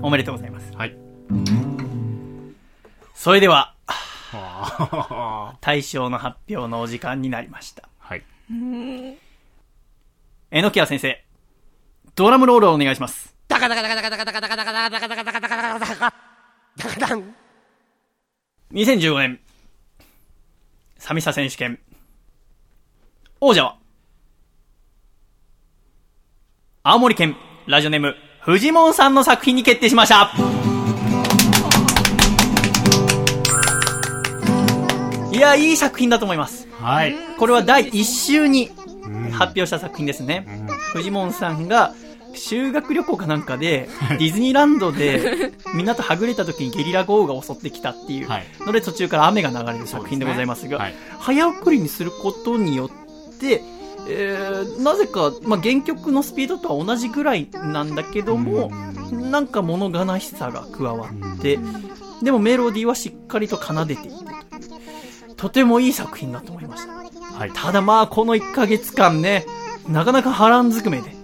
[0.02, 0.72] おめでとうございます。
[0.74, 0.96] はい。
[3.14, 7.90] それでは、は大賞の発表のお時間になりました。
[8.00, 8.24] はい。
[10.52, 11.26] えのきや先生、
[12.18, 13.36] ドラムロールをお願いします。
[13.48, 16.14] ダカダカダカダカダカダカダカダカダカダカダカダカダカダカダカ
[16.76, 17.36] ダカダン
[18.74, 19.40] 2015年、
[20.98, 21.80] 寂しさ選手権、
[23.40, 23.78] 王者は、
[26.82, 27.36] 青森県
[27.68, 30.32] ラジオネーム、藤門さんの作品に決定しました。
[35.32, 36.68] いや、いい作品だと思います。
[36.82, 37.16] はい。
[37.38, 38.72] これは第1週に
[39.34, 40.66] 発表した作品ですね。
[40.94, 41.94] 藤門さんが
[42.34, 50.96] 修学旅行かなんかで、ディズニーランドでみんなとはぐれた時にゲリラ豪雨が襲ってきたっていうはいので途中から雨が流れる作品でございますが、はい。
[51.20, 53.62] 早送りにすることによって、
[54.10, 58.70] えーなぜか、まあ、原曲のスピードとは同じぐらいなんだけども、
[59.12, 61.60] なんか物悲しさが加わって、
[62.22, 64.28] でもメロディーはしっかりと奏でているとい
[65.32, 65.36] う。
[65.36, 66.94] とてもいい作品だと思いました。
[67.38, 67.52] はい。
[67.54, 69.46] ただまあ、この1ヶ月間ね、
[69.88, 71.16] なかなか波乱ずくめで、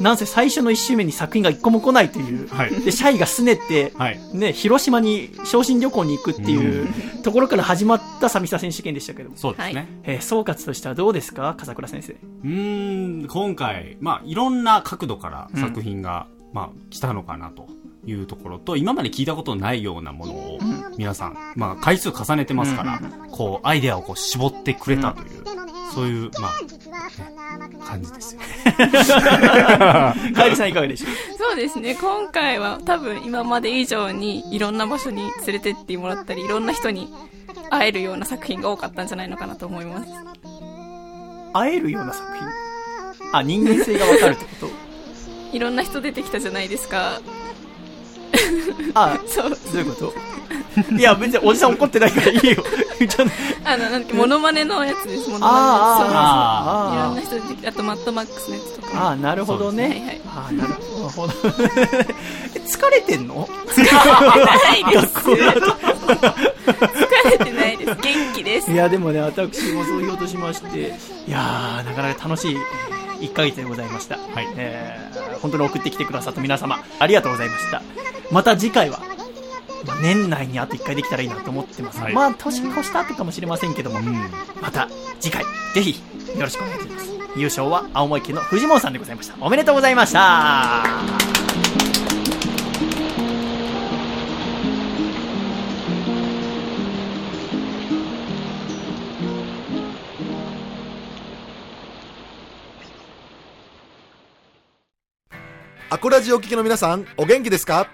[0.00, 2.70] なんせ最初の1週目に作品が1個も来ないという、はい。
[2.70, 4.20] で、シャイが拗ねて、はい。
[4.32, 6.88] ね、広島に昇進旅行に行くっていう
[7.22, 9.86] ところから始まった寂しさ選手権でしたけども、そうですね。
[10.04, 11.54] えー総括としてはどうですか？
[11.58, 12.12] 笠倉先生。
[12.12, 17.68] うーん、今回、まあ、いろんな角度から作品が、まあ、来たのかなと
[18.06, 20.58] いうところと、今まで聞いたことないようなものを、
[20.96, 23.00] 皆さん、まあ、回数重ねてますから、
[23.30, 25.44] こう、アイデアをこう、絞ってくれたという、
[25.94, 26.89] そういう、まあ、ね
[27.86, 28.46] 感じですよね。
[30.34, 31.10] カエルさんいかがでしょう？
[31.38, 31.94] そうですね。
[31.94, 37.12] 今回は多分今まで以上にいろんな場所に連れてってもらったり、いろんな人に
[37.70, 40.10] 会えるような作品が多かったんじゃないのかなと思います。
[41.52, 42.46] 会えるような作品？
[43.32, 44.68] あ、人間性がわかるってこと？
[45.56, 47.20] いろんな人出てきたじゃないですか。
[48.94, 49.50] あ、そう。
[49.50, 50.12] どういうこと？
[50.96, 52.64] いや、別におじさん怒ってないからいいよ。
[53.64, 56.18] あの、なんだっけ、モノマネのやつです、モノマネの。
[56.22, 59.06] あーそうそういろんな人出てあとマッドマックスのやつとか。
[59.06, 59.82] ああ、なるほどね。
[59.84, 61.32] はいはいああ、なるほど。
[62.54, 63.48] え疲れてんの？
[63.66, 65.06] ないです。
[65.18, 65.36] 疲
[67.30, 67.94] れてないです。
[68.00, 68.76] 元気ですい。
[68.76, 70.94] や、でもね、私もそう言おうとしまして、
[71.26, 72.56] いやー、なかなか楽しい
[73.20, 74.16] 1ヶ月でございました。
[74.16, 77.82] はいえー本当に送ってきてくださった皆様、ありがとうございました。
[78.30, 79.00] また次回は、
[79.86, 82.00] まあ年内にあと1回できたらいいなと思ってます。
[82.00, 84.00] はいまあ、年越した後かもしれませんけども、
[84.60, 84.88] また
[85.18, 85.44] 次回、
[85.74, 86.02] ぜひ、
[86.36, 87.10] よろしくお願いします。
[87.36, 89.34] 優勝は青森県の藤本さんでございました。
[89.40, 91.59] おめでとうございました。
[105.92, 107.88] アコラジオ聞きの皆さん、お元気ですか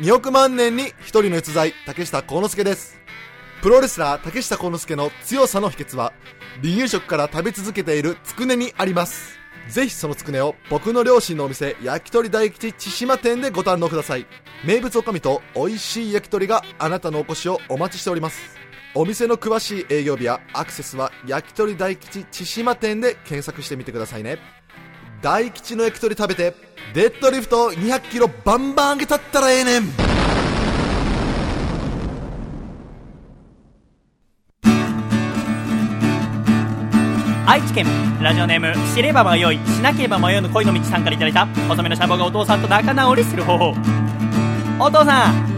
[0.00, 3.00] ?2 億万年に一人の逸材、竹下幸之助です。
[3.62, 6.12] プロレスラー竹下幸之助の強さの秘訣は、
[6.62, 9.38] 離乳食から食べ続けているつくねにあります。
[9.70, 14.26] ぜひそのつくねを僕の両親のお店、焼き鳥大吉千島店でご堪能ください。
[14.62, 18.58] 名物おかみと美味しい焼き鳥があなたのお越しをお待ちしております。
[18.94, 24.57] お店の詳しい営業日やアクセスは焼き鳥大吉千島店で検索してみてくださいね。
[25.20, 26.54] 大吉の焼き鳥食べて
[26.94, 29.82] デッドリフト200キロバンバン上げたったらええねん。
[37.46, 37.86] 愛知県
[38.22, 43.74] ラジオネーム知れば迷いしなければ迷うの恋の道さんからいただいた細めのシャボがお父さんと仲直りする方法。
[44.78, 45.48] お父さん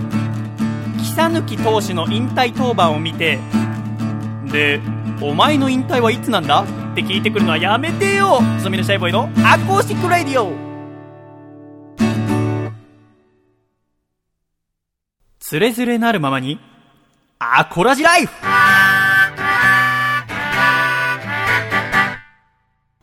[1.03, 3.39] 草抜投手の引退登板を見て
[4.52, 4.81] で
[5.22, 6.62] お前の引退はいつなんだ？
[6.62, 10.52] って聞いてくるのはやめてよ細身のシャイボーイのアコースティックラディオ
[15.39, 16.59] つれづれなるままに
[17.39, 18.32] アコラジライフ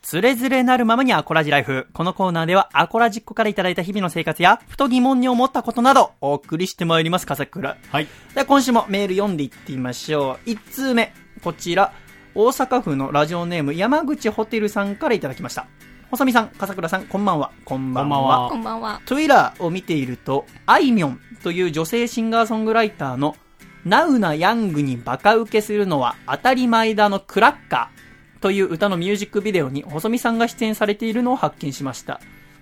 [0.01, 1.87] つれづれなるままにアコラジライフ。
[1.91, 7.75] このコーナーではアコラジっ子からいただいた日々の生活や、ふと疑問に思ったことなど、お送りしてまいります、笠倉。
[7.91, 8.07] はい。
[8.33, 10.49] では今週もメール読んでいってみましょう。
[10.49, 11.11] 1通目。
[11.47, 11.93] こちら、
[12.35, 15.65] 大阪府のラジオネーム山口ホテルさんからいただきました。
[16.11, 17.51] 細見さん、笠倉さん、こんばんは。
[17.63, 18.49] こんばんは。
[18.49, 19.01] こんばんは。
[19.05, 23.37] Twitter を見ていると、あいみょんという女性シンガーソングライターの、
[23.85, 32.19] ナウなヤングにバカ受けするのは当たり前だのクラッカーという歌のミュージックビデオに細見さんが出演されているのを発見しました。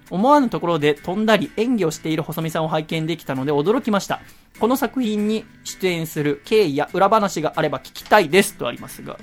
[0.09, 4.21] 思わぬところで飛んだり演技をしている細見さんを拝見できたので驚きました。
[4.59, 9.17] この作品に出演する経緯や裏話があれば聞きたいですとありますが、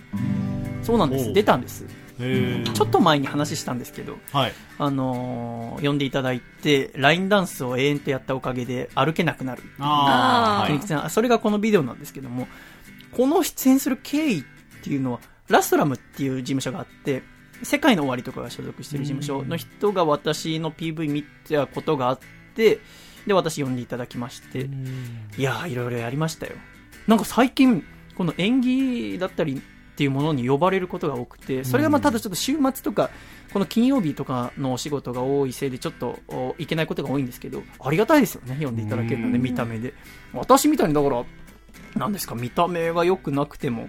[0.82, 1.32] そうなんです。
[1.32, 1.86] 出たんです。
[2.20, 4.52] へちょっと前に話したんですけど、はい。
[4.78, 9.62] あのー呼んでいただいて、ラインダンスを永遠とやったおかげで歩けなくなる。
[9.78, 12.46] あー筋肉痛なそれがこのビデオなんですけども、
[13.12, 14.44] この出演する経緯っ
[14.82, 17.22] ていうのは、ラストラムっていう事務所があって、
[17.62, 22.18] 世界の終わりとかが所属してる事務所の人が私の PV 見たことがあっ
[22.54, 22.80] て、
[23.26, 24.68] で、私呼んでいただきまして、
[25.36, 26.54] いやー、いろいろやりましたよ。
[27.06, 27.84] なんか最近、
[28.16, 33.10] この演技だったりっていうものに呼ばれることが多くて、それがまあただちょっと週末とか、
[33.52, 39.94] この金曜日とかのお仕事が多いせいでちょっとおいけないことが多いんですけど、ありがたいですよね、呼んでいただけるので、見た目で。
[40.32, 41.24] 私みたいにだから、
[41.96, 43.88] なんですか、見た目が良くなくても、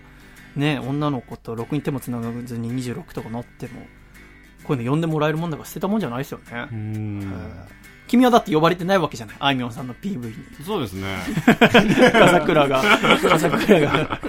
[0.55, 3.81] ね、女の子とろくに手も繋がずに26とかなっても、
[4.63, 7.23] こういうの呼んでもらえるもんだから捨てたもんじゃないですよね。
[8.07, 9.35] 君はだって呼ばれてないわけじゃない。
[9.39, 10.33] あいみょんさんの PV に。
[10.63, 11.17] そうですね。
[12.13, 12.83] 笠倉が、
[13.29, 14.19] 笠倉が、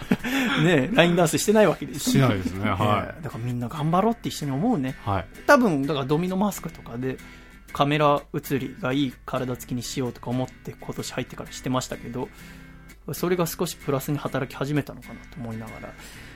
[0.64, 4.96] ね、ラインダンスしてないわけですしないですねはいええだからみんな頑張ろうって一緒に思うね。
[5.04, 5.26] はい。
[5.46, 7.18] 多分、だからドミノマスクとかで、
[7.74, 12.28] カメラ映りがいい体つきにしようとか思って今年入ってからしてましたけど、
[13.12, 15.92] それが少しプラスに働き始めたのかなと思いながら、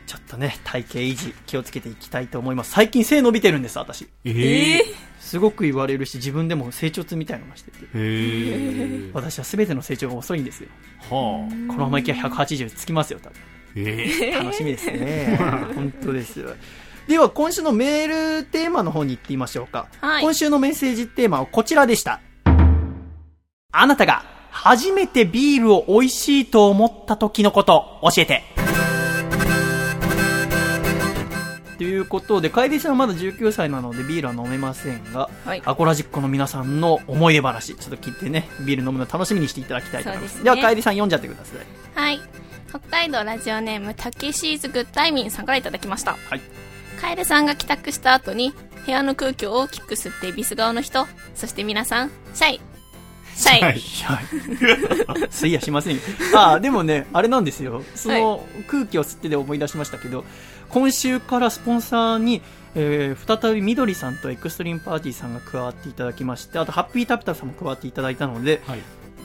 [0.06, 2.72] ちょっとね、体型維持気をつけていきたいと思います。
[2.72, 4.08] 最近背伸びてるんです、私。
[4.24, 4.84] ええ
[5.20, 7.78] すごく言われるし、自分でも成長痛みたいなのがしてて。
[7.94, 10.68] へ私は全ての成長が遅いんですよ。
[11.00, 13.38] はこのままいけば180つきますよ、多分。
[13.76, 15.38] え楽しみですね。
[15.74, 16.44] 本当です。
[17.06, 19.88] では、今週のメールテーマの方に行ってみましょうか。
[20.00, 22.20] はい今週のメッセージテーマはこちらでした。
[23.72, 28.42] あなたが初めてビールを美味しいと思った時のこと、教えて。
[31.78, 40.32] ということで、楓さんはまだ19歳なのでビールは飲めませんが、はいアコラジックの皆さんの思い出話、ちょっと聞いてね、ビール飲むの楽しみにしていただきたいと思います。
[40.32, 41.58] ですねでは、楓さん読んじゃってください。
[41.94, 42.20] はい。
[42.68, 46.16] 北海道ラジオネーム、たけしーずグッタイミンさんからいただきました。
[46.28, 46.40] はい。
[47.00, 48.52] カエルさんが帰宅した後に、
[48.84, 51.06] 部屋の空気を大きく吸ってビス顔の人、
[51.36, 52.67] そして皆さん、シャイ。
[53.38, 53.62] シャイ。
[53.62, 53.78] はい。
[55.30, 56.02] 吸いやしませんよ。
[56.34, 57.82] ああ、でもね、あれなんですよ。
[57.94, 60.24] その空気を吸ってで思い出しましたけど、
[60.70, 62.42] 今週からスポンサーに、
[62.74, 68.60] えー再びみどりさんとエクストリームパーティーさんが加わっていただきまして、あとハッピータプタさんも加わっていただいたので、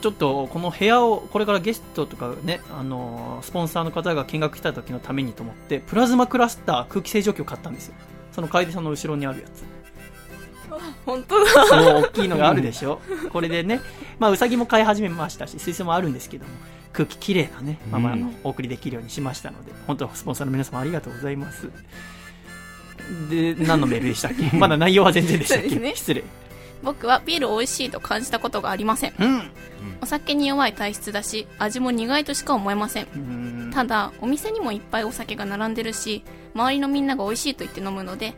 [0.00, 7.94] ちょっとこの部屋をこれからゲストとかね、あのースポンサーの方が見学来た時のためにと思って、プラズマクラスター空気清浄機を買ったんですよ。
[8.32, 9.73] その楓さんの後ろにあるやつ。
[11.06, 11.50] 本当だ。
[11.66, 13.00] そう、大きいのがあるでしょ。
[13.32, 13.80] これでね、
[14.18, 16.50] まあ、うさぎも飼い始めましたし、水槽もあるんですけども、
[16.92, 21.68] 空気きれいなね、ままあのうんお送りできるようにしましたので、本当、スポンサーの皆様ありがとうございます。
[23.30, 24.50] で、何のメールでしたっけ？
[24.56, 26.24] まだ内容は全然でしたっけ、ね失礼。
[26.82, 29.14] 僕はビール美味しいと感じたことがありません。
[29.18, 29.50] うん。
[30.02, 33.70] お酒に弱い体質だし、味も苦いとしか思えません。
[33.72, 36.22] ただ、お店にもいっぱいお酒が並んでるし、
[36.54, 38.34] 周りのみんなが美味しいと言って飲むので、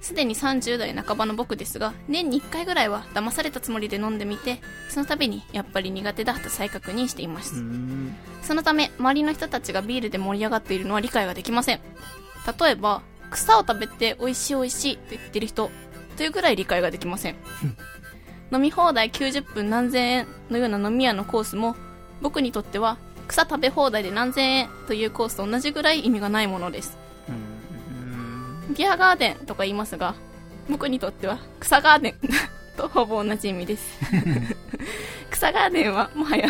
[0.00, 7.62] すでに30代半ばの僕ですが、年に1回ぐらいは騙されたつもりで飲んでみて、その度にやっぱり苦手だと再確認しています。
[8.42, 11.80] そのため、周りの人たちがビールで盛り上がっているのは理解ができません。
[12.60, 15.70] 例えば、草を食べて美味しい美味しいと言ってる人、
[16.16, 17.36] というぐらい理解ができません。
[18.52, 21.76] 飲み放題90分何千円のような飲み屋のコースも、
[22.22, 22.98] 僕にとっては
[23.28, 26.98] 草食べ放題で何千円というコースと同じぐらい意味がないものです。
[28.76, 30.14] ビアガーデンとか言いますが、
[30.68, 32.14] 僕にとっては草ガーデン
[32.76, 33.98] とほぼ同じ意味です。
[35.30, 36.48] 草ガーデンはもはや、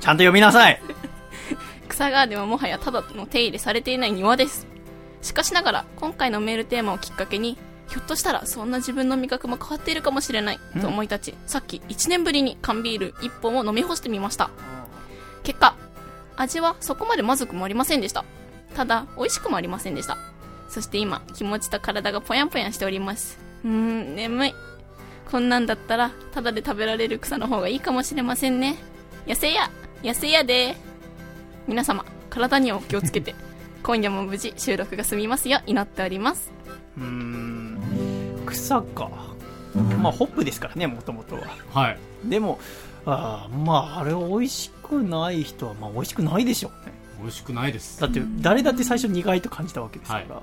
[0.00, 0.80] ちゃんと読みなさい。
[1.88, 4.66] 草ガーデンはもはやただの手入れされていない庭です。
[5.22, 7.56] しかしながら、今回のメールテーマをきっかけに、
[7.88, 14.50] ひょっとしたらそんな自分の味覚も変わっているかもしれないと思い立ち、さっき1年ぶりに缶ビール1本を飲み干してみました。
[15.42, 15.74] 結果、
[16.36, 18.24] 味はそこまでまずくもありませんでした。
[18.74, 20.18] ただ、美味しくもありませんでした。
[20.76, 23.38] そして今、気持ちと体がぽやんぽやんしております。
[23.64, 24.54] うーん、眠い。
[25.30, 28.76] こんなんだったら、ただで食べられる草の方がいいかもしれませんね。
[29.26, 29.70] 痩せや
[30.02, 30.76] 痩せやで
[31.66, 33.34] 皆様、体にはお気をつけて、
[33.82, 36.52] 今夜も無事収録が済みますよう祈っております。
[36.98, 37.80] うーん
[38.44, 39.08] 草か
[40.02, 41.42] まあホップですからねもともとは
[41.72, 41.98] はい。
[42.26, 42.58] でも
[43.06, 48.00] あーまああれ美味しくない人はまあ美味しくないでしょうね美味しくないです。
[48.00, 50.42] だって誰だって最初苦いと感じたわけですから、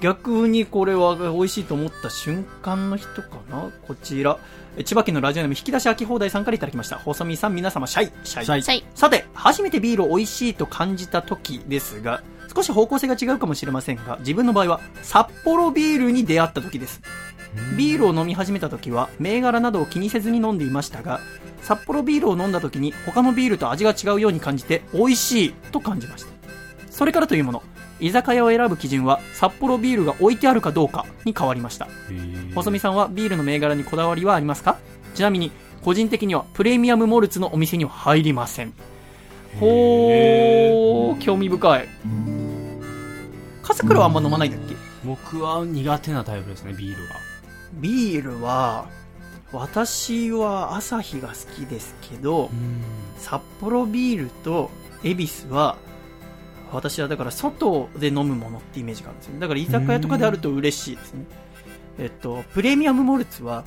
[0.00, 3.70] 逆にこれは美味しいと思った瞬間の人かな？
[3.86, 4.38] こちら。
[4.74, 6.96] え千葉県のラジオネーム引き出し飽き放題さんからいただきました。
[6.96, 8.12] 細見さん皆様シャイ。
[8.24, 8.44] シャイ。
[8.46, 8.62] シャイ。
[8.62, 8.84] シャイ。
[8.94, 12.22] さて初めてビールを美味しいと感じた時ですが
[12.54, 17.02] 少し方向性が違うかもしれませんが自分の場合は札幌ビールに出会った時です
[17.76, 21.20] ビールを飲み始めた時は銘柄などを気にせずに飲んでいましたが
[21.60, 26.30] 札幌ビールを飲んだ時に他のビールと味が違うように感じて美味しいと感じました。
[26.90, 27.62] それからというもの
[28.00, 31.88] 居酒屋を選ぶ基準は札幌ビールが置いてあるかどうかに変わりました。
[32.54, 34.78] 細見さんはビールの銘柄にこだわりはありますか？
[35.14, 35.52] ちなみに
[35.82, 38.72] 個人的にはプレミアムモルツのお店には入りません。
[39.60, 41.88] ほー興味深い。
[43.62, 44.74] 笠倉はあんま飲まないんだっけ？
[45.04, 47.14] 僕は苦手なタイプですね、ビールが。
[47.74, 48.88] ビールは
[49.52, 52.50] 私は朝日が好きですけど
[53.18, 54.70] 札幌ビールと
[55.04, 55.76] 恵比寿は
[56.72, 61.26] 私はだから外で飲むものってイメージがあるんですよだから居酒屋とかであると嬉しいですね。
[61.98, 63.64] えっとプレミアムモルツは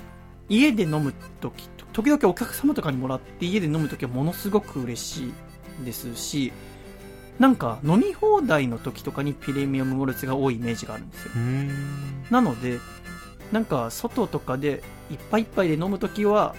[0.50, 5.34] 家で飲む時時々お客様とかにもらって家で飲む時はものすごく嬉し
[5.82, 6.52] いですし
[7.40, 11.32] なんか飲み放題の時とかにプレミアムモルツが多いイメージがあるんですよ。
[12.32, 12.80] なので
[13.52, 16.56] なんか外とかでいっぱいいっぱいで飲むときは、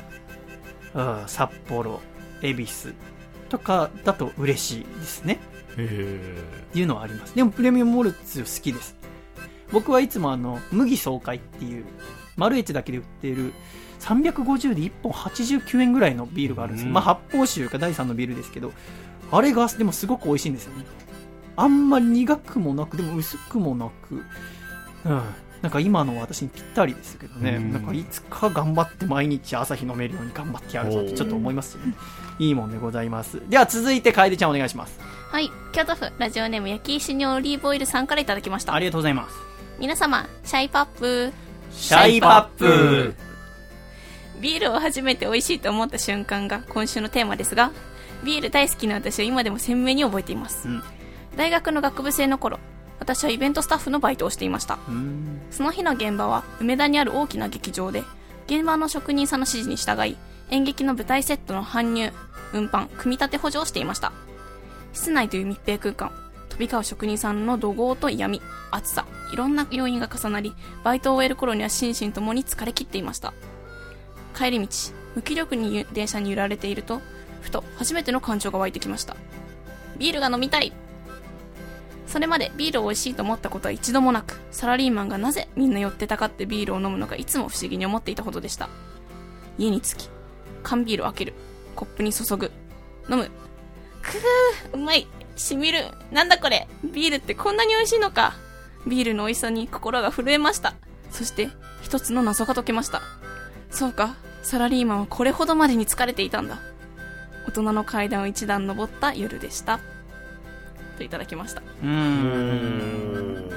[0.94, 2.00] あー札幌、
[2.42, 2.94] 恵比寿
[3.48, 5.38] とかだと嬉しいですね。
[5.72, 7.34] っていうのはあります。
[7.34, 8.96] でもプレミアムモルツ好きです。
[9.72, 11.84] 僕はいつもあの、麦総会っていう、
[12.36, 13.52] マルエチだけで売っている、
[14.00, 16.88] 350で1本89円ぐらいのビールがあるんですよ。
[16.88, 18.72] うんまあ発泡酒か第3のビールですけど、
[19.30, 20.84] あれがでもすごく美味しいんですよね。
[21.56, 24.22] あんまり苦くもなく、でも薄くもなく、
[25.04, 25.22] うん。
[25.62, 31.94] なんか今の私にぴったりですけどね、うんなんかいつか頑張って毎日朝日飲めるように頑張ってやるぞってちょっと思いますよね。
[32.38, 33.40] いいもんでございます。
[33.48, 34.98] では続いて楓ちゃんお願いします。
[35.00, 35.50] はい。
[35.72, 38.74] 京都府ラジオネーム焼き石にオリーブオイルさんからいただきました。
[38.74, 39.36] ありがとうございます。
[39.78, 41.32] 皆様、シャイパップ。
[41.72, 43.14] シャイパップ
[44.40, 47.72] ビールを初めて美味しいと思った瞬間が今週のテーマですが、
[48.24, 50.68] ビール大好きな私は今でも鮮明に覚えています。
[50.68, 50.82] うん
[51.36, 52.58] 大学の学部生の頃、
[52.98, 54.78] 私はイベントスタッフのバイトをしていました。
[54.89, 58.05] うんその日の現場は梅田にある大きな劇場で、
[58.47, 60.16] 現場の職人さんの指示に従い、
[60.51, 62.12] 演劇の舞台セットの搬入、
[62.52, 64.12] 運搬、組み立て補助をしていました。
[64.93, 66.10] 室内という密閉空間、
[66.48, 68.40] 飛び交う職人さんの怒号と闇、
[68.70, 70.55] 暑さ、いろんな要因が重なり、
[70.85, 73.32] バイトを終える頃には心身ともに疲れ切っていました。
[74.36, 74.68] 帰り道、
[75.14, 77.01] 無気力に電車に揺られていると、
[77.40, 79.16] ふと初めての感情が湧いてきました。
[79.98, 80.73] ビールが飲みたい
[82.16, 88.70] それまでビールを美味しいと思ったことは一度もなく、サラリーマンがなぜみんな寄ってたかってビールを飲むのかいつも不思議に思っていたほどでした。
[89.59, 90.09] 家に着き、
[90.62, 91.34] 缶ビールを開ける、
[91.74, 92.51] コップに注ぐ、
[93.10, 93.30] 飲む。
[94.01, 95.06] くー、うまい、
[95.36, 98.32] しみる、なんだこれ、ビールってこんなに美味しいのか。
[98.86, 100.72] ビールの美味しさに心が震えました。
[101.10, 101.51] そして、
[101.82, 103.02] 一つの謎が解けました。
[103.70, 106.60] そうか、サラリーマンはこれほどまでに疲れていたんだ。
[107.47, 109.80] 大人の階段を一段登った夜でした。
[110.97, 111.60] といただきました。
[111.60, 113.51] うーん。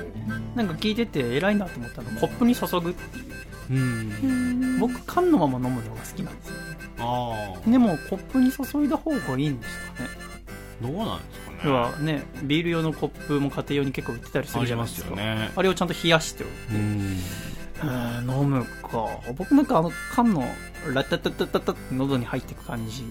[0.55, 3.29] なんか聞いてて偉いなと思ったのコップに注ぐっていう。
[3.71, 4.79] うん。
[4.79, 6.55] 僕缶のまま飲むのが好きなんですよ。
[6.99, 10.09] あでもコップに注いだ方がいいんですかね。
[10.81, 10.85] あ。
[10.85, 11.59] どうなんですかね。
[11.65, 15.07] 要はね、ビール用のコップも家庭用に結構売ってたりするじゃないですか。
[15.07, 16.55] ありますよねあれをちゃんと冷やしておいて。
[16.73, 17.17] うん。
[17.81, 19.07] うん飲むか。
[19.37, 20.43] 僕なんかあの缶の
[20.93, 23.05] ラタタタタタって喉に入っていく感じ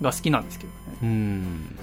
[0.00, 0.76] が好きなんですけどね。
[1.02, 1.78] うん。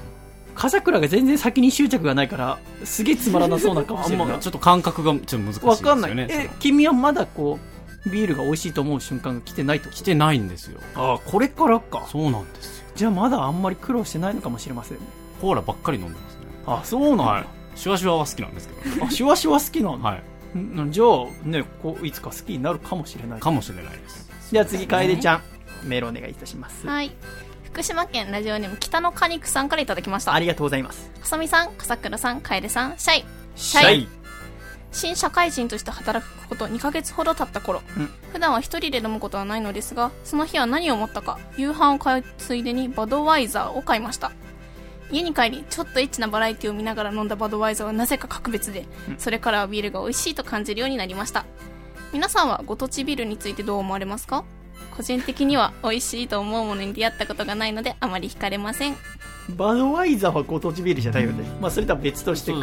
[0.55, 4.25] 笠倉が全然先に執着がないから、すげえつまらなそうな顔あしてるな。
[4.25, 5.69] んまちょっと感覚がちょっと難しいですよね。
[5.69, 6.11] わかんない。
[6.11, 7.59] そえの、君はまだこ
[8.05, 9.89] う、ビールが美味しいと思う瞬間が来てないと？
[9.89, 10.79] 来てないんですよ。
[10.95, 12.05] ああ、これからか。
[12.11, 12.85] そうなんですよ。
[12.95, 15.03] じゃあまだあんまり苦労してないのかもしれませんね。
[15.41, 16.39] コーラばっかり飲んでますね。
[16.65, 17.23] あ、そうなんだ。
[17.23, 17.45] はい。
[17.75, 19.05] シュワシュワは好きなんですけど。
[19.05, 20.09] あ、シュワシュワ好きなんだ。
[20.09, 20.59] はい。
[20.59, 23.39] んじゃあ、ね、こう、いつか好きになるかもしれない。
[23.39, 24.29] かもしれないです。
[24.51, 25.41] では次、楓ちゃん、
[25.85, 26.85] メールお願いいたします。
[26.85, 27.11] はい。
[27.73, 30.33] 福島県ラジオネーム北の果肉さんからいただきました。
[30.35, 31.09] ありがとうございます。
[31.19, 33.25] はさみさん、笠倉さん、楓さん、シャイ。
[33.55, 34.07] シャイ。
[34.91, 44.31] 新社会人として働くこと2ヶ月ほど経った頃、うん普段は一人で飲むことはないのですがその日は何を思ったか夕飯を買うついでにバドワイザーを買いました
[45.11, 48.85] 家に帰りちょっとエッチなバラエティを見ながら飲んだバドワイザーはなぜか格別で、
[49.17, 51.45] それからはビールが美味しいと感じるようになりました
[52.11, 54.43] 皆さんはご当地ビールについてどう思われますか？
[54.95, 58.95] 個人的には美味しいと思うものに出会ったことがないのであまり惹かれません
[59.49, 61.43] バドワイザーはご当地ビールじゃないよね。
[61.59, 62.59] まあそれとは別としてか。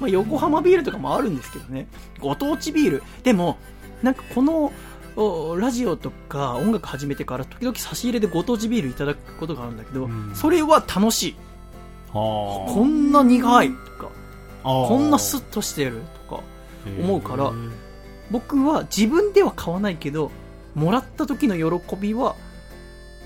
[0.00, 1.88] まあ横浜ビールとかもあるんですけどね。
[2.20, 3.02] ご当地ビール。
[3.22, 3.58] でも、
[4.02, 4.72] なんかこの、
[5.16, 11.36] おラジオとか音楽始めてから時々差し入れでご当地ビールいただくことがあるんだけど、それは楽しい。
[12.12, 14.10] はこんな苦いとか、
[14.62, 16.42] こんなスッとしてるとか
[17.00, 17.52] 思うから、
[18.30, 20.30] 僕は自分では買わないけど、
[20.74, 22.36] もらった時の喜びは、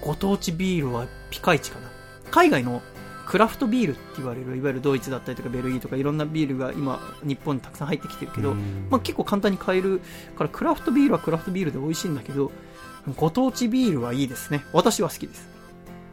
[0.00, 1.88] ご当地ビールはピカイチかな。
[2.30, 2.82] 海外の
[3.26, 8.54] クラフトビールって言われる、いわゆるドイツだったりとかベルギーとかいろんなビールが今、日本にたくさん入ってきてるけど、
[8.90, 10.00] まあ、結構簡単に買える
[10.36, 12.50] から、クラフトビールはクラフトビールで美味しいんだけど、
[13.16, 14.64] ご当地ビールはいいですね。
[14.72, 15.48] 私は好きです。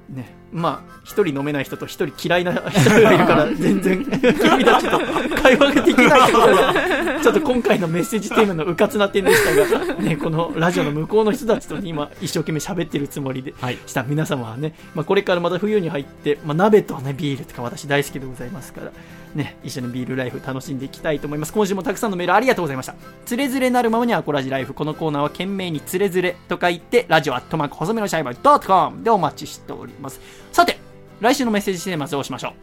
[0.10, 0.34] ね。
[0.52, 5.00] まあ、一人飲めない人と一人嫌いな 人がいるから、 全然、君たちと
[5.42, 13.54] 会話ができないってことは、 ちょっと今回のメッセージテーマのうかつな点でしたが、ね、このラジオの向こうの人たちと今、一生懸命喋ってるつもりで
[13.86, 18.92] した皆様はね、まあ、これからまた冬に入って、まあ、鍋とね、ビールとか私大好きでございますから、
[19.36, 21.54] ね、一緒にビールライフ楽しんでいきたいと思います。
[21.54, 22.96] 今週もたくさんのメールありがとうございました。
[23.26, 24.74] つれづれなるままにアコラジライフ。
[24.74, 30.45] このコーナーは懸命につれづれと書いて、ラジオアットマーク細めのシャイバードットコムでお待ちしております。
[30.56, 30.80] さて、
[31.20, 32.54] 来週のメッセージテーマどうしましょ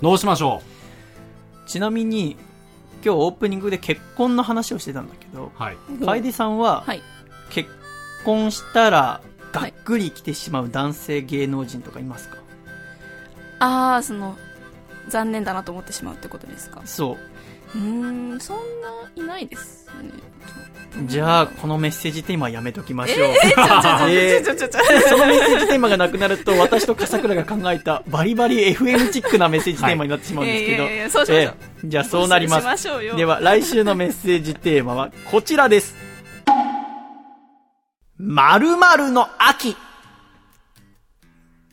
[0.00, 0.02] う？
[0.02, 0.62] どうしましょ
[1.66, 1.68] う？
[1.68, 2.36] ちなみに、
[3.04, 5.76] 今日オープニングで結婚の話をしてたんだけど、はい。
[5.98, 7.02] 楓さんは、はい。
[7.50, 7.68] 結
[8.24, 9.20] 婚したら
[9.50, 12.36] がっくり来てしまう男性芸能人とかいますか、
[13.58, 14.36] ああその
[15.08, 16.82] 残念だなと思ってしまうってことですか？
[16.84, 18.62] そうーんそんな
[19.16, 20.10] いないですね
[21.06, 23.28] じゃあ、このメッセージテーマはやめときましょう。
[23.28, 30.82] えーちょちょちょえーちょちょちょそのメッセージテーマがなくなると、私と笠倉が考えたバリバリ FM チックなメッセージテーマになってしまうんですけど。
[30.82, 32.86] はいいやいやいやそうしましょうえーじゃあそうなります。
[32.88, 35.94] までは、来週のメッセージテーマはこちらです。
[38.18, 39.76] 〇〇の秋。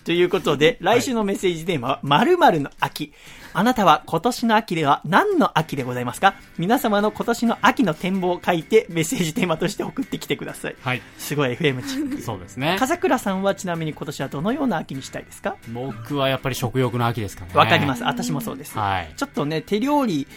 [0.05, 3.11] ということで、来週のメッセージテーマは、〇〇の秋。
[3.57, 6.35] あなたは今年の秋では何の秋でございますか？
[6.59, 10.75] 皆様の今年の秋の展望を書いてメッセージテーマとして送ってきてください。
[10.79, 11.01] はい。
[11.17, 12.21] すごい FM チック。
[12.21, 12.75] そうですね。
[12.77, 15.55] 笠倉さんはちなみに今年はどのような秋にしたいですか？
[15.73, 17.51] 僕はやっぱり食欲の秋ですかね。
[17.55, 18.03] わかります。
[18.03, 18.77] 私もそうです。
[18.77, 19.11] はい。
[19.17, 20.27] ちょっとね、手料理、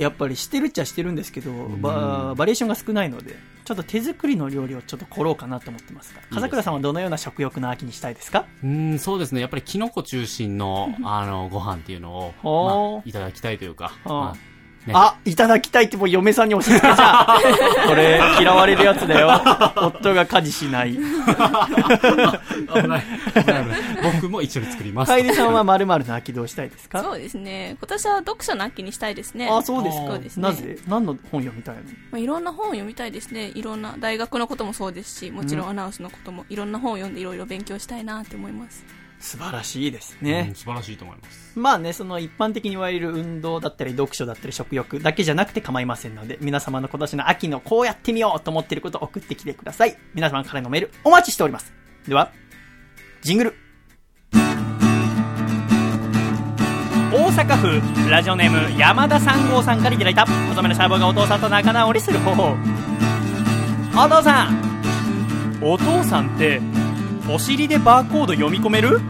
[0.00, 8.46] やっぱりしてるっちゃしてるんですけど、ババリエーションが少ないので、ちょっと手作りの料理をちょっと凝ろうかなと思ってますが、笠倉さんはどのような食欲の秋にしたいですか？
[8.64, 9.42] うん、そうですね。
[9.42, 13.92] やっぱりキノコ中心の、あの、ご飯っていうのを、まあいただきたいというか。
[14.04, 14.08] あ。
[14.08, 14.49] まあね
[14.92, 17.36] あ、いただきたいってもう嫁さんに押し付けちゃ
[17.84, 17.88] う。
[17.88, 19.28] これ、嫌われるやつだよ。
[19.76, 20.94] 夫が家事しない。
[20.94, 21.02] 危
[22.88, 23.02] ない。
[24.02, 25.12] 僕も一緒に作ります。
[25.12, 27.02] 楓さんは〇〇の秋どうしたいですか？
[27.02, 30.06] そうですね今年は読書の秋にしたいですねあ、そうですか。
[30.08, 30.78] そうですねなぜ？
[30.88, 31.82] 何の本読みたいの？
[31.82, 38.84] まあ、いろんな本を読みたいですねいろんな大学のこともそうですしもちろんアナウンスのこともいろんな本を読んでいろいろ勉強したいなって思います
[39.20, 40.54] 素晴らしいですうねん。
[40.54, 41.58] 素晴らしいと思います。
[41.58, 49.96] まあね、その一般的に言われる運動だったり読書だったり食欲だけじゃなくて構いませんので、皆様の今年の秋のこうやってみようと思っていることを送ってきてください。
[50.14, 51.72] 皆様からのメールお待ちしております。
[52.08, 52.32] では、
[53.22, 53.54] ジングル。
[57.12, 62.56] 大阪府ラジオネーム山田三号さんからいただいた細身のシャイボーイがお父さんと仲直りする方法
[63.92, 66.60] お父さんお父さんって
[67.28, 69.00] お尻でバーコード読み込める？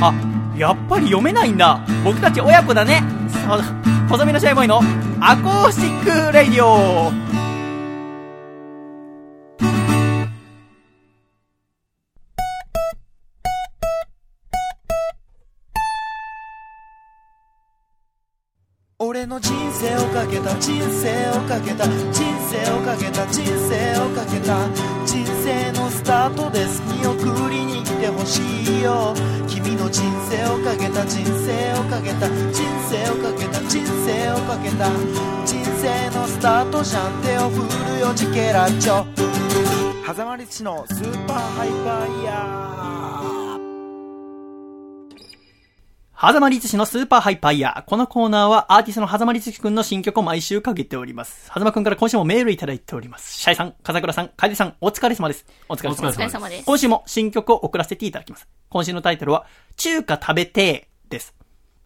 [0.00, 0.14] あ
[0.56, 1.80] やっぱり読めないんだ。
[2.04, 3.02] 僕たち親子だね。
[3.28, 3.62] そう
[4.08, 4.80] 細身のシャイボーイの
[5.20, 7.12] アコースティックレイディオ。
[19.10, 24.68] 俺の人生をかけた人生をかけた人生をかけた人生をかけた
[25.04, 26.80] 人生のスタートです。
[26.82, 29.12] 見送りに来てほしいよ。
[29.48, 34.88] 君の人生をかけた人生をかけた人生をかけた人生をかけた
[35.44, 37.12] 人生のスタートじゃん。
[37.20, 39.04] 手を振るよジケラチョ。
[40.06, 42.69] 狭間律師のスーパーハイパーイヤー。
[46.22, 47.84] 狭間律師のスーパーハイパーイヤー。
[47.88, 51.46] このコーナーはアーティストの狭間律師くんの新曲を毎週かけております。
[51.46, 53.38] 狭間くんから今週もメールいただいております。
[53.38, 55.46] シャイさん、風倉さん、楓さん、お疲れ様です。
[55.66, 56.18] お疲れ様です。
[56.18, 58.46] お疲れ様です今週も新曲を送らせていただきます。
[58.68, 59.46] 今週のタイトルは、
[59.78, 61.34] 中華食べてーです。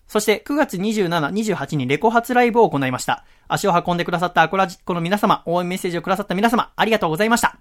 [0.09, 3.25] そして9月27、28にレコ発ライブを行いました。
[3.47, 7.57] 足を運んでくださったアコラジッコの皆様、応援メッセージをくださった皆様、ありがとうございました。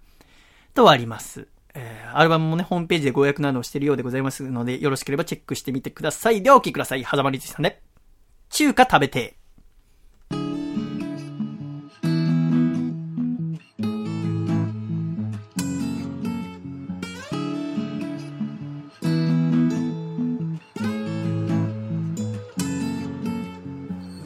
[0.73, 1.47] とあります。
[1.75, 6.41] えー、アルバムもね、ホームページでご予約などをしているようでございますので、よろしければチェックしてみてください。
[6.43, 7.03] ではお聴きください。
[7.03, 7.81] はざまりつさんで。
[8.49, 9.35] 中華食べて。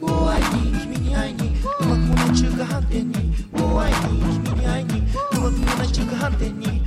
[0.00, 6.77] もう会いに君に会いにうまくもない中華飯店にもう会いに君に会いにうまくもない中華飯店に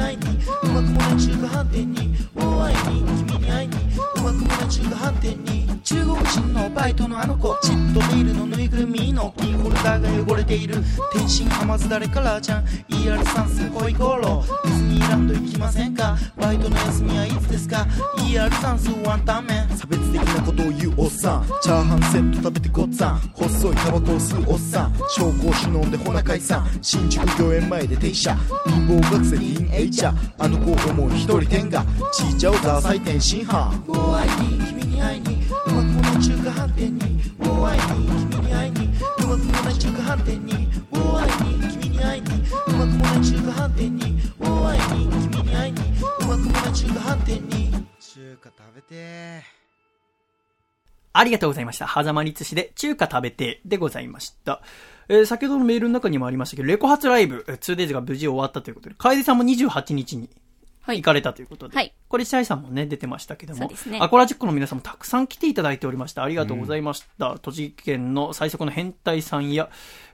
[0.00, 0.06] に。
[0.06, 0.24] 会いに
[0.62, 4.09] うまくもない中途半端にもう会いに君に会いに。
[4.20, 7.58] 中華飯店に中国人のバイトのあの子。
[7.62, 10.76] チッとビールのぬいぐるみのキーホルダーが汚れている。
[11.12, 12.64] 天津甘酢だれカラーちゃん。
[12.90, 14.44] ER 算数ホイコーロ。
[14.64, 16.16] ディズニーランド行きませんか？
[16.36, 17.86] バイトの休みはいつですか
[18.18, 21.46] ？ER 算数ワンタン麺差別的なことを言うおっさん。
[21.62, 23.18] チャーハンセット食べてごっつぁん。
[23.32, 28.36] 細いタバコを吸うおっさん紹興酒飲んでほな解散新宿御苑前で停車。
[28.66, 33.72] 貧乏学生ティーンエイジャーあの子思う一人天がちいちゃをザーサイ天津飯
[34.10, 35.36] もう会いに君に会いに。
[35.66, 36.98] うまくもない中華飯店に。
[37.38, 38.88] もう会いに君に会いに。
[38.88, 40.54] うまくもない中華飯店に。
[40.90, 42.28] もう会いに君に会いに。
[42.66, 44.20] うまくもない中華飯店に。
[44.40, 45.80] もう会いに君に会いに。
[45.80, 47.86] うまくもない中華飯店に。
[48.00, 49.42] 中華食べて。
[51.12, 51.86] ありがとうございました。
[51.86, 54.60] はざまり寿司で中華食べてでございました。
[55.08, 60.28] えー先ほどのメールの中にもありましたけど、レコ発ライブ、えー 2days が無事終わったということで、楓さんも28日に
[60.86, 61.92] 行かれたということで、はい。
[62.08, 63.98] これ、シャイさんもね、出てましたけども、そうですね。
[64.00, 66.24] アコラジックの皆さんもたくさん来ていただいておりました。
[66.24, 67.38] ありがとうございました。
[67.38, 69.70] 栃木県の最速の変態さんや、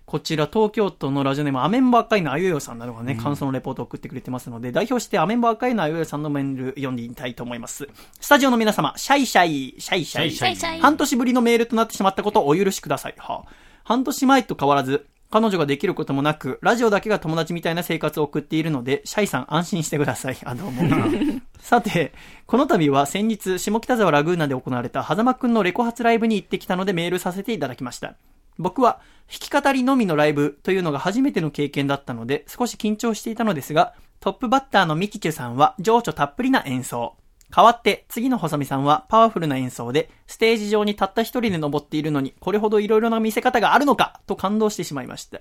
[0.06, 7.88] こちら東京都のラジオネームアメンバー赤いのあゆよさんなどがね、感想のレポートを送ってくれてますので、代表してアメンバー赤いのあゆよさんのメール読んでみたいと思います。
[8.20, 10.80] スタジオの皆様、シャイシャイ、シャイシャイ、シャイシャイ。
[10.80, 13.14] 半年ぶりのメールとなってしまったことをお許しください。
[13.18, 13.42] は。
[13.46, 13.50] あ、
[13.82, 20.38] 半年前と変わらず、彼女ができることもなく、ラジオだけが友達みたいな生活を送っているので、シャイさん安心してください。
[20.44, 20.82] あ、どうも。
[21.58, 22.12] さて、
[22.46, 28.14] この度は先日、下北沢ラグーナで行われた狭間くんのレコ発ライブに行ってきたのでメールさせていただきました。
[28.58, 37.16] 僕は弾き語りのみのライブというのが初めての経験だったので少し緊張していたのですが、トップバッターのミキチュさんは情緒たっぷりな演奏。
[37.54, 45.40] 代わって次の細見さんはパワフルな演奏でステージ上にたった一人で登っているのにこれほど色々な見せ方があるのかと感動してしまいました。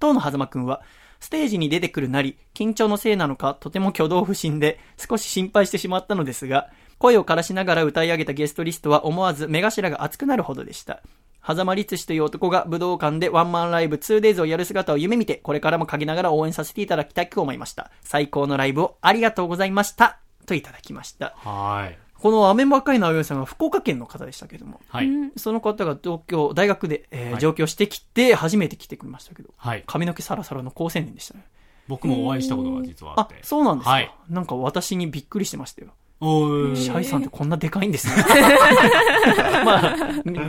[0.00, 0.82] 当の狭間くんは
[1.20, 11.02] ステージに出てくるなり緊張のせいなのかとても挙動不審で少し心配してしまったのですが声を枯らしながら歌い上げたゲストリストは思わず目頭が熱くなるほどでした。
[11.46, 17.90] 狭間律師という男が武道館でワンマンライブ 2days をやる姿を夢見て、これからも陰ながら応援させていただきたく思いました。
[18.00, 20.23] 最高のライブをありがとうございました。
[20.44, 21.34] といただきました。
[21.36, 21.98] はい。
[22.24, 25.08] このアメンバカイのあゆさんが福岡県の方でしたけども、はい。
[25.36, 29.84] その方が東京、大学で、えーはい上京してきて、初めて来てくれましたけど、はい。
[29.86, 31.44] 髪の毛サラサラの高青年でしたね。
[31.86, 35.92] 僕もお会いしたことが実はああって。、そうなんですか、はいなんか私にびっくりしてましたよ。
[36.20, 38.24] おーシャイさんってこんなでかいんですね。
[39.64, 39.96] まあ、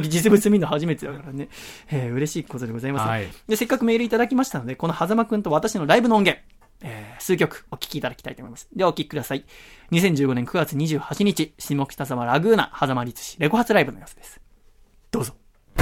[0.03, 1.49] 実物見るの初めてだからね。
[1.89, 3.55] えー嬉しいことでございます、はいで。
[3.55, 6.41] せっかくメールいただきましたので、この狭間くんと私のライブの音源、
[6.85, 8.69] えー数曲お聴きいただきたいと思います。
[8.75, 9.43] ではお聴きください。
[9.91, 14.39] 2015年9月28日、下北沢ラグーナ、狭間律師、レコ発ライブの様子です。
[15.09, 15.33] どうぞ。
[15.77, 15.81] あ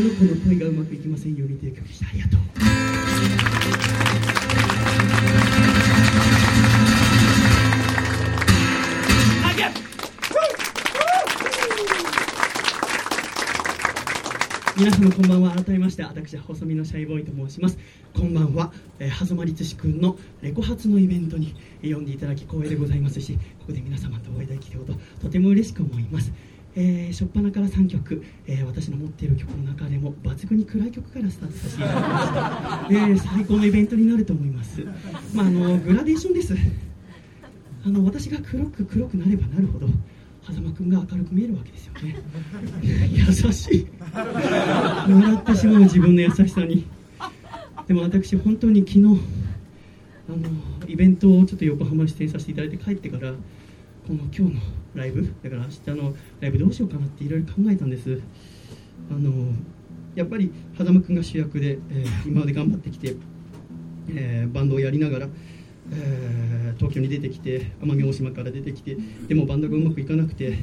[0.00, 2.08] の子の恋がうまくいきませんようにという曲でした。
[2.08, 2.47] ありがとう。
[14.78, 15.50] 皆様こんばんは。
[15.50, 17.76] 改めまして私細身のシャイボーイと申します。
[18.14, 26.32] こんばんは、えー、狭間律師くんのレコ発のイベントにえ呼んでいただき光栄でございますしここで皆様とお会いできることとても嬉しく思います。
[26.76, 34.84] えー、初っ端から3曲、えー私の持っている曲の中でも抜群に暗い曲からスタートさせていただきました、えー最高のイベントになると思います、
[35.34, 36.54] まあ、あのグラデーションです。
[37.84, 39.88] あの私が黒く黒くなればなるほど
[40.52, 42.16] 狭間くんが明るく見えるわけですよね。
[43.12, 43.86] 優しい。
[44.12, 46.86] 笑ってしまう自分の優しさに。
[47.86, 48.98] でも私本当に昨日
[50.28, 50.50] あの
[50.86, 53.32] イベントをちょっと横浜出演させていただいて帰ってから
[54.06, 54.60] この今日の
[54.94, 58.20] ライブだから明日のライブどうしようかなっていろいろ考えたんです。
[59.10, 59.52] あの
[60.14, 63.16] やっぱり狭間くんが主役で、えー今まで頑張ってきて、
[64.10, 65.28] えーバンドをやりながら
[65.92, 68.96] えー東京に出てきて奄美大島から出てきて
[69.26, 70.58] でもバンドがうまくいかなくて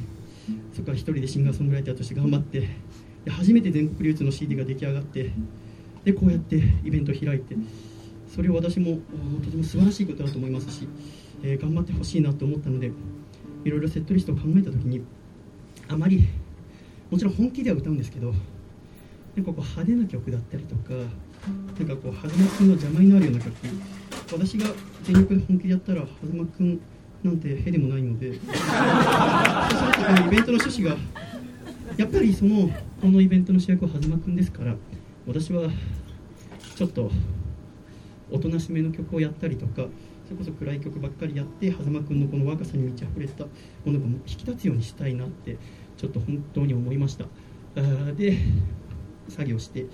[0.71, 2.69] そこから一人でシンガーソングライターとして頑張って
[3.25, 5.31] で初めて全国流通の CD が出来上がって
[6.05, 7.55] でこうやってイベントを開いて
[8.33, 8.99] それを私も
[9.43, 10.87] とても素晴らしいことだと思いますし、
[11.43, 12.91] えー頑張ってほしいなと思ったので
[13.65, 15.01] いろいろセットリストを考えた時に
[15.87, 16.27] あまり
[17.11, 18.33] もちろん本気では歌うんですけど
[19.35, 20.93] なんかこう派手な曲だったりとか
[21.77, 23.53] なんかこう狭間くんの邪魔になるような曲。
[24.31, 24.65] 私が
[25.03, 26.81] 全力で本気でやったら狭間くん
[27.23, 30.97] なんてへでもないのでそうするとこのイベントの趣旨が
[31.97, 32.69] やっぱりその
[33.01, 34.75] このイベントの主役は狭間くんですから
[35.27, 35.69] 私は
[36.75, 37.11] ちょっと
[38.31, 39.87] おとなしめの曲をやったりとか
[40.25, 43.49] それこそ暗い曲ばっかりやって狭間くんのこの若さに満ち溢れたも
[43.91, 45.57] のが引き立つようにしたいなって
[45.97, 47.25] ちょっと本当に思いました。
[47.77, 48.37] あで
[49.29, 49.85] 作業して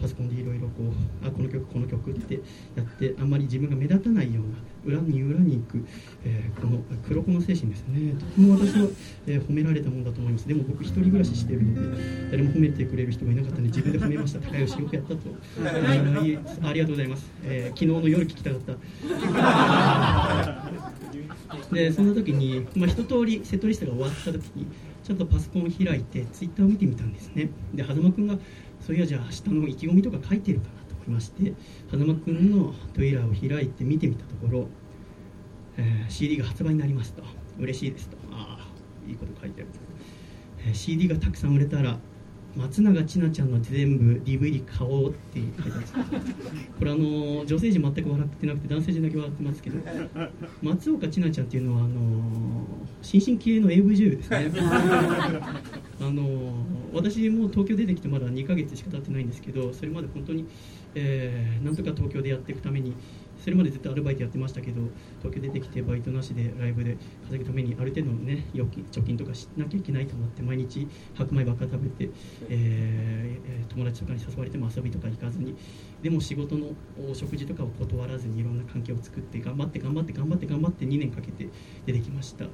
[0.00, 2.34] パソコンでいろいろこうあこの曲この曲って
[2.76, 4.54] やってあんまり自分が目立たないような
[4.84, 5.84] 裏に裏に行く、
[6.24, 8.12] えーこの黒子の精神ですね。
[8.18, 8.86] とても私は、
[9.26, 10.46] えー褒められたものだと思います。
[10.46, 14.40] でも僕一人暮らししてるので誰も褒めてくれる人がいなかったので自分で褒めました。
[14.40, 15.20] 高吉よくやったと。
[15.64, 16.38] あい。
[16.62, 18.76] ありがとうございます、えー昨日の夜聞きたかった。
[21.72, 24.66] でそんな時に、まあ、一通りセットリストが終わった時に
[25.02, 27.50] ちょっとパソコンを開いてツイッターを見てみたんですね。
[27.74, 28.38] で狭間くんが
[28.86, 31.54] そういやじゃあ明日の意気込みとか書いてるかなと思いまして
[31.90, 34.68] 花間くんのトイラーを開いて見てみたところ、
[35.78, 37.22] えー CD が発売になりますと。
[37.58, 38.16] 嬉しいですと。
[38.30, 39.70] ああいいこと書いてある、
[40.66, 41.98] えー CD がたくさん売れたら
[42.56, 45.74] 松永千奈ちゃんの全部 DVD 買おうって書いてある。
[45.74, 45.92] んです
[46.78, 49.78] これあの女性陣全く笑ってなくて男性陣だけ笑ってますけど。
[50.62, 52.64] 松岡千奈ちゃんっていうのはあの
[53.02, 54.52] 新進気鋭の AV 女優ですね。
[56.00, 56.54] あの
[56.92, 60.46] 私も東京出てきてまだ2ヶ月しか経ってないんですけどそれまで本当に、
[60.94, 62.94] えーなんとか東京でやっていくために
[63.38, 64.80] それまでずっとアルバイトやってましたけど
[65.18, 72.10] 東京出てきてバイトなしでライブで稼ぐためにある程度のね預金貯金とかしなきゃいけないと思って毎日白米ばっか食べて、
[72.48, 75.56] えーえー友達とかに誘われても遊びとか行かずに
[76.02, 76.68] でも仕事の
[77.10, 81.48] お食事とかを断らずにいろんな関係を作って頑張って頑張って頑張って頑張って2年かけて
[81.86, 82.44] 出てきました、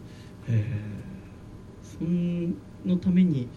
[0.48, 1.20] えー
[1.82, 1.98] そ
[2.88, 3.48] のために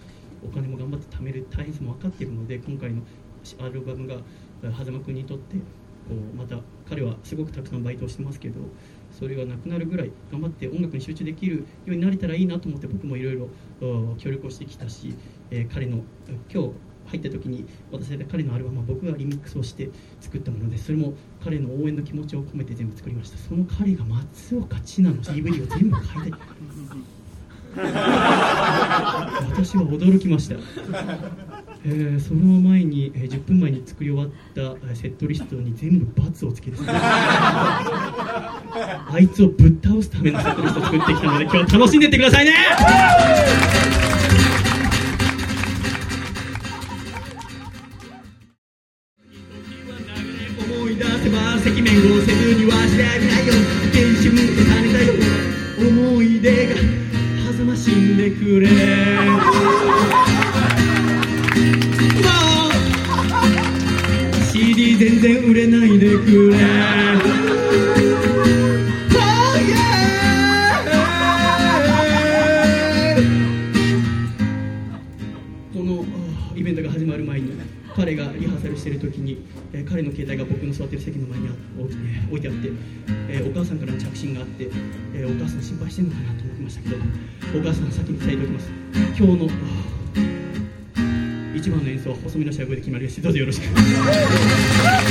[0.43, 3.01] お金も頑張って貯める大変さも分かっているので今回の
[3.59, 4.15] アルバムが
[4.63, 5.55] えー狭間君にとって
[6.07, 6.57] こうまた
[6.87, 8.55] 彼はすごくたくさんバイトをしてますけど
[9.11, 13.49] それがなくなるぐらい頑張って音楽に集中できるようになれたらいいなと思って僕もいろいろ
[13.81, 15.15] お協力をしてきたし、
[15.51, 16.73] えー彼のえー今日
[17.05, 19.89] 入った時に渡された彼のアルバムは僕がリミックスをして
[20.21, 21.13] 作ったものでそれも
[21.43, 23.37] 彼の応援の気持ちを込めて全部作りました。
[23.37, 26.39] その彼が松岡千奈の DVD を全部買いたい
[29.49, 30.55] 私は驚きました、
[31.85, 38.59] えーその前に、えー10分前に作り終わったえーセットリストに全部×をつけて あ
[39.19, 42.53] いつをぶっ倒すためのセットリストを作ってきたので今日は楽しんでってくださいね
[92.63, 95.02] は細身のシャイボーイで決まりましてどうぞよろしく。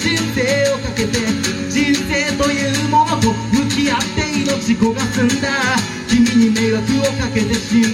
[0.00, 1.18] 人生をかけて
[1.68, 5.50] 人生というものと向き合って命焦がすんだ。
[6.08, 7.89] 君に迷惑をかけてしま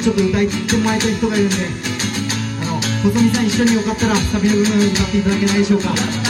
[0.00, 1.56] にちょっと歌いってもらいたい人がいるんで
[2.62, 6.29] あの細見さん一緒によかったらサビの部分歌っていただけないでしょうか？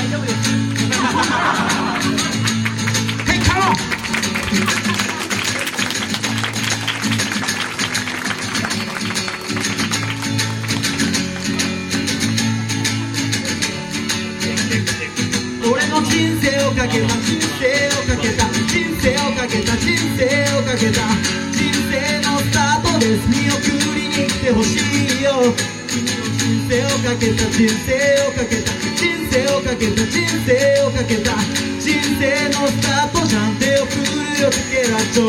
[27.20, 27.92] けた人生
[28.24, 28.72] をかけた。
[28.96, 30.00] 人生をかけた。
[30.08, 31.36] 人生をかけた。
[31.76, 35.28] 人生のスタートじゃん手を振るよテケラッチョ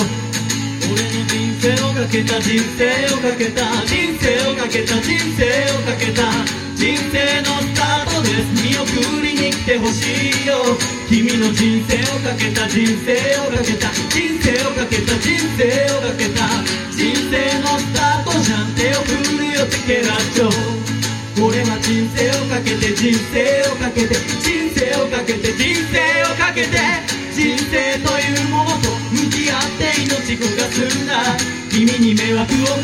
[0.87, 2.39] 俺の人生をかけた。
[2.39, 3.67] 人生をかけた。
[3.83, 4.95] 人生をかけた。
[5.03, 6.31] 人生をかけた。
[6.79, 8.55] 人生のスタートです。
[8.63, 10.63] 見送りに来てほしいよ。
[11.09, 12.69] 君の人生をかけた。
[12.69, 13.91] 人生をかけた。
[14.07, 15.19] 人生をかけた。
[15.19, 15.80] 人生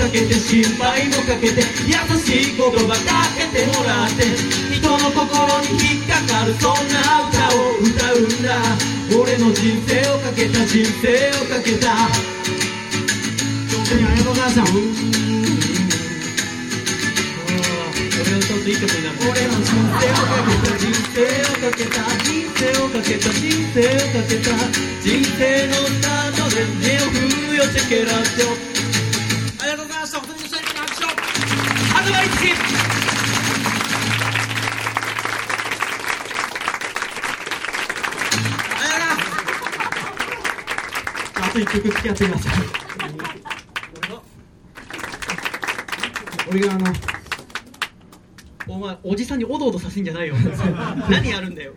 [0.07, 4.23] かけて心配もかけて優しい言葉かけてもらって
[4.71, 5.19] 人の心
[5.67, 8.55] に引っかかるそんな歌を歌うんだ。
[9.11, 11.91] 俺の人生をかけた人生をかけた。
[12.07, 14.71] 本当にありがとうございました俺
[18.31, 21.99] のいい曲になる俺の人生をかけた人生をかけた。
[22.23, 24.55] 人生をかけた人生をかけた。
[25.03, 27.19] 人生のスタートで手を振
[27.51, 28.76] るよチェケラッチョ
[42.07, 42.51] やってみました
[46.49, 46.85] 俺があの
[48.69, 50.35] お前おじさんにおどおどさせんじゃないよ。
[51.09, 51.73] 何やるんだよ。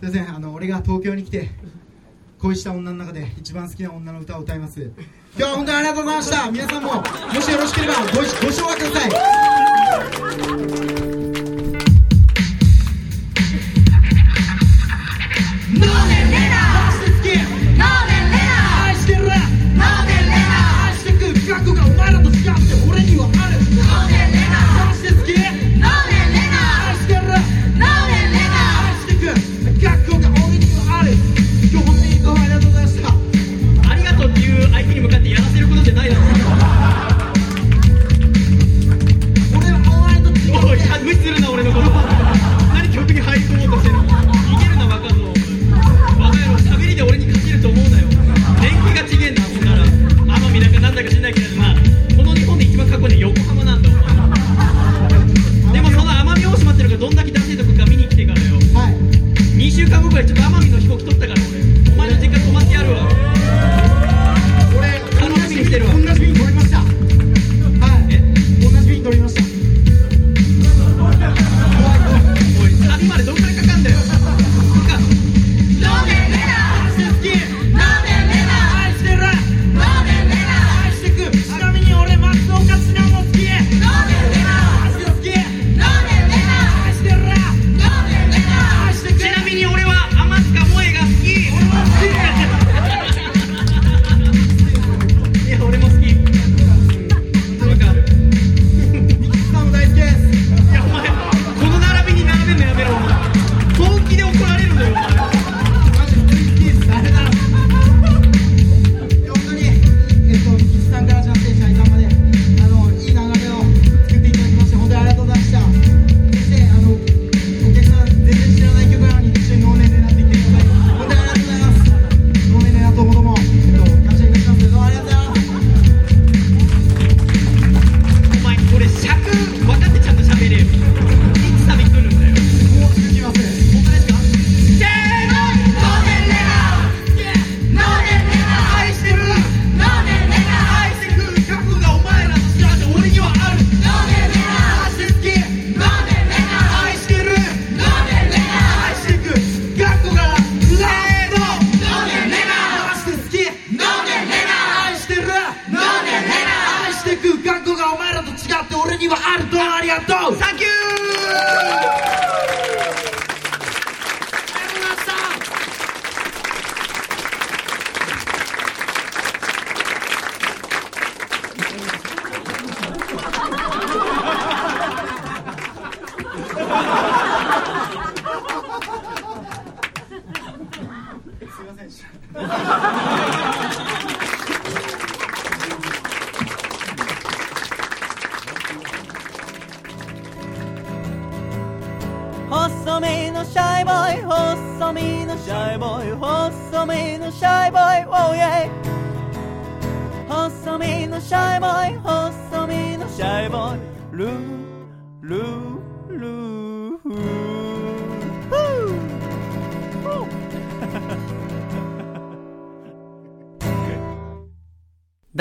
[0.00, 1.50] すいませんあの俺が東京に来て
[2.38, 4.80] 恋した女の中で一番好きな女の歌を歌います。
[4.82, 4.92] 今
[5.36, 6.50] 日は本当にありがとうございました。
[6.50, 7.04] 皆さんもも
[7.40, 9.43] しよろしければごご唱和ください。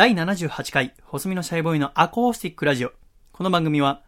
[0.03, 2.91] 第78回細身のシャイボーイのアコースティックラジオ
[3.31, 4.03] この番組は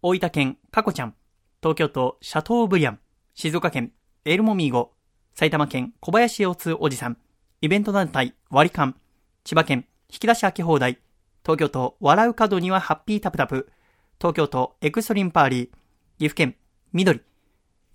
[0.00, 1.16] 大分県かこちゃん
[1.60, 3.00] 東京都シャトーブリアン、
[3.34, 3.90] 静岡県
[4.24, 4.92] エルモミーゴ、
[5.34, 7.16] 埼玉県小林洋通おじさん、
[7.62, 8.94] イベント団体割り勘、
[9.42, 11.00] 千葉県引き出し開け放題、
[11.42, 13.72] 東京都笑う角にはハッピータプタプ、
[14.20, 16.54] 東京都エクストリームパーリー、岐阜県
[16.92, 17.22] 緑。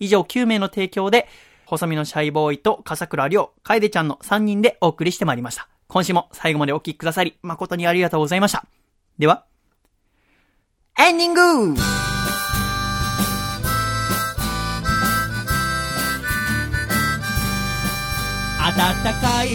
[0.01, 1.29] 以上9名の提供で、
[1.65, 5.69] 細身のシャイボーイと笠倉亮、楓ちゃんの3人でお送りしてまいりました。
[5.87, 8.65] 今週も最後までお聴きくださり、誠にありがとうございました。
[9.17, 9.45] では、
[10.99, 11.41] エンディング
[18.75, 19.49] 暖かい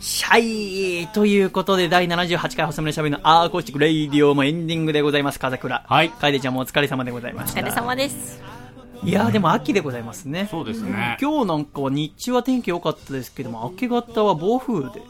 [0.00, 5.84] シャイということで、第78回細めのしゃべりのアーコースティックレイディオもエンディングでございます、風倉。
[5.88, 6.10] はい。
[6.10, 7.60] 楓ちゃんもお疲れ様でございました。
[7.60, 8.42] お疲れ様です。
[9.04, 10.46] いやーでも秋でございますね。
[10.48, 15.02] そうですね今日なんかは日中は天気良かったですけども、明け方は暴風で、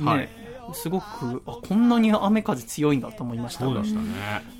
[0.00, 0.28] ね、はい
[0.72, 3.64] すごく、あ、こんなに雨風強いんだと思いました。
[3.64, 4.06] そうでしたね。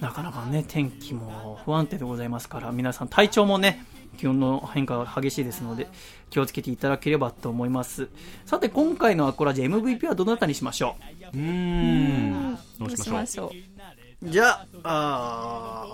[0.00, 3.84] なかなかね、天気も不安定でございますから、皆さん体調もね、
[4.18, 5.86] 気温の変化が激しいですので、
[6.28, 8.08] 気をつけていただければと思います。
[8.44, 10.96] さて、今回のアコラジ MVP はどなたにしましょ
[11.32, 11.36] う？
[11.36, 12.58] うーん。
[12.80, 13.50] どうしましょう？
[13.50, 13.86] どうしま
[14.24, 15.86] しょじゃあ、あ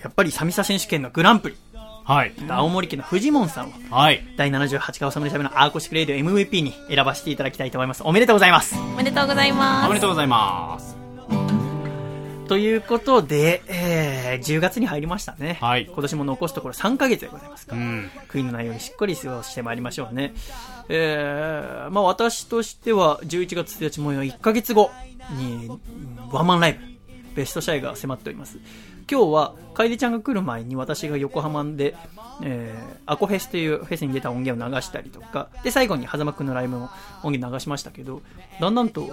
[0.00, 1.56] ーやっぱりサミサ選手権のグランプリ。
[2.08, 2.32] はい。
[2.48, 4.24] 青森県のフジモンさんを、はい。
[4.34, 8.02] 第78回おさむでしゃべのアーコシクレイディオ MVP に選ばせていただきたいと思います。
[8.02, 8.74] おめでとうございます。
[8.78, 9.86] おめでとうございます。
[9.86, 10.96] おめでとうございます。
[12.48, 15.58] ということで、えー、10月に入りましたね。
[15.60, 15.84] はい。
[15.84, 18.10] 今年も残すところ3ヶ月でございますから、うん。
[18.30, 20.32] 悔いのないようにしっかり過ごしてまいりましょうね。
[20.88, 24.90] えー、まあ私としては11月1日も1ヶ月後
[25.36, 25.68] に
[26.32, 28.58] ワンマンライブ、ベストシャイが迫っております。
[29.10, 31.96] 今日は、楓ちゃんが来る前に私が横浜で、
[32.42, 36.90] えー、アコフェスというフェスに出た音源を流したりとか、で、最後に狭間くんのライブも
[37.22, 38.20] 音源流しましたけど、
[38.60, 39.08] だんだんと、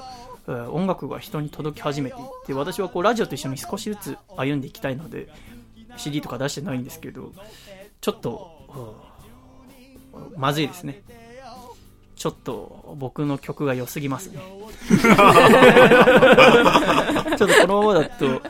[0.48, 5.28] えー音楽が人に届き始めていって、私はこうラジオと一緒に少しずつ歩んでいきたいので、
[5.98, 7.32] CD とか出してないんですけど、
[8.02, 9.06] ちょっと、うん
[10.38, 11.02] まずいですね。
[12.16, 14.40] ちょっと僕の曲が良すぎますね。
[17.38, 18.42] ちょっとこのままだと、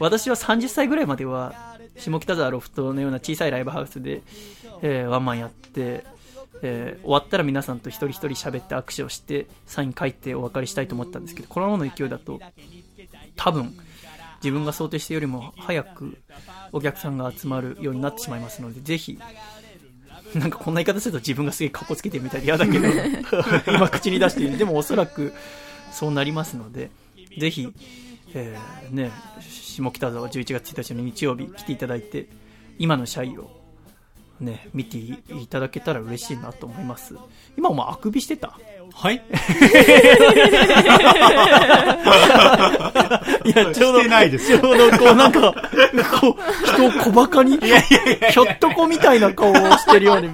[0.00, 4.22] 私は30歳ぐらいまでは、下北沢ロフトのような小さいライブハウスで、
[4.82, 6.04] えーワンマンやって、
[6.62, 12.40] えー終わったら皆さんと一人一人喋って握手をして、サイン書いてお別れしたいと思ったんですけど、このままの勢いだと、
[13.36, 13.76] 多分、
[14.42, 16.16] 自分が想定してよりも早く
[16.72, 19.18] お客さんが集まるようになってしまいますので、ぜひ、
[20.34, 22.88] なんかこんな言い方すると自分がすげえカッコつけてるみたいで嫌だけど、
[23.68, 24.56] 今口に出している。
[24.56, 25.34] でもおそらく
[25.92, 26.90] そうなりますので、
[27.38, 27.68] ぜひ、
[28.34, 32.28] えーね、下北沢11月1日の日曜日来ていただいて、
[32.78, 33.50] 今の社員を
[34.40, 37.14] ね、見ていただけたら嬉しいなと思います。
[37.56, 38.58] 今お前あくびしてた？
[39.00, 39.22] はい
[43.44, 45.54] いや、ちょうど、ないですちょうどこうなんか、
[46.20, 50.28] こう、人を小馬鹿に、ひょっとこみたいな顔をしてるように。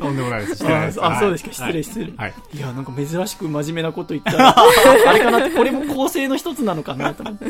[0.00, 0.56] とんでもないです。
[0.56, 1.04] してないです。
[1.04, 2.12] ああ、そうですか、はい失礼、失礼。
[2.16, 2.34] はい。
[2.54, 4.54] いや、なんか珍しく真面目なこと言ったら、
[5.06, 7.46] あれかなって、これも構成の一つなのかなと思って。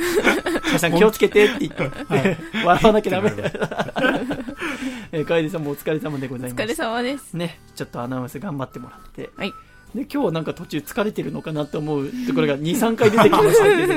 [0.66, 3.32] 皆さん気をつけてって言って、笑わなきゃダメ。
[5.12, 6.60] えー、楓さんもお疲れ様でございます。
[6.60, 7.34] お疲れ様です。
[7.34, 9.27] ね、ちょっとアナウンス頑張ってもらって。
[9.36, 9.52] はい。
[9.94, 13.96] で、今日なんか途中疲れてるのかなと思うところが2、3回出てきましたけど、え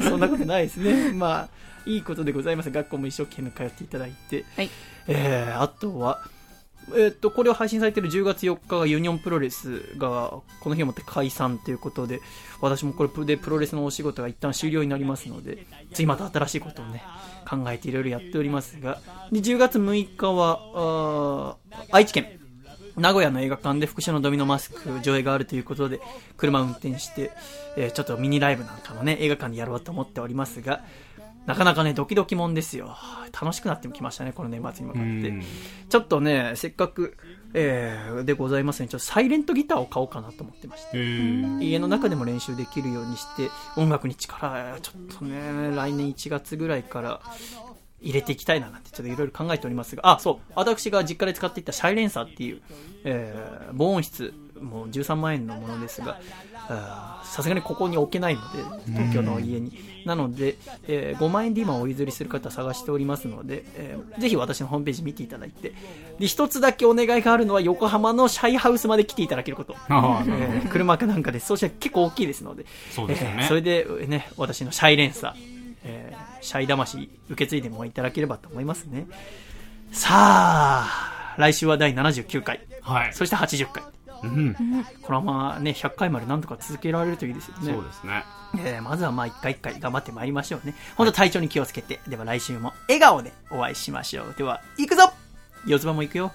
[0.00, 1.12] ーそんなことないですね。
[1.12, 1.48] まあ、
[1.86, 2.70] いいことでございます。
[2.70, 4.44] 学校も一生懸命通っていただいて。
[4.56, 4.70] はい。
[5.08, 6.22] えー、あとは、
[6.90, 12.20] えーっと、これを配信されている10月4日がユニオンプロレスがこの日をもって解散ということで、
[12.60, 17.02] 私もこれでプロレスのお仕事が一旦終了になりますので、次また新しいことをね、
[17.48, 21.56] 考えていろいろやっておりますが、で10月6日は、
[21.92, 22.40] 愛知県、
[22.96, 26.00] 名古屋の映画館で復讐のドミノマスク上映があるということで、
[26.36, 27.30] 車を運転して、
[27.76, 30.84] えーちょっとミニライブなんかもね、映画館でやろうと思っておりますが、
[31.46, 32.96] なかなかね、ドキドキもんですよ。
[33.32, 35.42] 楽しくなってきましたね、この年末に向かってうん。
[35.88, 37.16] ちょっとね、せっかく、
[37.54, 40.98] えー、でございますね、ちょっとサイレントギターを買おうかなと思ってまして。
[41.64, 47.20] 家の中でも練習できるようにして、音楽に力、ちょっとね、来年1月ぐらいから
[48.02, 52.60] 入れていきたいななんてちょっといろいろ考えておりますが、あ、そう、私が実家で使っていたシャイレンサーっていう、
[53.04, 56.20] えー、防音室、もう13万円のものですが、
[57.24, 58.62] さすがにここに置けないので、
[58.92, 59.72] 東京の家に。
[60.04, 60.56] なので、
[60.88, 65.72] えー5万円で今お譲りする方探しておりますので、えーぜひ私のホームページ見ていただいて、
[66.18, 69.74] で、一つだけお願いがあるのは横浜のシャイハウスまで来ていただけること。
[69.88, 73.36] あーえー車かなんかで、そうしたら結構大きいですので、そうですよね。
[73.40, 75.36] えーそれで、ね、私のシャイ連鎖、
[75.84, 79.06] えーシャイ魂受け継いでもいただければと思いますね。
[79.92, 82.60] さあ、来週は第79回。
[82.82, 83.14] はい。
[83.14, 83.82] そして80回。
[84.24, 84.54] うん。
[85.02, 87.72] このままね、100回までなんとか続けられるといいですよね。
[87.72, 88.24] そうですね。
[88.58, 90.74] えーまずはまあ一回一回頑張ってまいりましょうね。
[90.96, 92.00] 本当体調に気をつけて。
[92.06, 94.34] では来週も笑顔でお会いしましょう。
[94.36, 95.12] では、行くぞ
[95.66, 96.32] 四つ葉も行くよ。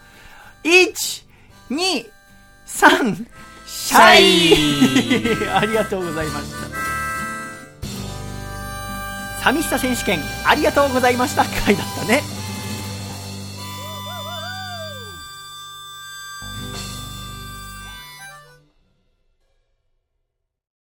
[0.64, 1.26] 1、
[1.70, 2.10] 2、
[2.66, 3.26] 3、
[3.66, 6.97] シャイ ありがとうございました。
[9.48, 12.22] 神下選手権ありがとうございました 回だったね。